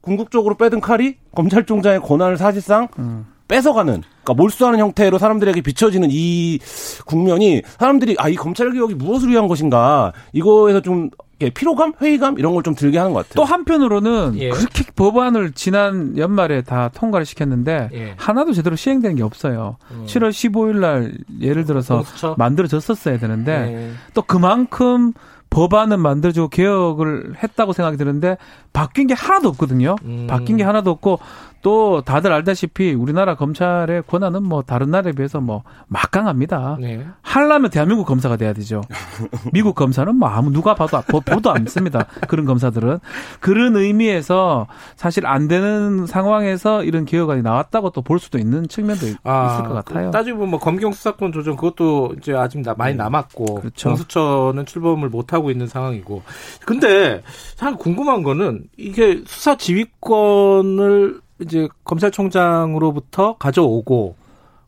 궁극적으로 0.00 0.56
빼든 0.56 0.80
칼이 0.80 1.16
검찰총장의 1.34 2.00
권한을 2.00 2.36
사실상 2.36 2.88
음. 2.98 3.26
뺏어가는, 3.48 4.02
그러니까 4.22 4.34
몰수하는 4.34 4.78
형태로 4.78 5.18
사람들에게 5.18 5.60
비춰지는 5.62 6.08
이 6.12 6.60
국면이 7.04 7.62
사람들이 7.78 8.14
아 8.18 8.28
이 8.28 8.36
검찰 8.36 8.70
개혁이 8.72 8.94
무엇을 8.94 9.28
위한 9.28 9.48
것인가 9.48 10.12
이거에서 10.32 10.80
좀 10.80 11.10
피로감, 11.54 11.94
회의감 12.00 12.38
이런 12.38 12.52
걸 12.54 12.62
좀 12.62 12.74
들게 12.76 12.98
하는 12.98 13.12
것 13.12 13.20
같아요. 13.26 13.34
또 13.34 13.44
한편으로는 13.44 14.34
예. 14.36 14.50
그렇게 14.50 14.84
법안을 14.94 15.52
지난 15.52 16.16
연말에 16.16 16.62
다 16.62 16.90
통과를 16.94 17.26
시켰는데 17.26 17.88
예. 17.92 18.14
하나도 18.18 18.52
제대로 18.52 18.76
시행되는 18.76 19.16
게 19.16 19.22
없어요. 19.24 19.78
음. 19.90 20.04
7월 20.06 20.30
15일 20.30 20.76
날 20.78 21.12
예를 21.40 21.64
들어서 21.64 22.02
그렇죠. 22.04 22.34
만들어졌었어야 22.38 23.18
되는데 23.18 23.52
예. 23.52 23.90
또 24.14 24.22
그만큼 24.22 25.12
법안은 25.48 25.98
만들어지고 25.98 26.46
개혁을 26.48 27.34
했다고 27.42 27.72
생각이 27.72 27.96
드는데 27.96 28.36
바뀐 28.72 29.06
게 29.06 29.14
하나도 29.14 29.48
없거든요. 29.50 29.96
음. 30.04 30.26
바뀐 30.28 30.56
게 30.56 30.64
하나도 30.64 30.90
없고 30.90 31.18
또 31.62 32.00
다들 32.00 32.32
알다시피 32.32 32.94
우리나라 32.94 33.34
검찰의 33.36 34.04
권한은 34.06 34.42
뭐 34.42 34.62
다른 34.62 34.90
나라에 34.90 35.12
비해서 35.12 35.40
뭐 35.40 35.62
막강합니다. 35.88 36.78
네. 36.80 37.06
하려면 37.20 37.70
대한민국 37.70 38.06
검사가 38.06 38.36
돼야 38.36 38.54
되죠. 38.54 38.80
미국 39.52 39.74
검사는 39.74 40.14
뭐 40.16 40.28
아무 40.28 40.50
누가 40.50 40.74
봐도 40.74 41.02
보도 41.02 41.50
않습니다. 41.50 42.06
그런 42.28 42.46
검사들은 42.46 42.98
그런 43.40 43.76
의미에서 43.76 44.68
사실 44.96 45.26
안 45.26 45.48
되는 45.48 46.06
상황에서 46.06 46.82
이런 46.82 47.04
개혁안이 47.04 47.42
나왔다고 47.42 47.90
또 47.90 48.00
볼 48.10 48.18
수도 48.18 48.38
있는 48.38 48.66
측면도 48.66 49.06
아, 49.22 49.52
있을 49.52 49.68
것 49.68 49.74
같아요. 49.74 50.10
따지고 50.10 50.38
보면 50.38 50.50
뭐 50.50 50.58
검경 50.58 50.90
수사권 50.90 51.30
조정 51.32 51.54
그것도 51.54 52.14
이제 52.18 52.32
아직 52.34 52.60
많이 52.76 52.92
네. 52.94 52.98
남았고 52.98 53.56
그렇죠. 53.56 53.90
공수처는 53.90 54.66
출범을 54.66 55.08
못 55.10 55.32
하고 55.32 55.50
있는 55.52 55.68
상황이고. 55.68 56.22
근데 56.66 57.22
참 57.54 57.76
궁금한 57.76 58.24
거는 58.24 58.59
이게 58.76 59.22
수사 59.26 59.56
지휘권을 59.56 61.20
이제 61.40 61.68
검찰총장으로부터 61.84 63.36
가져오고 63.38 64.14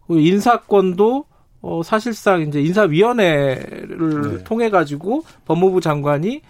인사권도 0.08 1.24
어 1.62 1.82
사실상 1.84 2.42
이제 2.42 2.60
인사위원회를 2.60 4.38
네. 4.38 4.44
통해 4.44 4.68
가지고 4.70 5.24
법무부 5.44 5.80
장관이 5.80 6.42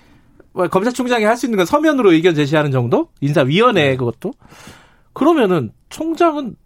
뭐 0.53 0.69
검찰총장이 0.69 1.25
할 1.25 1.37
수 1.37 1.47
있는 1.47 1.57
건 1.57 1.67
서면으로 1.67 2.13
의견 2.13 2.35
제시하는 2.35 2.71
정도? 2.71 3.09
인사위원회 3.21 3.91
네. 3.91 3.97
그것도 3.97 4.33
그러면은 5.13 5.73
총장은 5.91 6.57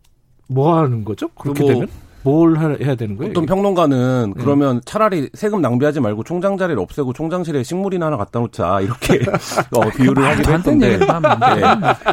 뭐 0.49 0.77
하는 0.77 1.05
거죠? 1.05 1.29
그렇게 1.29 1.61
뭐 1.63 1.73
되면? 1.73 1.89
뭘 2.27 2.59
해야 2.59 2.97
되는 2.97 3.17
거예요? 3.17 3.31
어떤 3.31 3.47
평론가는 3.47 4.35
네. 4.37 4.43
그러면 4.43 4.81
차라리 4.85 5.31
세금 5.33 5.63
낭비하지 5.63 6.01
말고 6.01 6.25
총장 6.25 6.59
자리를 6.59 6.81
없애고 6.81 7.13
총장실에 7.13 7.63
식물이나 7.63 8.07
하나 8.07 8.17
갖다 8.17 8.41
놓자 8.41 8.81
이렇게 8.81 9.21
어, 9.71 9.89
비유를 9.97 10.25
하기도 10.25 10.53
했던데. 10.53 10.99
네. 10.99 11.07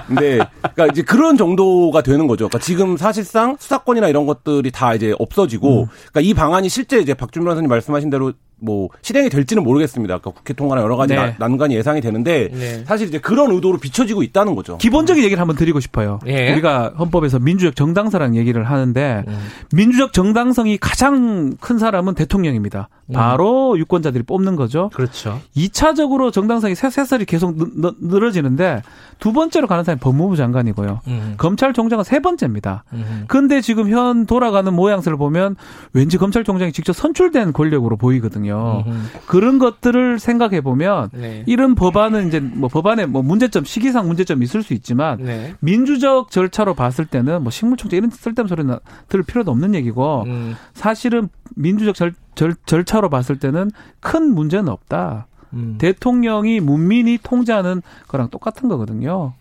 근데 0.07 0.39
그러니까 0.61 0.85
이제 0.91 1.01
그런 1.01 1.35
정도가 1.35 2.03
되는 2.03 2.27
거죠. 2.27 2.47
그러니까 2.47 2.59
지금 2.59 2.95
사실상 2.95 3.57
수사권이나 3.59 4.07
이런 4.07 4.27
것들이 4.27 4.69
다 4.69 4.93
이제 4.93 5.15
없어지고, 5.17 5.81
음. 5.81 5.85
그러니까 6.11 6.21
이 6.21 6.33
방안이 6.35 6.69
실제 6.69 6.99
이제 6.99 7.15
박준민 7.15 7.45
변호사님 7.45 7.69
말씀하신 7.69 8.11
대로 8.11 8.33
뭐 8.59 8.89
실행이 9.01 9.29
될지는 9.29 9.63
모르겠습니다. 9.63 10.19
그러니까 10.19 10.31
국회 10.31 10.53
통과나 10.53 10.81
여러 10.81 10.95
가지 10.95 11.15
네. 11.15 11.35
난관이 11.37 11.75
예상이 11.75 12.01
되는데 12.01 12.49
네. 12.51 12.83
사실 12.85 13.07
이제 13.07 13.19
그런 13.19 13.51
의도로 13.51 13.77
비춰지고 13.77 14.23
있다는 14.23 14.55
거죠. 14.55 14.77
기본적인 14.77 15.23
얘기를 15.23 15.39
한번 15.39 15.55
드리고 15.55 15.79
싶어요. 15.79 16.19
예. 16.27 16.51
우리가 16.53 16.93
헌법에서 16.97 17.39
민주적 17.39 17.75
정당사라는 17.75 18.35
얘기를 18.35 18.63
하는데 18.63 19.23
음. 19.27 19.39
민주적 19.73 20.13
정당성이 20.13 20.77
가장 20.77 21.55
큰 21.59 21.77
사람은 21.77 22.15
대통령입니다. 22.15 22.89
음. 23.07 23.13
바로 23.13 23.73
음. 23.73 23.77
유권자들이 23.79 24.23
뽑는 24.23 24.55
거죠. 24.55 24.89
그렇죠. 24.93 25.41
2차적으로 25.57 26.31
정당성이 26.31 26.75
새살이 26.75 27.25
계속 27.25 27.55
늘 27.99 28.23
어지는데 28.23 28.81
두 29.19 29.33
번째로 29.33 29.67
가는 29.67 29.83
사람이 29.83 29.99
법무부 29.99 30.35
장관이고요. 30.35 31.01
음. 31.07 31.33
검찰총장은 31.37 32.03
세 32.03 32.19
번째입니다. 32.19 32.83
음. 32.93 33.25
근데 33.27 33.61
지금 33.61 33.89
현 33.89 34.25
돌아가는 34.25 34.71
모양새를 34.73 35.17
보면 35.17 35.55
왠지 35.93 36.17
검찰총장이 36.17 36.71
직접 36.71 36.93
선출된 36.93 37.53
권력으로 37.53 37.97
보이거든요. 37.97 38.52
있거든요. 38.53 38.83
음흠. 38.85 39.07
그런 39.27 39.59
것들을 39.59 40.19
생각해 40.19 40.61
보면 40.61 41.09
네. 41.13 41.43
이런 41.45 41.75
법안은 41.75 42.27
이제 42.27 42.39
뭐 42.39 42.69
법안에 42.69 43.05
뭐 43.05 43.21
문제점 43.21 43.63
시기상 43.63 44.07
문제점이 44.07 44.43
있을 44.43 44.63
수 44.63 44.73
있지만 44.73 45.17
네. 45.21 45.53
민주적 45.59 46.31
절차로 46.31 46.73
봤을 46.73 47.05
때는 47.05 47.43
뭐 47.43 47.51
식물총장 47.51 47.97
이런 47.97 48.09
쓸데없는 48.09 48.47
소리는 48.47 48.77
들을 49.09 49.23
필요도 49.23 49.51
없는 49.51 49.75
얘기고 49.75 50.23
음. 50.27 50.55
사실은 50.73 51.29
민주적 51.55 51.95
절, 51.95 52.13
절, 52.35 52.55
절차로 52.65 53.09
봤을 53.09 53.37
때는 53.37 53.71
큰 53.99 54.33
문제는 54.33 54.69
없다. 54.69 55.27
음. 55.53 55.75
대통령이 55.77 56.59
문민이 56.59 57.19
통제하는 57.21 57.81
거랑 58.07 58.29
똑같은 58.29 58.69
거거든요. 58.69 59.33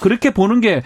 그렇게 0.00 0.30
보는 0.30 0.60
게 0.60 0.82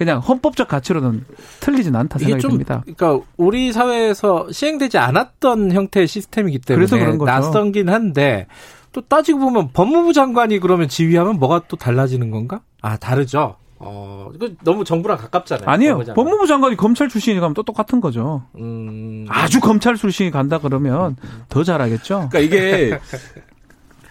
그냥 0.00 0.18
헌법적 0.20 0.66
가치로는 0.66 1.26
틀리진 1.60 1.94
않다 1.94 2.18
생각이 2.18 2.40
좀, 2.40 2.52
듭니다. 2.52 2.82
그러니까 2.86 3.22
우리 3.36 3.70
사회에서 3.70 4.50
시행되지 4.50 4.96
않았던 4.96 5.72
형태의 5.72 6.06
시스템이기 6.06 6.60
때문에 6.60 6.86
그래서 6.86 6.96
그런 6.96 7.18
거죠. 7.18 7.30
낯선긴 7.30 7.90
한데 7.90 8.46
또 8.92 9.02
따지고 9.02 9.40
보면 9.40 9.72
법무부 9.74 10.14
장관이 10.14 10.58
그러면 10.60 10.88
지휘하면 10.88 11.38
뭐가 11.38 11.64
또 11.68 11.76
달라지는 11.76 12.30
건가? 12.30 12.62
아 12.80 12.96
다르죠. 12.96 13.56
어, 13.78 14.30
그 14.40 14.56
너무 14.64 14.84
정부랑 14.84 15.18
가깝잖아요. 15.18 15.68
아니요. 15.68 15.90
법무부, 15.90 16.04
장관. 16.06 16.24
법무부 16.24 16.46
장관이 16.46 16.76
검찰 16.78 17.10
출신이 17.10 17.38
가면 17.38 17.52
또 17.52 17.62
똑같은 17.62 18.00
거죠. 18.00 18.44
음... 18.56 19.26
아주 19.28 19.60
검찰 19.60 19.96
출신이 19.96 20.30
간다 20.30 20.56
그러면 20.56 21.16
더 21.50 21.62
잘하겠죠. 21.62 22.30
그러니까 22.30 22.38
이게 22.38 22.98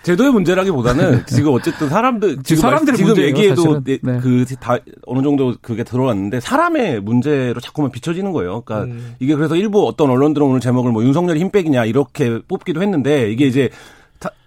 제도의 0.03 0.31
문제라기보다는 0.31 1.25
지금 1.27 1.53
어쨌든 1.53 1.89
사람들 1.89 2.43
지금 2.43 2.61
사람들의 2.61 2.97
지금 2.97 3.17
얘기해도 3.17 3.83
네. 3.83 3.97
그다 4.01 4.77
어느 5.05 5.21
정도 5.21 5.55
그게 5.61 5.83
들어왔는데 5.83 6.39
사람의 6.39 7.01
문제로 7.01 7.59
자꾸만 7.59 7.91
비춰지는 7.91 8.31
거예요. 8.31 8.61
그러니까 8.61 8.91
음. 8.91 9.15
이게 9.19 9.35
그래서 9.35 9.55
일부 9.55 9.87
어떤 9.87 10.09
언론들은 10.09 10.45
오늘 10.47 10.59
제목을 10.59 10.91
뭐 10.91 11.03
윤석열이 11.03 11.39
힘빼기냐 11.39 11.85
이렇게 11.85 12.39
뽑기도 12.47 12.81
했는데 12.81 13.31
이게 13.31 13.45
이제 13.45 13.69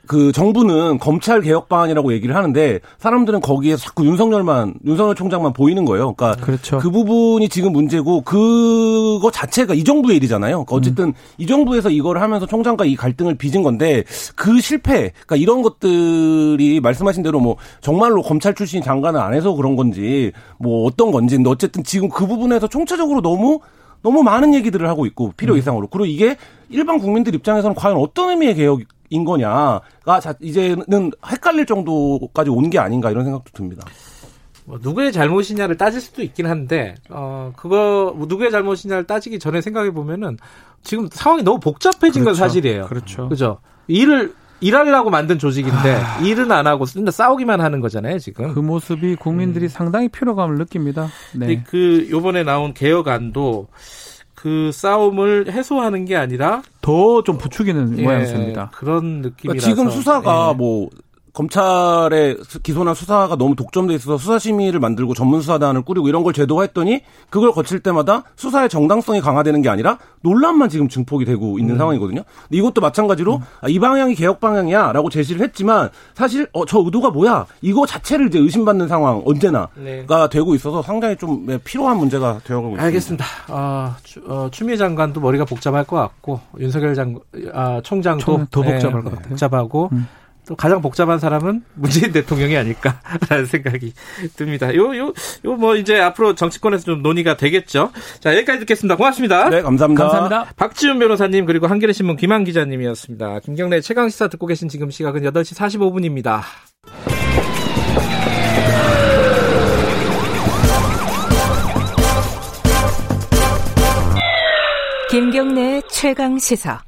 그 0.07 0.33
정부는 0.33 0.99
검찰 0.99 1.41
개혁 1.41 1.69
방안이라고 1.69 2.13
얘기를 2.13 2.35
하는데 2.35 2.81
사람들은 2.99 3.41
거기에 3.41 3.77
자꾸 3.77 4.05
윤석열만 4.05 4.75
윤석열 4.85 5.15
총장만 5.15 5.53
보이는 5.53 5.85
거예요. 5.85 6.15
그러니까 6.15 6.45
그렇죠. 6.45 6.79
그 6.79 6.91
부분이 6.91 7.49
지금 7.49 7.73
문제고 7.73 8.23
그거 8.23 9.31
자체가 9.31 9.75
이 9.75 9.85
정부의 9.85 10.17
일이잖아요. 10.17 10.65
그러니까 10.65 10.75
어쨌든 10.75 11.05
음. 11.07 11.15
이 11.39 11.47
정부에서 11.47 11.91
이걸 11.91 12.19
하면서 12.19 12.47
총장과 12.47 12.85
이 12.85 12.97
갈등을 12.97 13.37
빚은 13.37 13.63
건데 13.63 14.05
그 14.35 14.61
실패, 14.61 15.13
그러니까 15.27 15.37
이런 15.37 15.63
것들이 15.63 16.81
말씀하신 16.81 17.23
대로 17.23 17.41
뭐 17.41 17.57
정말로 17.81 18.23
검찰 18.23 18.55
출신 18.55 18.83
장관을 18.83 19.21
안 19.21 19.35
해서 19.35 19.55
그런 19.55 19.77
건지 19.77 20.33
뭐 20.59 20.85
어떤 20.87 21.13
건지 21.13 21.37
근데 21.37 21.49
어쨌든 21.49 21.85
지금 21.85 22.09
그 22.09 22.27
부분에서 22.27 22.67
총체적으로 22.67 23.23
너무 23.23 23.61
너무 24.03 24.23
많은 24.25 24.53
얘기들을 24.55 24.89
하고 24.89 25.07
있고 25.07 25.33
필요 25.37 25.55
음. 25.55 25.59
이상으로 25.59 25.87
그리고 25.87 26.07
이게 26.07 26.37
일반 26.69 26.99
국민들 26.99 27.35
입장에서는 27.35 27.75
과연 27.77 27.97
어떤 27.97 28.31
의미의 28.31 28.57
개혁 28.57 28.81
인 29.13 29.25
거냐가 29.25 30.21
자, 30.21 30.35
이제는 30.41 31.13
헷갈릴 31.31 31.67
정도까지 31.67 32.51
온 32.51 32.71
게 32.71 32.79
아닌가 32.79 33.11
이런 33.11 33.25
생각도 33.25 33.51
듭니다. 33.53 33.87
뭐 34.65 34.79
누구의 34.81 35.13
잘못이냐를 35.13 35.77
따질 35.77 36.01
수도 36.01 36.23
있긴 36.23 36.47
한데 36.47 36.95
어 37.11 37.53
그거 37.57 38.15
뭐 38.17 38.27
누구의 38.27 38.51
잘못이냐를 38.51 39.05
따지기 39.05 39.39
전에 39.39 39.61
생각해 39.61 39.91
보면은 39.91 40.39
지금 40.83 41.09
상황이 41.13 41.43
너무 41.43 41.61
복잡해진 41.61 42.23
그렇죠. 42.23 42.25
건 42.25 42.35
사실이에요. 42.35 42.87
그렇죠. 42.87 43.29
그죠. 43.29 43.59
일을 43.89 44.33
일하려고 44.61 45.11
만든 45.11 45.39
조직인데 45.41 45.95
아... 45.97 46.21
일은 46.21 46.53
안 46.53 46.67
하고 46.69 46.87
싸우기만 46.87 47.61
하는 47.61 47.81
거잖아요 47.81 48.19
지금. 48.21 48.55
그 48.55 48.61
모습이 48.61 49.17
국민들이 49.17 49.67
음. 49.67 49.69
상당히 49.69 50.09
피로감을 50.09 50.57
느낍니다. 50.57 51.09
네. 51.35 51.65
그 51.67 52.07
요번에 52.11 52.45
나온 52.45 52.73
개혁안도 52.73 53.67
그 54.43 54.71
싸움을 54.73 55.53
해소하는 55.53 56.05
게 56.05 56.17
아니라 56.17 56.63
더 56.81 57.23
좀 57.23 57.39
부추기는 57.39 57.97
예, 57.99 58.03
모양새입니다. 58.03 58.71
그런 58.75 59.23
느낌이라서 59.23 59.37
그러니까 59.45 59.61
지금 59.61 59.89
수사가 59.91 60.51
예. 60.53 60.57
뭐 60.57 60.91
검찰의 61.33 62.39
기소나 62.63 62.93
수사가 62.95 63.37
너무 63.37 63.57
독점돼 63.57 63.95
있어서 63.95 64.19
수사심의를 64.19 64.81
만들고 64.81 65.15
전문수사단을 65.15 65.83
꾸리고 65.83 66.09
이런 66.09 66.23
걸 66.23 66.33
제도화했더니 66.33 67.01
그걸 67.31 67.53
거칠 67.53 67.81
때마다 67.81 68.25
수사의 68.37 68.69
정당성이 68.69 69.21
강화되는 69.21 69.63
게 69.63 69.69
아니라 69.71 69.99
논란만 70.21 70.69
지금 70.69 70.89
증폭이 70.89 71.25
되고 71.25 71.59
있는 71.59 71.77
음. 71.77 71.79
상황이거든요. 71.79 72.23
근데 72.43 72.59
이것도 72.59 72.81
마찬가지로 72.81 73.37
음. 73.37 73.41
아, 73.63 73.69
이 73.69 73.79
방향이 73.79 74.15
개혁 74.15 74.41
방향이야라고 74.41 75.09
제시를 75.09 75.41
했지만 75.43 75.89
사실 76.15 76.47
어, 76.53 76.67
저 76.67 76.81
의도가 76.81 77.11
뭐야 77.11 77.47
이거 77.63 77.87
자체를 77.87 78.27
이제 78.29 78.39
의심받는 78.39 78.89
상황 78.89 79.23
언제나가 79.25 79.71
네. 79.77 80.05
되고 80.31 80.55
있어서 80.55 80.83
상당히 80.83 81.17
좀 81.17 81.47
네, 81.47 81.59
필요한 81.59 81.97
문제가 81.97 82.41
되어가고 82.45 82.75
있습니다. 82.75 82.85
알겠습니다. 82.85 83.25
아, 83.49 83.97
추, 84.03 84.23
어, 84.29 84.49
추미애 84.51 84.77
장관도 84.77 85.21
머리가 85.21 85.47
복잡할 85.47 85.85
것 85.85 85.97
같고 85.97 86.41
윤석열 86.59 86.95
장 86.95 87.19
아, 87.55 87.81
총장도 87.83 88.47
더 88.51 88.63
복잡할 88.63 89.03
네, 89.03 89.03
것 89.03 89.11
같아요. 89.11 89.29
복잡하고. 89.31 89.89
음. 89.93 90.07
또 90.47 90.57
가장 90.57 90.83
복잡한 90.83 91.19
사람은 91.19 91.63
문재인 91.75 92.11
대통령이 92.13 92.57
아닐까라는 92.57 93.47
생각이 93.47 93.93
듭니다. 94.37 94.75
요, 94.75 94.97
요, 94.97 95.13
요, 95.45 95.55
뭐, 95.55 95.77
이제 95.77 96.01
앞으로 96.01 96.35
정치권에서 96.35 96.85
좀 96.85 97.03
논의가 97.03 97.37
되겠죠. 97.37 97.93
자, 98.21 98.35
여기까지 98.35 98.61
듣겠습니다. 98.61 98.97
고맙습니다. 98.97 99.49
네, 99.51 99.63
감사합니다. 99.63 100.03
감사합니다. 100.03 100.53
박지훈 100.57 100.99
변호사님, 100.99 101.47
그리고 101.47 101.67
한겨레신문 101.69 102.17
김한 102.17 102.45
기자님이었습니다. 102.45 103.41
김경래 103.41 103.81
최강시사 103.81 104.29
듣고 104.29 104.47
계신 104.47 104.69
지금 104.69 104.91
시각은 104.91 105.23
8시 105.23 105.57
45분입니다. 105.57 106.43
김경래 115.11 115.83
최강 115.91 116.39
시사. 116.39 116.83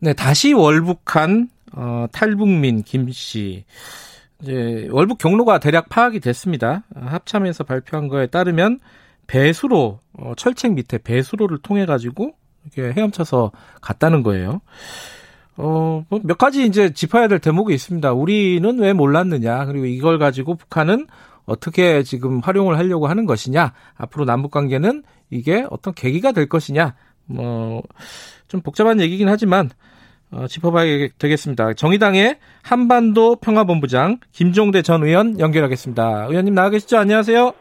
네, 0.00 0.12
다시 0.14 0.52
월북한 0.52 1.48
어, 1.72 2.06
탈북민 2.12 2.82
김 2.82 3.10
씨. 3.10 3.64
이제 4.40 4.88
월북 4.90 5.18
경로가 5.18 5.60
대략 5.60 5.88
파악이 5.88 6.20
됐습니다. 6.20 6.82
합참에서 6.94 7.64
발표한 7.64 8.08
거에 8.08 8.26
따르면 8.26 8.80
배수로 9.26 10.00
어, 10.14 10.32
철책 10.36 10.74
밑에 10.74 10.98
배수로를 10.98 11.58
통해 11.62 11.86
가지고 11.86 12.34
이렇게 12.64 12.92
헤엄쳐서 12.92 13.52
갔다는 13.80 14.22
거예요. 14.22 14.60
어, 15.56 16.04
뭐몇 16.08 16.38
가지 16.38 16.64
이제 16.64 16.92
짚어야 16.92 17.28
될 17.28 17.38
대목이 17.38 17.74
있습니다. 17.74 18.12
우리는 18.12 18.78
왜 18.78 18.92
몰랐느냐, 18.92 19.66
그리고 19.66 19.86
이걸 19.86 20.18
가지고 20.18 20.54
북한은 20.54 21.06
어떻게 21.44 22.02
지금 22.02 22.40
활용을 22.40 22.78
하려고 22.78 23.06
하는 23.06 23.26
것이냐, 23.26 23.72
앞으로 23.96 24.24
남북 24.24 24.50
관계는 24.50 25.02
이게 25.30 25.66
어떤 25.70 25.92
계기가 25.92 26.32
될 26.32 26.48
것이냐, 26.48 26.94
뭐, 27.26 27.82
좀 28.48 28.60
복잡한 28.60 29.00
얘기긴 29.00 29.28
하지만, 29.28 29.70
어, 30.34 30.46
짚어봐야 30.46 31.08
되겠습니다. 31.18 31.74
정의당의 31.74 32.36
한반도 32.64 33.36
평화본부장 33.36 34.18
김종대 34.32 34.80
전 34.80 35.02
의원 35.04 35.38
연결하겠습니다. 35.38 36.26
의원님 36.30 36.54
나와 36.54 36.70
계시죠? 36.70 36.98
안녕하세요. 36.98 37.52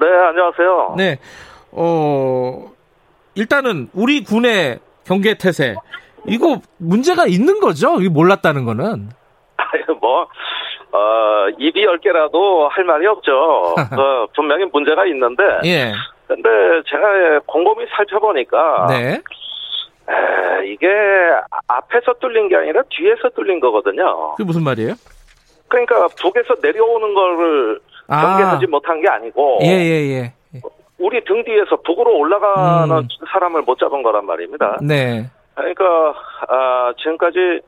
네, 0.00 0.06
안녕하세요. 0.06 0.94
네. 0.98 1.18
어, 1.72 2.70
일단은 3.34 3.88
우리 3.94 4.22
군의 4.24 4.78
경계 5.04 5.38
태세 5.38 5.74
이거 6.26 6.60
문제가 6.78 7.26
있는 7.26 7.60
거죠? 7.60 7.96
이거 8.00 8.12
몰랐다는 8.12 8.64
거는. 8.66 9.08
뭐 10.00 10.22
어, 10.92 11.48
입이 11.58 11.82
열 11.82 11.98
개라도 11.98 12.68
할 12.68 12.84
말이 12.84 13.06
없죠. 13.06 13.32
어, 13.76 14.26
분명히 14.34 14.66
문제가 14.66 15.06
있는데. 15.06 15.42
예. 15.64 15.92
근데 16.26 16.48
제가 16.90 17.40
곰곰이 17.46 17.86
살펴보니까 17.96 18.86
네. 18.90 19.22
에, 20.08 20.66
이게 20.66 20.88
앞에서 21.66 22.14
뚫린 22.20 22.48
게 22.48 22.56
아니라 22.56 22.82
뒤에서 22.88 23.28
뚫린 23.30 23.60
거거든요. 23.60 24.32
그게 24.32 24.44
무슨 24.44 24.64
말이에요? 24.64 24.94
그러니까 25.68 26.08
북에서 26.20 26.56
내려오는 26.62 27.14
거를 27.14 27.80
아. 28.08 28.22
경계하지 28.22 28.66
못한 28.66 29.00
게 29.00 29.08
아니고 29.08 29.58
예, 29.62 29.68
예, 29.68 30.32
예. 30.52 30.60
우리 30.98 31.22
등 31.24 31.44
뒤에서 31.44 31.76
북으로 31.84 32.16
올라가는 32.16 32.98
음. 32.98 33.08
사람을 33.32 33.62
못 33.62 33.78
잡은 33.78 34.02
거란 34.02 34.26
말입니다. 34.26 34.78
네. 34.82 35.30
그러니까 35.54 36.14
아, 36.48 36.92
지금까지 36.98 37.60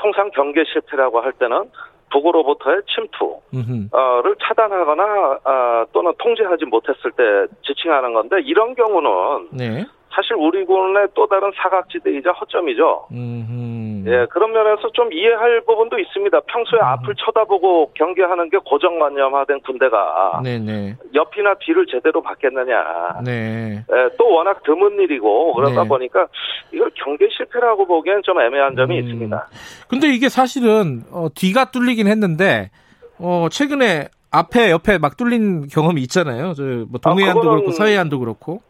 통상 0.00 0.30
경계 0.30 0.62
실패라고 0.64 1.20
할 1.20 1.32
때는 1.32 1.70
북으로부터의 2.12 2.82
침투를 2.94 4.36
차단하거나 4.46 5.38
아, 5.44 5.86
또는 5.92 6.12
통제하지 6.18 6.66
못했을 6.66 7.10
때 7.12 7.22
지칭하는 7.66 8.12
건데 8.14 8.36
이런 8.44 8.74
경우는 8.74 9.48
네. 9.52 9.84
사실 10.16 10.34
우리 10.34 10.64
군의 10.64 11.08
또 11.14 11.26
다른 11.26 11.52
사각지대이자 11.54 12.32
허점이죠. 12.32 13.08
음흠. 13.12 14.08
예, 14.08 14.26
그런 14.30 14.50
면에서 14.52 14.90
좀 14.92 15.12
이해할 15.12 15.60
부분도 15.66 15.98
있습니다. 15.98 16.40
평소에 16.40 16.80
음. 16.80 16.84
앞을 16.84 17.14
쳐다보고 17.16 17.92
경계하는 17.92 18.48
게 18.48 18.56
고정관념화된 18.64 19.60
군대가 19.60 20.40
네네. 20.42 20.96
옆이나 21.14 21.54
뒤를 21.60 21.84
제대로 21.86 22.22
받겠느냐. 22.22 23.20
네. 23.26 23.84
예, 23.92 24.08
또 24.16 24.30
워낙 24.32 24.62
드문 24.62 24.98
일이고 24.98 25.52
그러다 25.52 25.82
네. 25.82 25.88
보니까 25.88 26.28
이걸 26.72 26.90
경계 26.94 27.28
실패라고 27.36 27.86
보기엔 27.86 28.22
좀 28.22 28.40
애매한 28.40 28.74
점이 28.74 28.98
음. 28.98 29.04
있습니다. 29.04 29.48
근데 29.88 30.08
이게 30.08 30.30
사실은 30.30 31.02
어, 31.12 31.26
뒤가 31.34 31.70
뚫리긴 31.72 32.06
했는데 32.06 32.70
어, 33.18 33.48
최근에 33.50 34.08
앞에 34.30 34.70
옆에 34.70 34.96
막 34.96 35.18
뚫린 35.18 35.66
경험이 35.68 36.00
있잖아요. 36.02 36.54
저뭐 36.54 36.86
동해안도 37.02 37.40
아, 37.40 37.54
그렇고 37.54 37.70
서해안도 37.72 38.18
그렇고. 38.18 38.62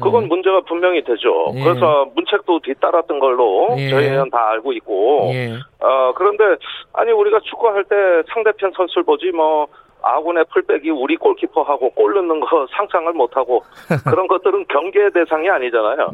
그건 0.00 0.24
음. 0.24 0.28
문제가 0.28 0.60
분명히 0.62 1.02
되죠. 1.02 1.52
예. 1.54 1.64
그래서 1.64 2.06
문책도 2.14 2.60
뒤따랐던 2.60 3.18
걸로 3.18 3.74
예. 3.78 3.88
저희는 3.88 4.30
다 4.30 4.50
알고 4.50 4.72
있고, 4.74 5.30
예. 5.32 5.54
어, 5.80 6.12
그런데, 6.14 6.44
아니, 6.92 7.12
우리가 7.12 7.40
축구할 7.40 7.84
때 7.84 7.96
상대편 8.32 8.72
선수를 8.76 9.04
보지, 9.04 9.30
뭐, 9.30 9.66
아군의 10.02 10.44
풀백이 10.52 10.90
우리 10.90 11.16
골키퍼하고 11.16 11.90
골 11.90 12.14
넣는 12.14 12.38
거 12.40 12.66
상상을 12.76 13.12
못하고 13.12 13.64
그런 14.08 14.28
것들은 14.28 14.66
경계 14.68 15.10
대상이 15.10 15.50
아니잖아요. 15.50 16.10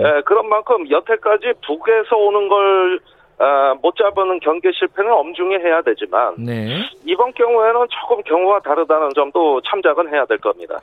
예, 0.00 0.22
그런 0.26 0.48
만큼 0.50 0.90
여태까지 0.90 1.54
북에서 1.66 2.16
오는 2.16 2.48
걸 2.48 3.00
어, 3.38 3.74
못 3.82 3.96
잡는 3.96 4.38
경계 4.40 4.70
실패는 4.72 5.10
엄중히 5.10 5.56
해야 5.56 5.82
되지만 5.82 6.34
네. 6.38 6.82
이번 7.04 7.32
경우에는 7.32 7.86
조금 7.88 8.22
경우가 8.22 8.60
다르다는 8.60 9.10
점도 9.14 9.60
참작은 9.62 10.12
해야 10.12 10.24
될 10.26 10.38
겁니다. 10.38 10.78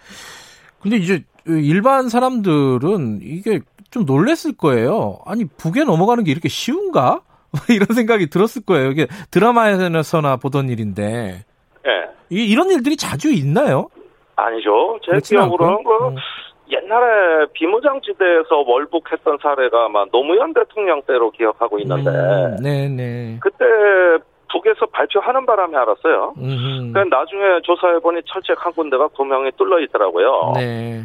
근데 0.81 0.97
이제 0.97 1.23
일반 1.45 2.09
사람들은 2.09 3.19
이게 3.21 3.59
좀 3.91 4.05
놀랬을 4.05 4.55
거예요. 4.57 5.19
아니 5.25 5.45
북에 5.45 5.83
넘어가는 5.83 6.23
게 6.23 6.31
이렇게 6.31 6.47
쉬운가? 6.49 7.21
이런 7.69 7.87
생각이 7.95 8.29
들었을 8.29 8.63
거예요. 8.65 8.91
이게 8.91 9.07
드라마에서나 9.31 10.37
보던 10.37 10.69
일인데. 10.69 11.43
네. 11.83 11.91
이, 12.29 12.53
런 12.55 12.69
일들이 12.69 12.95
자주 12.95 13.31
있나요? 13.31 13.89
아니죠. 14.35 14.99
제 15.03 15.19
기억으로는 15.19 15.83
그 15.83 16.07
음. 16.07 16.15
옛날에 16.69 17.47
비무장지대에서 17.53 18.63
월북했던 18.67 19.39
사례가 19.41 19.85
아마 19.85 20.05
노무현 20.11 20.53
대통령 20.53 21.01
때로 21.01 21.31
기억하고 21.31 21.79
있는데. 21.79 22.11
음, 22.11 22.57
네네. 22.61 23.39
그때 23.41 23.65
북에서 24.51 24.85
발표하는 24.87 25.45
바람에 25.45 25.77
알았어요. 25.77 26.33
그 26.35 26.99
나중에 27.09 27.61
조사해 27.63 27.99
보니 27.99 28.21
철책 28.25 28.65
한 28.65 28.73
군데가 28.73 29.07
분명히 29.09 29.51
뚫려 29.51 29.79
있더라고요. 29.79 30.53
네. 30.55 31.03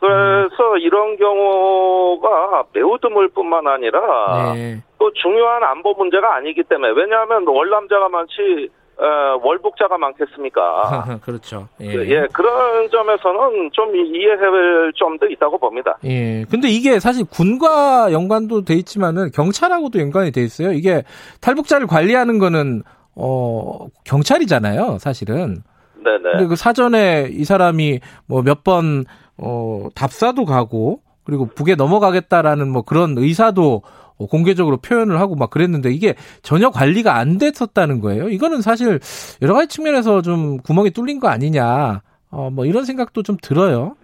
그래서 0.00 0.72
음. 0.72 0.78
이런 0.78 1.16
경우가 1.16 2.64
매우 2.72 2.98
드물 2.98 3.28
뿐만 3.28 3.66
아니라 3.66 4.54
네. 4.54 4.78
또 4.98 5.12
중요한 5.12 5.62
안보 5.62 5.92
문제가 5.92 6.34
아니기 6.36 6.62
때문에 6.62 6.92
왜냐하면 6.96 7.46
월남자가 7.46 8.08
많지 8.08 8.70
어, 9.00 9.40
월북자가 9.42 9.96
많겠습니까? 9.96 11.18
그렇죠. 11.24 11.68
예. 11.80 11.86
예. 11.86 12.26
그런 12.32 12.88
점에서는 12.90 13.70
좀 13.72 13.96
이해할 13.96 14.92
점도 14.98 15.26
있다고 15.26 15.58
봅니다. 15.58 15.96
예. 16.04 16.44
근데 16.50 16.68
이게 16.68 17.00
사실 17.00 17.24
군과 17.24 18.12
연관도 18.12 18.64
돼 18.64 18.74
있지만은 18.74 19.30
경찰하고도 19.32 20.00
연관이 20.00 20.30
돼 20.32 20.42
있어요. 20.42 20.72
이게 20.72 21.02
탈북자를 21.40 21.86
관리하는 21.86 22.38
거는 22.38 22.82
어 23.16 23.86
경찰이잖아요, 24.04 24.98
사실은. 24.98 25.62
네네. 26.04 26.22
근데 26.32 26.46
그 26.46 26.56
사전에 26.56 27.28
이 27.30 27.44
사람이 27.44 28.00
뭐 28.26 28.42
몇 28.42 28.62
번 28.64 29.04
어 29.42 29.88
답사도 29.94 30.44
가고 30.44 31.00
그리고 31.24 31.46
북에 31.46 31.74
넘어가겠다라는 31.74 32.70
뭐 32.70 32.82
그런 32.82 33.14
의사도 33.16 33.82
어, 33.82 33.90
공개적으로 34.26 34.78
표현을 34.78 35.20
하고 35.20 35.34
막 35.34 35.50
그랬는데 35.50 35.92
이게 35.92 36.14
전혀 36.42 36.70
관리가 36.70 37.16
안 37.16 37.38
됐었다는 37.38 38.00
거예요. 38.00 38.28
이거는 38.28 38.62
사실 38.62 39.00
여러 39.42 39.54
가지 39.54 39.68
측면에서 39.68 40.22
좀 40.22 40.58
구멍이 40.58 40.90
뚫린 40.90 41.20
거 41.20 41.28
아니냐. 41.28 42.02
어, 42.30 42.50
뭐 42.50 42.64
이런 42.64 42.84
생각도 42.84 43.22
좀 43.22 43.36
들어요. 43.42 43.96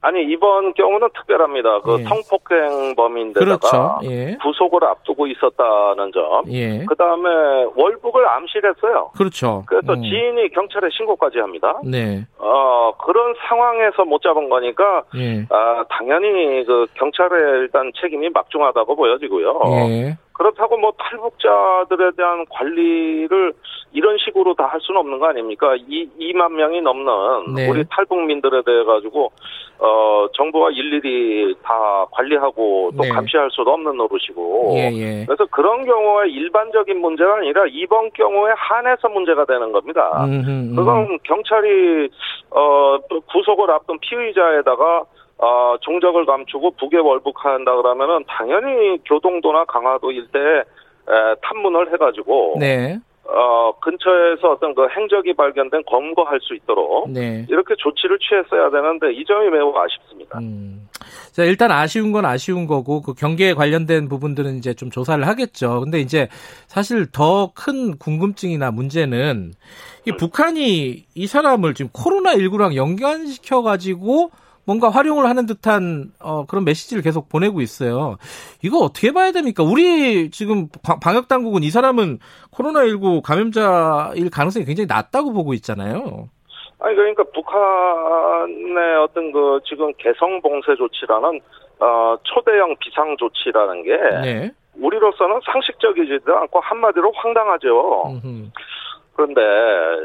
아니 0.00 0.22
이번 0.24 0.74
경우는 0.74 1.08
특별합니다. 1.14 1.80
그 1.80 1.98
예. 1.98 2.04
성폭행범인데다가 2.04 3.56
그렇죠. 3.58 3.98
예. 4.04 4.36
구속을 4.40 4.84
앞두고 4.84 5.26
있었다는 5.26 6.12
점. 6.12 6.44
예. 6.52 6.84
그 6.84 6.94
다음에 6.94 7.28
월북을 7.74 8.28
암시했어요. 8.28 9.10
그렇죠. 9.16 9.64
그래서 9.66 9.94
음. 9.94 10.02
지인이 10.02 10.50
경찰에 10.50 10.88
신고까지 10.92 11.38
합니다. 11.38 11.80
네. 11.84 12.24
어 12.38 12.92
그런 13.04 13.34
상황에서 13.48 14.04
못 14.04 14.22
잡은 14.22 14.48
거니까 14.48 15.02
예. 15.16 15.44
아 15.50 15.84
당연히 15.90 16.64
그 16.64 16.86
경찰에 16.94 17.36
일단 17.60 17.90
책임이 18.00 18.30
막중하다고 18.30 18.94
보여지고요. 18.94 19.60
예. 19.88 20.16
그렇다고 20.38 20.76
뭐 20.78 20.92
탈북자들에 20.96 22.12
대한 22.16 22.46
관리를 22.48 23.52
이런 23.92 24.16
식으로 24.18 24.54
다 24.54 24.68
할 24.68 24.78
수는 24.82 25.00
없는 25.00 25.18
거 25.18 25.26
아닙니까? 25.26 25.74
이 25.76 26.06
2만 26.20 26.52
명이 26.52 26.82
넘는 26.82 27.54
네. 27.54 27.68
우리 27.70 27.84
탈북민들에 27.90 28.62
대해 28.62 28.84
가지고 28.84 29.32
어 29.78 30.26
정부가 30.34 30.70
일일이 30.70 31.54
다 31.62 32.04
관리하고 32.10 32.90
또 32.96 33.02
네. 33.02 33.08
감시할 33.08 33.48
수도 33.50 33.70
없는 33.72 33.96
노릇이고. 33.96 34.74
예, 34.74 34.90
예. 34.92 35.24
그래서 35.24 35.46
그런 35.46 35.86
경우에 35.86 36.28
일반적인 36.28 37.00
문제가 37.00 37.36
아니라 37.36 37.64
이번 37.70 38.10
경우에 38.12 38.52
한해서 38.56 39.08
문제가 39.08 39.46
되는 39.46 39.72
겁니다. 39.72 40.24
음흠, 40.26 40.48
음. 40.50 40.76
그건 40.76 41.18
경찰이 41.24 42.10
어 42.50 42.98
구속을 43.32 43.70
앞둔 43.70 43.98
피의자에다가 44.00 45.04
어, 45.38 45.76
종적을 45.80 46.26
감추고 46.26 46.72
북에 46.72 46.98
월북한다 46.98 47.76
그러면은 47.76 48.24
당연히 48.26 48.98
교동도나 49.04 49.64
강화도 49.66 50.10
일대에 50.10 50.58
에, 50.60 51.34
탐문을 51.42 51.92
해가지고 51.92 52.56
네. 52.58 52.98
어, 53.24 53.72
근처에서 53.80 54.52
어떤 54.52 54.74
그 54.74 54.88
행적이 54.88 55.34
발견된 55.34 55.82
검거할 55.86 56.40
수 56.40 56.54
있도록 56.54 57.10
네. 57.10 57.46
이렇게 57.48 57.74
조치를 57.76 58.18
취했어야 58.18 58.70
되는데 58.70 59.12
이 59.12 59.24
점이 59.24 59.50
매우 59.50 59.72
아쉽습니다. 59.76 60.38
음. 60.38 60.88
자, 61.32 61.44
일단 61.44 61.70
아쉬운 61.70 62.10
건 62.10 62.24
아쉬운 62.24 62.66
거고 62.66 63.02
그 63.02 63.14
경계에 63.14 63.54
관련된 63.54 64.08
부분들은 64.08 64.56
이제 64.56 64.74
좀 64.74 64.90
조사를 64.90 65.24
하겠죠. 65.26 65.80
근데 65.80 66.00
이제 66.00 66.28
사실 66.66 67.06
더 67.12 67.52
큰 67.54 67.96
궁금증이나 67.98 68.70
문제는 68.70 69.52
이 70.06 70.10
음. 70.10 70.16
북한이 70.16 71.04
이 71.14 71.26
사람을 71.26 71.74
지금 71.74 71.90
코로나 71.92 72.34
19랑 72.34 72.74
연관시켜 72.74 73.62
가지고 73.62 74.30
뭔가 74.68 74.90
활용을 74.90 75.24
하는 75.24 75.46
듯한 75.46 76.12
어, 76.20 76.44
그런 76.44 76.66
메시지를 76.66 77.02
계속 77.02 77.30
보내고 77.30 77.62
있어요. 77.62 78.18
이거 78.62 78.80
어떻게 78.80 79.12
봐야 79.12 79.32
됩니까? 79.32 79.62
우리 79.62 80.30
지금 80.30 80.68
방역 81.02 81.26
당국은 81.26 81.62
이 81.62 81.70
사람은 81.70 82.18
코로나19 82.52 83.22
감염자일 83.22 84.28
가능성이 84.28 84.66
굉장히 84.66 84.86
낮다고 84.86 85.32
보고 85.32 85.54
있잖아요. 85.54 86.28
아니 86.80 86.94
그러니까 86.94 87.24
북한의 87.32 88.96
어떤 89.02 89.32
그 89.32 89.58
지금 89.64 89.90
개성 89.96 90.38
봉쇄 90.42 90.76
조치라는 90.76 91.40
어 91.80 92.16
초대형 92.24 92.76
비상 92.78 93.16
조치라는 93.16 93.84
게 93.84 93.96
네. 94.22 94.50
우리로서는 94.78 95.40
상식적이지도 95.46 96.36
않고 96.36 96.60
한마디로 96.60 97.10
황당하죠. 97.16 98.02
음흠. 98.06 98.50
그런데 99.18 99.40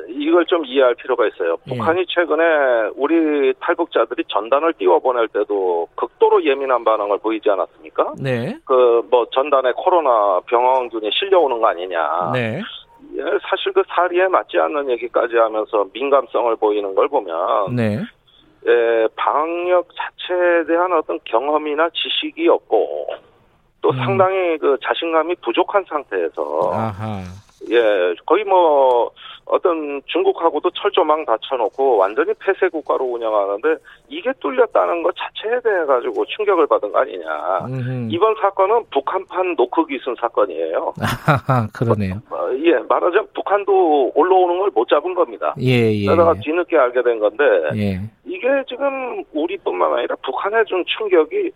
이걸 0.10 0.44
좀 0.48 0.66
이해할 0.66 0.96
필요가 0.96 1.28
있어요. 1.28 1.56
예. 1.68 1.70
북한이 1.76 2.04
최근에 2.08 2.90
우리 2.96 3.54
탈북자들이 3.60 4.24
전단을 4.28 4.74
띄워보낼 4.74 5.28
때도 5.28 5.88
극도로 5.96 6.44
예민한 6.44 6.84
반응을 6.84 7.20
보이지 7.20 7.48
않았습니까? 7.48 8.14
네. 8.20 8.58
그 8.66 9.04
뭐 9.14 9.28
전단에 9.32 9.72
코로나 9.76 10.40
병원균이 10.48 11.12
실려오는 11.14 11.60
거 11.62 11.68
아니냐. 11.68 12.32
네. 12.34 12.60
예, 13.16 13.22
사실 13.48 13.72
그 13.74 13.84
사리에 13.88 14.28
맞지 14.28 14.58
않는 14.58 14.90
얘기까지 14.90 15.36
하면서 15.36 15.86
민감성을 15.94 16.56
보이는 16.56 16.96
걸 16.96 17.08
보면 17.10 17.76
네. 17.76 18.00
예, 18.66 19.08
방역 19.16 19.88
자체에 19.96 20.66
대한 20.66 20.92
어떤 20.94 21.20
경험이나 21.26 21.90
지식이 21.90 22.48
없고 22.48 23.08
또 23.82 23.90
음. 23.92 23.98
상당히 23.98 24.58
그 24.58 24.78
자신감이 24.84 25.36
부족한 25.44 25.86
상태에서 25.88 26.72
아하. 26.74 27.22
예, 27.72 28.14
거의 28.26 28.44
뭐 28.44 29.12
어떤 29.46 30.02
중국하고도 30.06 30.70
철조망 30.72 31.26
다 31.26 31.36
쳐놓고 31.42 31.98
완전히 31.98 32.32
폐쇄 32.40 32.70
국가로 32.70 33.04
운영하는데 33.06 33.76
이게 34.08 34.32
뚫렸다는 34.40 35.04
것 35.04 35.14
자체에 35.18 35.60
대해 35.62 35.86
가지고 35.86 36.24
충격을 36.26 36.66
받은 36.68 36.92
거 36.92 37.00
아니냐. 37.00 37.26
음흠. 37.68 38.08
이번 38.10 38.36
사건은 38.42 38.84
북한판 38.92 39.56
노크 39.58 39.86
기순 39.88 40.16
사건이에요. 40.20 40.94
그러네요. 41.74 42.16
어, 42.30 42.50
예, 42.64 42.72
말하자면 42.88 43.28
북한도 43.34 44.12
올라오는 44.16 44.60
걸 44.60 44.74
못 44.74 44.88
잡은 44.90 45.14
겁니다. 45.14 45.54
예, 45.62 45.92
예. 45.94 46.06
그러다가 46.06 46.34
뒤늦게 46.42 46.76
알게 46.78 47.04
된 47.04 47.20
건데 47.20 47.44
예. 47.76 48.00
이게 48.26 48.48
지금 48.68 49.24
우리뿐만 49.34 49.94
아니라 49.94 50.16
북한에 50.24 50.64
준 50.66 50.84
충격이 50.88 51.52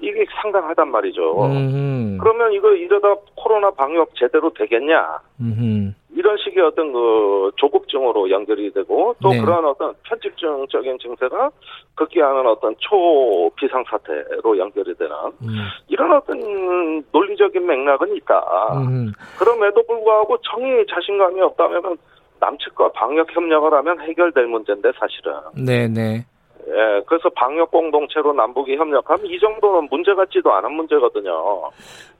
이게 0.00 0.24
상당하단 0.40 0.90
말이죠. 0.90 1.44
음흠. 1.44 2.18
그러면 2.18 2.52
이거 2.52 2.72
이러다 2.72 3.14
코로나 3.34 3.70
방역 3.72 4.14
제대로 4.14 4.50
되겠냐? 4.54 5.18
음흠. 5.42 5.92
이런 6.14 6.36
식의 6.38 6.62
어떤 6.62 6.92
그 6.92 7.50
조급증으로 7.56 8.30
연결이 8.30 8.72
되고 8.72 9.14
또 9.20 9.30
네. 9.30 9.40
그러한 9.40 9.64
어떤 9.64 9.92
편집증적인 10.04 10.98
증세가 11.00 11.50
극기하는 11.96 12.46
어떤 12.46 12.74
초비상 12.78 13.84
사태로 13.90 14.56
연결이 14.56 14.94
되는 14.94 15.12
음. 15.42 15.48
이런 15.88 16.12
어떤 16.12 17.02
논리적인 17.10 17.66
맥락은 17.66 18.14
있다. 18.16 18.44
음. 18.86 19.12
그럼에도 19.38 19.82
불구하고 19.84 20.38
정의 20.42 20.86
자신감이 20.86 21.40
없다면 21.40 21.96
남측과 22.38 22.92
방역 22.92 23.34
협력을 23.34 23.72
하면 23.72 24.00
해결될 24.00 24.46
문제인데 24.46 24.92
사실은. 24.98 25.32
네네. 25.54 26.24
예, 26.68 27.02
그래서 27.06 27.28
방역 27.34 27.70
공동체로 27.70 28.32
남북이 28.32 28.76
협력하면 28.76 29.26
이 29.26 29.38
정도는 29.40 29.88
문제 29.90 30.14
같지도 30.14 30.52
않은 30.52 30.72
문제거든요. 30.72 31.32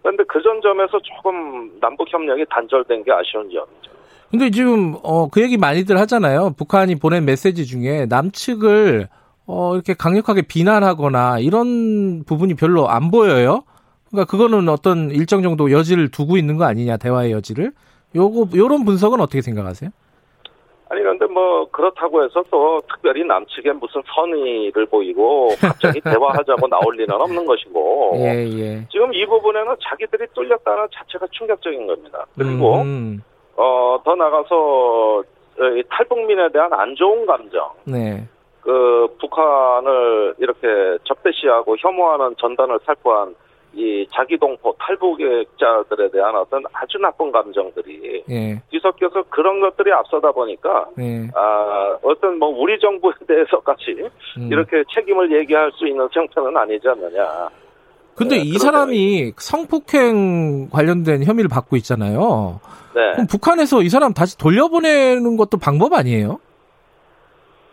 그런데 0.02 0.24
그 0.24 0.42
전 0.42 0.60
점에서 0.60 0.98
조금 1.00 1.70
남북 1.80 2.12
협력이 2.12 2.44
단절된 2.50 3.04
게 3.04 3.12
아쉬운 3.12 3.44
점이죠. 3.44 3.90
근데 4.30 4.50
지금 4.50 4.96
어 5.02 5.28
그 5.30 5.40
얘기 5.42 5.56
많이들 5.56 5.98
하잖아요. 6.00 6.54
북한이 6.56 6.96
보낸 6.98 7.24
메시지 7.24 7.66
중에 7.66 8.06
남측을 8.06 9.08
어 9.46 9.74
이렇게 9.74 9.94
강력하게 9.94 10.42
비난하거나 10.42 11.38
이런 11.40 12.24
부분이 12.24 12.54
별로 12.54 12.88
안 12.88 13.10
보여요. 13.10 13.62
그러니까 14.10 14.30
그거는 14.30 14.68
어떤 14.68 15.10
일정 15.10 15.42
정도 15.42 15.70
여지를 15.70 16.10
두고 16.10 16.36
있는 16.36 16.56
거 16.56 16.64
아니냐 16.64 16.96
대화의 16.96 17.32
여지를. 17.32 17.72
요거 18.14 18.56
요런 18.56 18.84
분석은 18.84 19.20
어떻게 19.20 19.40
생각하세요? 19.40 19.90
아니 20.92 21.00
그런데 21.00 21.24
뭐 21.24 21.66
그렇다고 21.70 22.22
해서 22.22 22.44
또 22.50 22.82
특별히 22.86 23.24
남측에 23.24 23.72
무슨 23.72 24.02
선의를 24.14 24.84
보이고 24.84 25.48
갑자기 25.58 25.98
대화하자고 26.04 26.68
나올 26.68 26.94
리는 26.96 27.10
없는 27.10 27.46
것이고 27.46 28.12
예, 28.16 28.46
예. 28.46 28.86
지금 28.90 29.14
이 29.14 29.24
부분에는 29.24 29.74
자기들이 29.80 30.26
뚫렸다는 30.34 30.88
자체가 30.92 31.26
충격적인 31.30 31.86
겁니다. 31.86 32.26
그리고 32.36 32.82
음. 32.82 33.22
어, 33.56 33.98
더 34.04 34.14
나가서 34.14 35.22
탈북민에 35.88 36.50
대한 36.52 36.70
안 36.74 36.94
좋은 36.94 37.24
감정. 37.24 37.70
네. 37.84 38.28
그 38.60 39.16
북한을 39.18 40.34
이렇게 40.38 40.98
적대시하고 41.04 41.76
혐오하는 41.78 42.34
전단을 42.38 42.80
살포한 42.84 43.34
이 43.74 44.06
자기동포 44.12 44.76
탈북자들에 44.78 46.10
대한 46.10 46.36
어떤 46.36 46.62
아주 46.72 46.98
나쁜 46.98 47.32
감정들이 47.32 48.22
예. 48.28 48.62
뒤섞여서 48.70 49.24
그런 49.30 49.60
것들이 49.60 49.90
앞서다 49.92 50.30
보니까 50.32 50.86
예. 50.98 51.28
아 51.34 51.96
어떤 52.02 52.38
뭐 52.38 52.48
우리 52.48 52.78
정부에 52.78 53.12
대해서까지 53.26 54.10
음. 54.38 54.48
이렇게 54.50 54.84
책임을 54.94 55.32
얘기할 55.40 55.72
수 55.72 55.86
있는 55.86 56.06
형태는 56.12 56.54
아니지 56.56 56.86
않느냐. 56.86 57.48
근데 58.14 58.36
네, 58.36 58.42
이 58.42 58.58
사람이 58.58 59.32
성폭행 59.38 60.68
관련된 60.68 61.24
혐의를 61.24 61.48
받고 61.48 61.76
있잖아요. 61.76 62.60
네. 62.94 63.12
그럼 63.12 63.26
북한에서 63.26 63.80
이 63.80 63.88
사람 63.88 64.12
다시 64.12 64.36
돌려보내는 64.36 65.38
것도 65.38 65.56
방법 65.58 65.94
아니에요? 65.94 66.38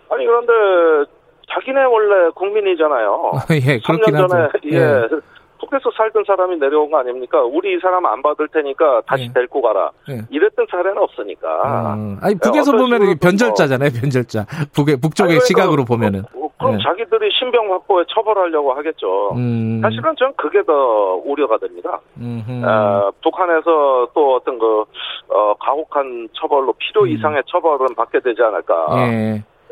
아니 0.09 0.25
그런데 0.25 1.11
자기네 1.53 1.83
원래 1.83 2.29
국민이잖아요. 2.35 3.31
예, 3.51 3.79
그렇긴 3.79 4.15
3년 4.15 4.29
전에 4.29 4.43
하죠. 4.43 4.59
예. 4.71 5.07
북에서 5.69 5.91
살던 5.95 6.23
사람이 6.25 6.57
내려온 6.57 6.89
거 6.89 6.97
아닙니까? 6.97 7.41
우리 7.43 7.75
이 7.75 7.79
사람 7.79 8.05
안 8.05 8.21
받을 8.21 8.47
테니까 8.47 9.01
다시 9.05 9.27
네. 9.27 9.33
데리고 9.33 9.61
가라. 9.61 9.91
네. 10.07 10.21
이랬던 10.29 10.65
사례는 10.69 10.97
없으니까. 10.97 11.93
음. 11.93 12.17
아니 12.21 12.35
북에서 12.39 12.71
네, 12.71 12.77
보면 12.77 13.17
변절자잖아요, 13.19 13.89
변절자. 14.01 14.45
북의 14.73 14.97
북쪽의 14.97 15.35
아니, 15.35 15.39
그러니까 15.39 15.45
시각으로 15.45 15.85
보면은. 15.85 16.21
어, 16.33 16.49
그럼 16.57 16.77
네. 16.77 16.83
자기들이 16.83 17.29
신병 17.37 17.71
확보에 17.71 18.03
처벌하려고 18.09 18.73
하겠죠. 18.73 19.33
음. 19.35 19.79
사실은 19.81 20.15
전 20.17 20.33
그게 20.35 20.61
더 20.63 21.21
우려가 21.23 21.57
됩니다. 21.57 22.01
어, 22.19 23.11
북한에서 23.23 24.09
또 24.13 24.35
어떤 24.35 24.57
그 24.57 24.83
어, 25.29 25.53
가혹한 25.59 26.27
처벌로 26.33 26.73
필요 26.73 27.03
음. 27.03 27.09
이상의 27.09 27.43
처벌은 27.47 27.95
받게 27.95 28.19
되지 28.19 28.41
않을까. 28.41 28.87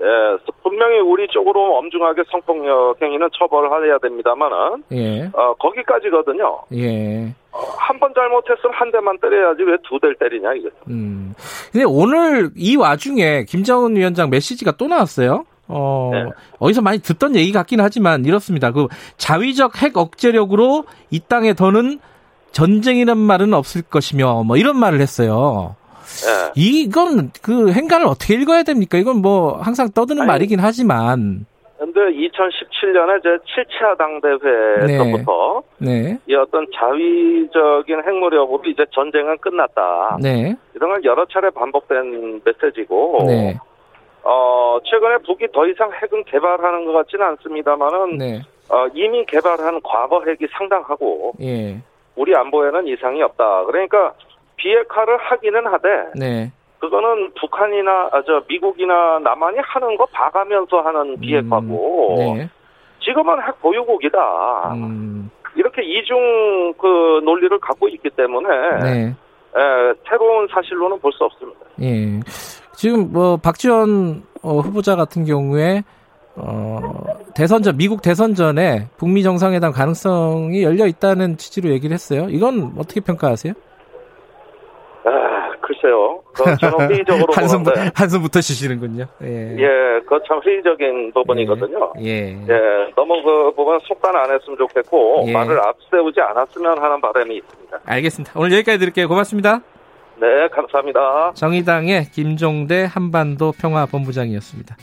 예. 0.02 0.06
예, 0.06 0.38
분명히 0.64 1.00
우리 1.00 1.28
쪽으로 1.30 1.78
엄중하게 1.78 2.24
성폭력 2.32 3.02
행위는 3.02 3.30
처벌을 3.38 3.70
해야 3.88 3.98
됩니다만은, 3.98 4.84
예. 4.92 5.24
어, 5.34 5.54
거기까지거든요. 5.60 6.60
예. 6.76 7.34
어, 7.52 7.60
한번 7.78 8.14
잘못했으면 8.14 8.74
한 8.74 8.92
대만 8.92 9.18
때려야지 9.20 9.64
왜 9.64 9.78
두 9.88 10.00
대를 10.00 10.16
때리냐, 10.20 10.54
이거죠. 10.54 10.76
음. 10.90 11.34
근데 11.72 11.86
오늘 11.88 12.52
이 12.56 12.76
와중에 12.76 13.46
김정은 13.46 13.96
위원장 13.96 14.30
메시지가 14.30 14.74
또 14.78 14.88
나왔어요. 14.88 15.46
어, 15.70 16.12
네. 16.14 16.26
어디서 16.60 16.82
많이 16.82 17.00
듣던 17.00 17.36
얘기 17.36 17.52
같긴 17.52 17.82
하지만 17.82 18.24
이렇습니다. 18.24 18.72
그 18.72 18.88
자위적 19.18 19.82
핵 19.82 19.98
억제력으로 19.98 20.86
이 21.10 21.20
땅에 21.20 21.54
더는 21.54 22.00
전쟁이란 22.52 23.18
말은 23.18 23.54
없을 23.54 23.82
것이며 23.82 24.44
뭐 24.44 24.58
이런 24.58 24.78
말을 24.78 25.02
했어요. 25.02 25.76
네. 26.26 26.52
이건 26.56 27.32
그 27.42 27.72
행간을 27.72 28.08
어떻게 28.08 28.36
읽어야 28.36 28.64
됩니까? 28.64 28.98
이건 28.98 29.22
뭐 29.22 29.58
항상 29.58 29.90
떠드는 29.94 30.22
아니, 30.22 30.28
말이긴 30.28 30.60
하지만. 30.60 31.46
근데 31.78 32.00
2017년에 32.02 33.22
제 33.22 33.30
7차 33.30 33.98
당대회에서부터 33.98 35.62
네. 35.78 36.02
네. 36.02 36.18
이 36.28 36.34
어떤 36.36 36.66
자위적인 36.74 38.02
핵무력으로 38.04 38.62
이제 38.66 38.84
전쟁은 38.92 39.38
끝났다. 39.38 40.18
네. 40.22 40.56
이런 40.74 40.90
건 40.92 41.04
여러 41.04 41.26
차례 41.26 41.50
반복된 41.52 42.42
메시지고. 42.44 43.26
네. 43.28 43.58
어, 44.24 44.78
최근에 44.84 45.20
북이 45.20 45.48
더 45.54 45.66
이상 45.68 45.90
핵은 45.90 46.26
개발하는 46.26 46.86
것 46.86 46.92
같지는 46.92 47.26
않습니다만은 47.28 48.18
네. 48.18 48.42
어, 48.70 48.86
이미 48.94 49.26
개발한 49.26 49.80
과거 49.84 50.22
핵이 50.26 50.50
상당하고 50.52 51.32
예. 51.42 51.82
우리 52.18 52.36
안보에는 52.36 52.88
이상이 52.88 53.22
없다. 53.22 53.64
그러니까 53.66 54.14
비핵화를 54.58 55.18
하기는 55.18 55.66
하되 55.68 55.88
네. 56.16 56.52
그거는 56.80 57.32
북한이나 57.40 58.10
아, 58.12 58.22
저 58.26 58.44
미국이나 58.48 59.20
남한이 59.24 59.58
하는 59.62 59.98
거 59.98 60.06
봐가면서 60.08 60.82
하는 60.82 61.12
음, 61.12 61.20
비핵화고 61.20 62.16
네. 62.38 62.50
지금은 63.04 63.42
핵 63.48 63.60
보유국이다. 63.62 64.74
음. 64.76 65.30
이렇게 65.56 65.82
이중 65.84 66.74
그 66.80 67.20
논리를 67.24 67.58
갖고 67.60 67.88
있기 67.88 68.10
때문에 68.12 68.48
네. 68.84 69.06
에, 69.08 69.94
새로운 70.08 70.48
사실로는 70.52 71.00
볼 71.00 71.12
수 71.14 71.24
없습니다. 71.24 71.60
예. 71.82 72.20
지금 72.76 73.12
뭐 73.12 73.38
박지원 73.38 74.24
어, 74.44 74.60
후보자 74.60 74.96
같은 74.96 75.26
경우에 75.26 75.84
어, 76.36 76.78
대선 77.34 77.64
전 77.64 77.76
미국 77.78 78.04
대선 78.04 78.36
전에 78.36 78.88
북미 78.98 79.24
정상회담 79.24 79.72
가능성이 79.72 80.62
열려 80.64 80.86
있다는 80.86 81.38
취지로 81.38 81.70
얘기를 81.72 81.94
했어요. 81.96 82.28
이건 82.30 82.74
어떻게 82.78 83.00
평가하세요? 83.02 83.54
아, 85.08 85.52
글쎄요. 85.62 86.22
저는 86.60 86.92
회의적으로 86.92 87.34
한숨, 87.34 87.64
한숨부터 87.96 88.42
쉬시는군요. 88.42 89.06
예, 89.24 89.56
예 89.58 90.00
그거 90.02 90.20
참 90.28 90.42
회의적인 90.46 91.14
부분이거든요. 91.14 91.94
예. 92.02 92.10
예. 92.10 92.38
예. 92.50 92.92
너무 92.96 93.24
그 93.24 93.54
부분 93.56 93.80
속단 93.84 94.16
안 94.16 94.32
했으면 94.32 94.58
좋겠고 94.58 95.26
예. 95.28 95.32
말을 95.32 95.60
앞세우지 95.60 96.20
않았으면 96.20 96.78
하는 96.82 97.00
바람이 97.00 97.38
있습니다. 97.38 97.80
알겠습니다. 97.86 98.34
오늘 98.36 98.52
여기까지 98.54 98.80
드릴게요. 98.80 99.08
고맙습니다. 99.08 99.62
네, 100.20 100.48
감사합니다. 100.52 101.32
정의당의 101.36 102.06
김종대 102.12 102.88
한반도 102.90 103.54
평화본부장이었습니다. 103.54 104.76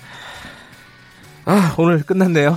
아, 1.46 1.74
오늘 1.78 2.02
끝났네요. 2.06 2.54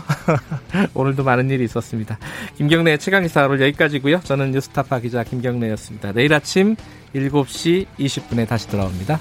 오늘도 0.95 1.23
많은 1.23 1.49
일이 1.49 1.65
있었습니다. 1.65 2.17
김경래의 2.55 2.99
최강기사 2.99 3.45
오늘 3.47 3.61
여기까지고요. 3.61 4.19
저는 4.19 4.51
뉴스타파 4.51 4.99
기자 4.99 5.23
김경래였습니다. 5.23 6.13
내일 6.13 6.33
아침 6.33 6.75
7시 7.13 7.85
20분에 7.99 8.47
다시 8.47 8.67
돌아옵니다. 8.69 9.19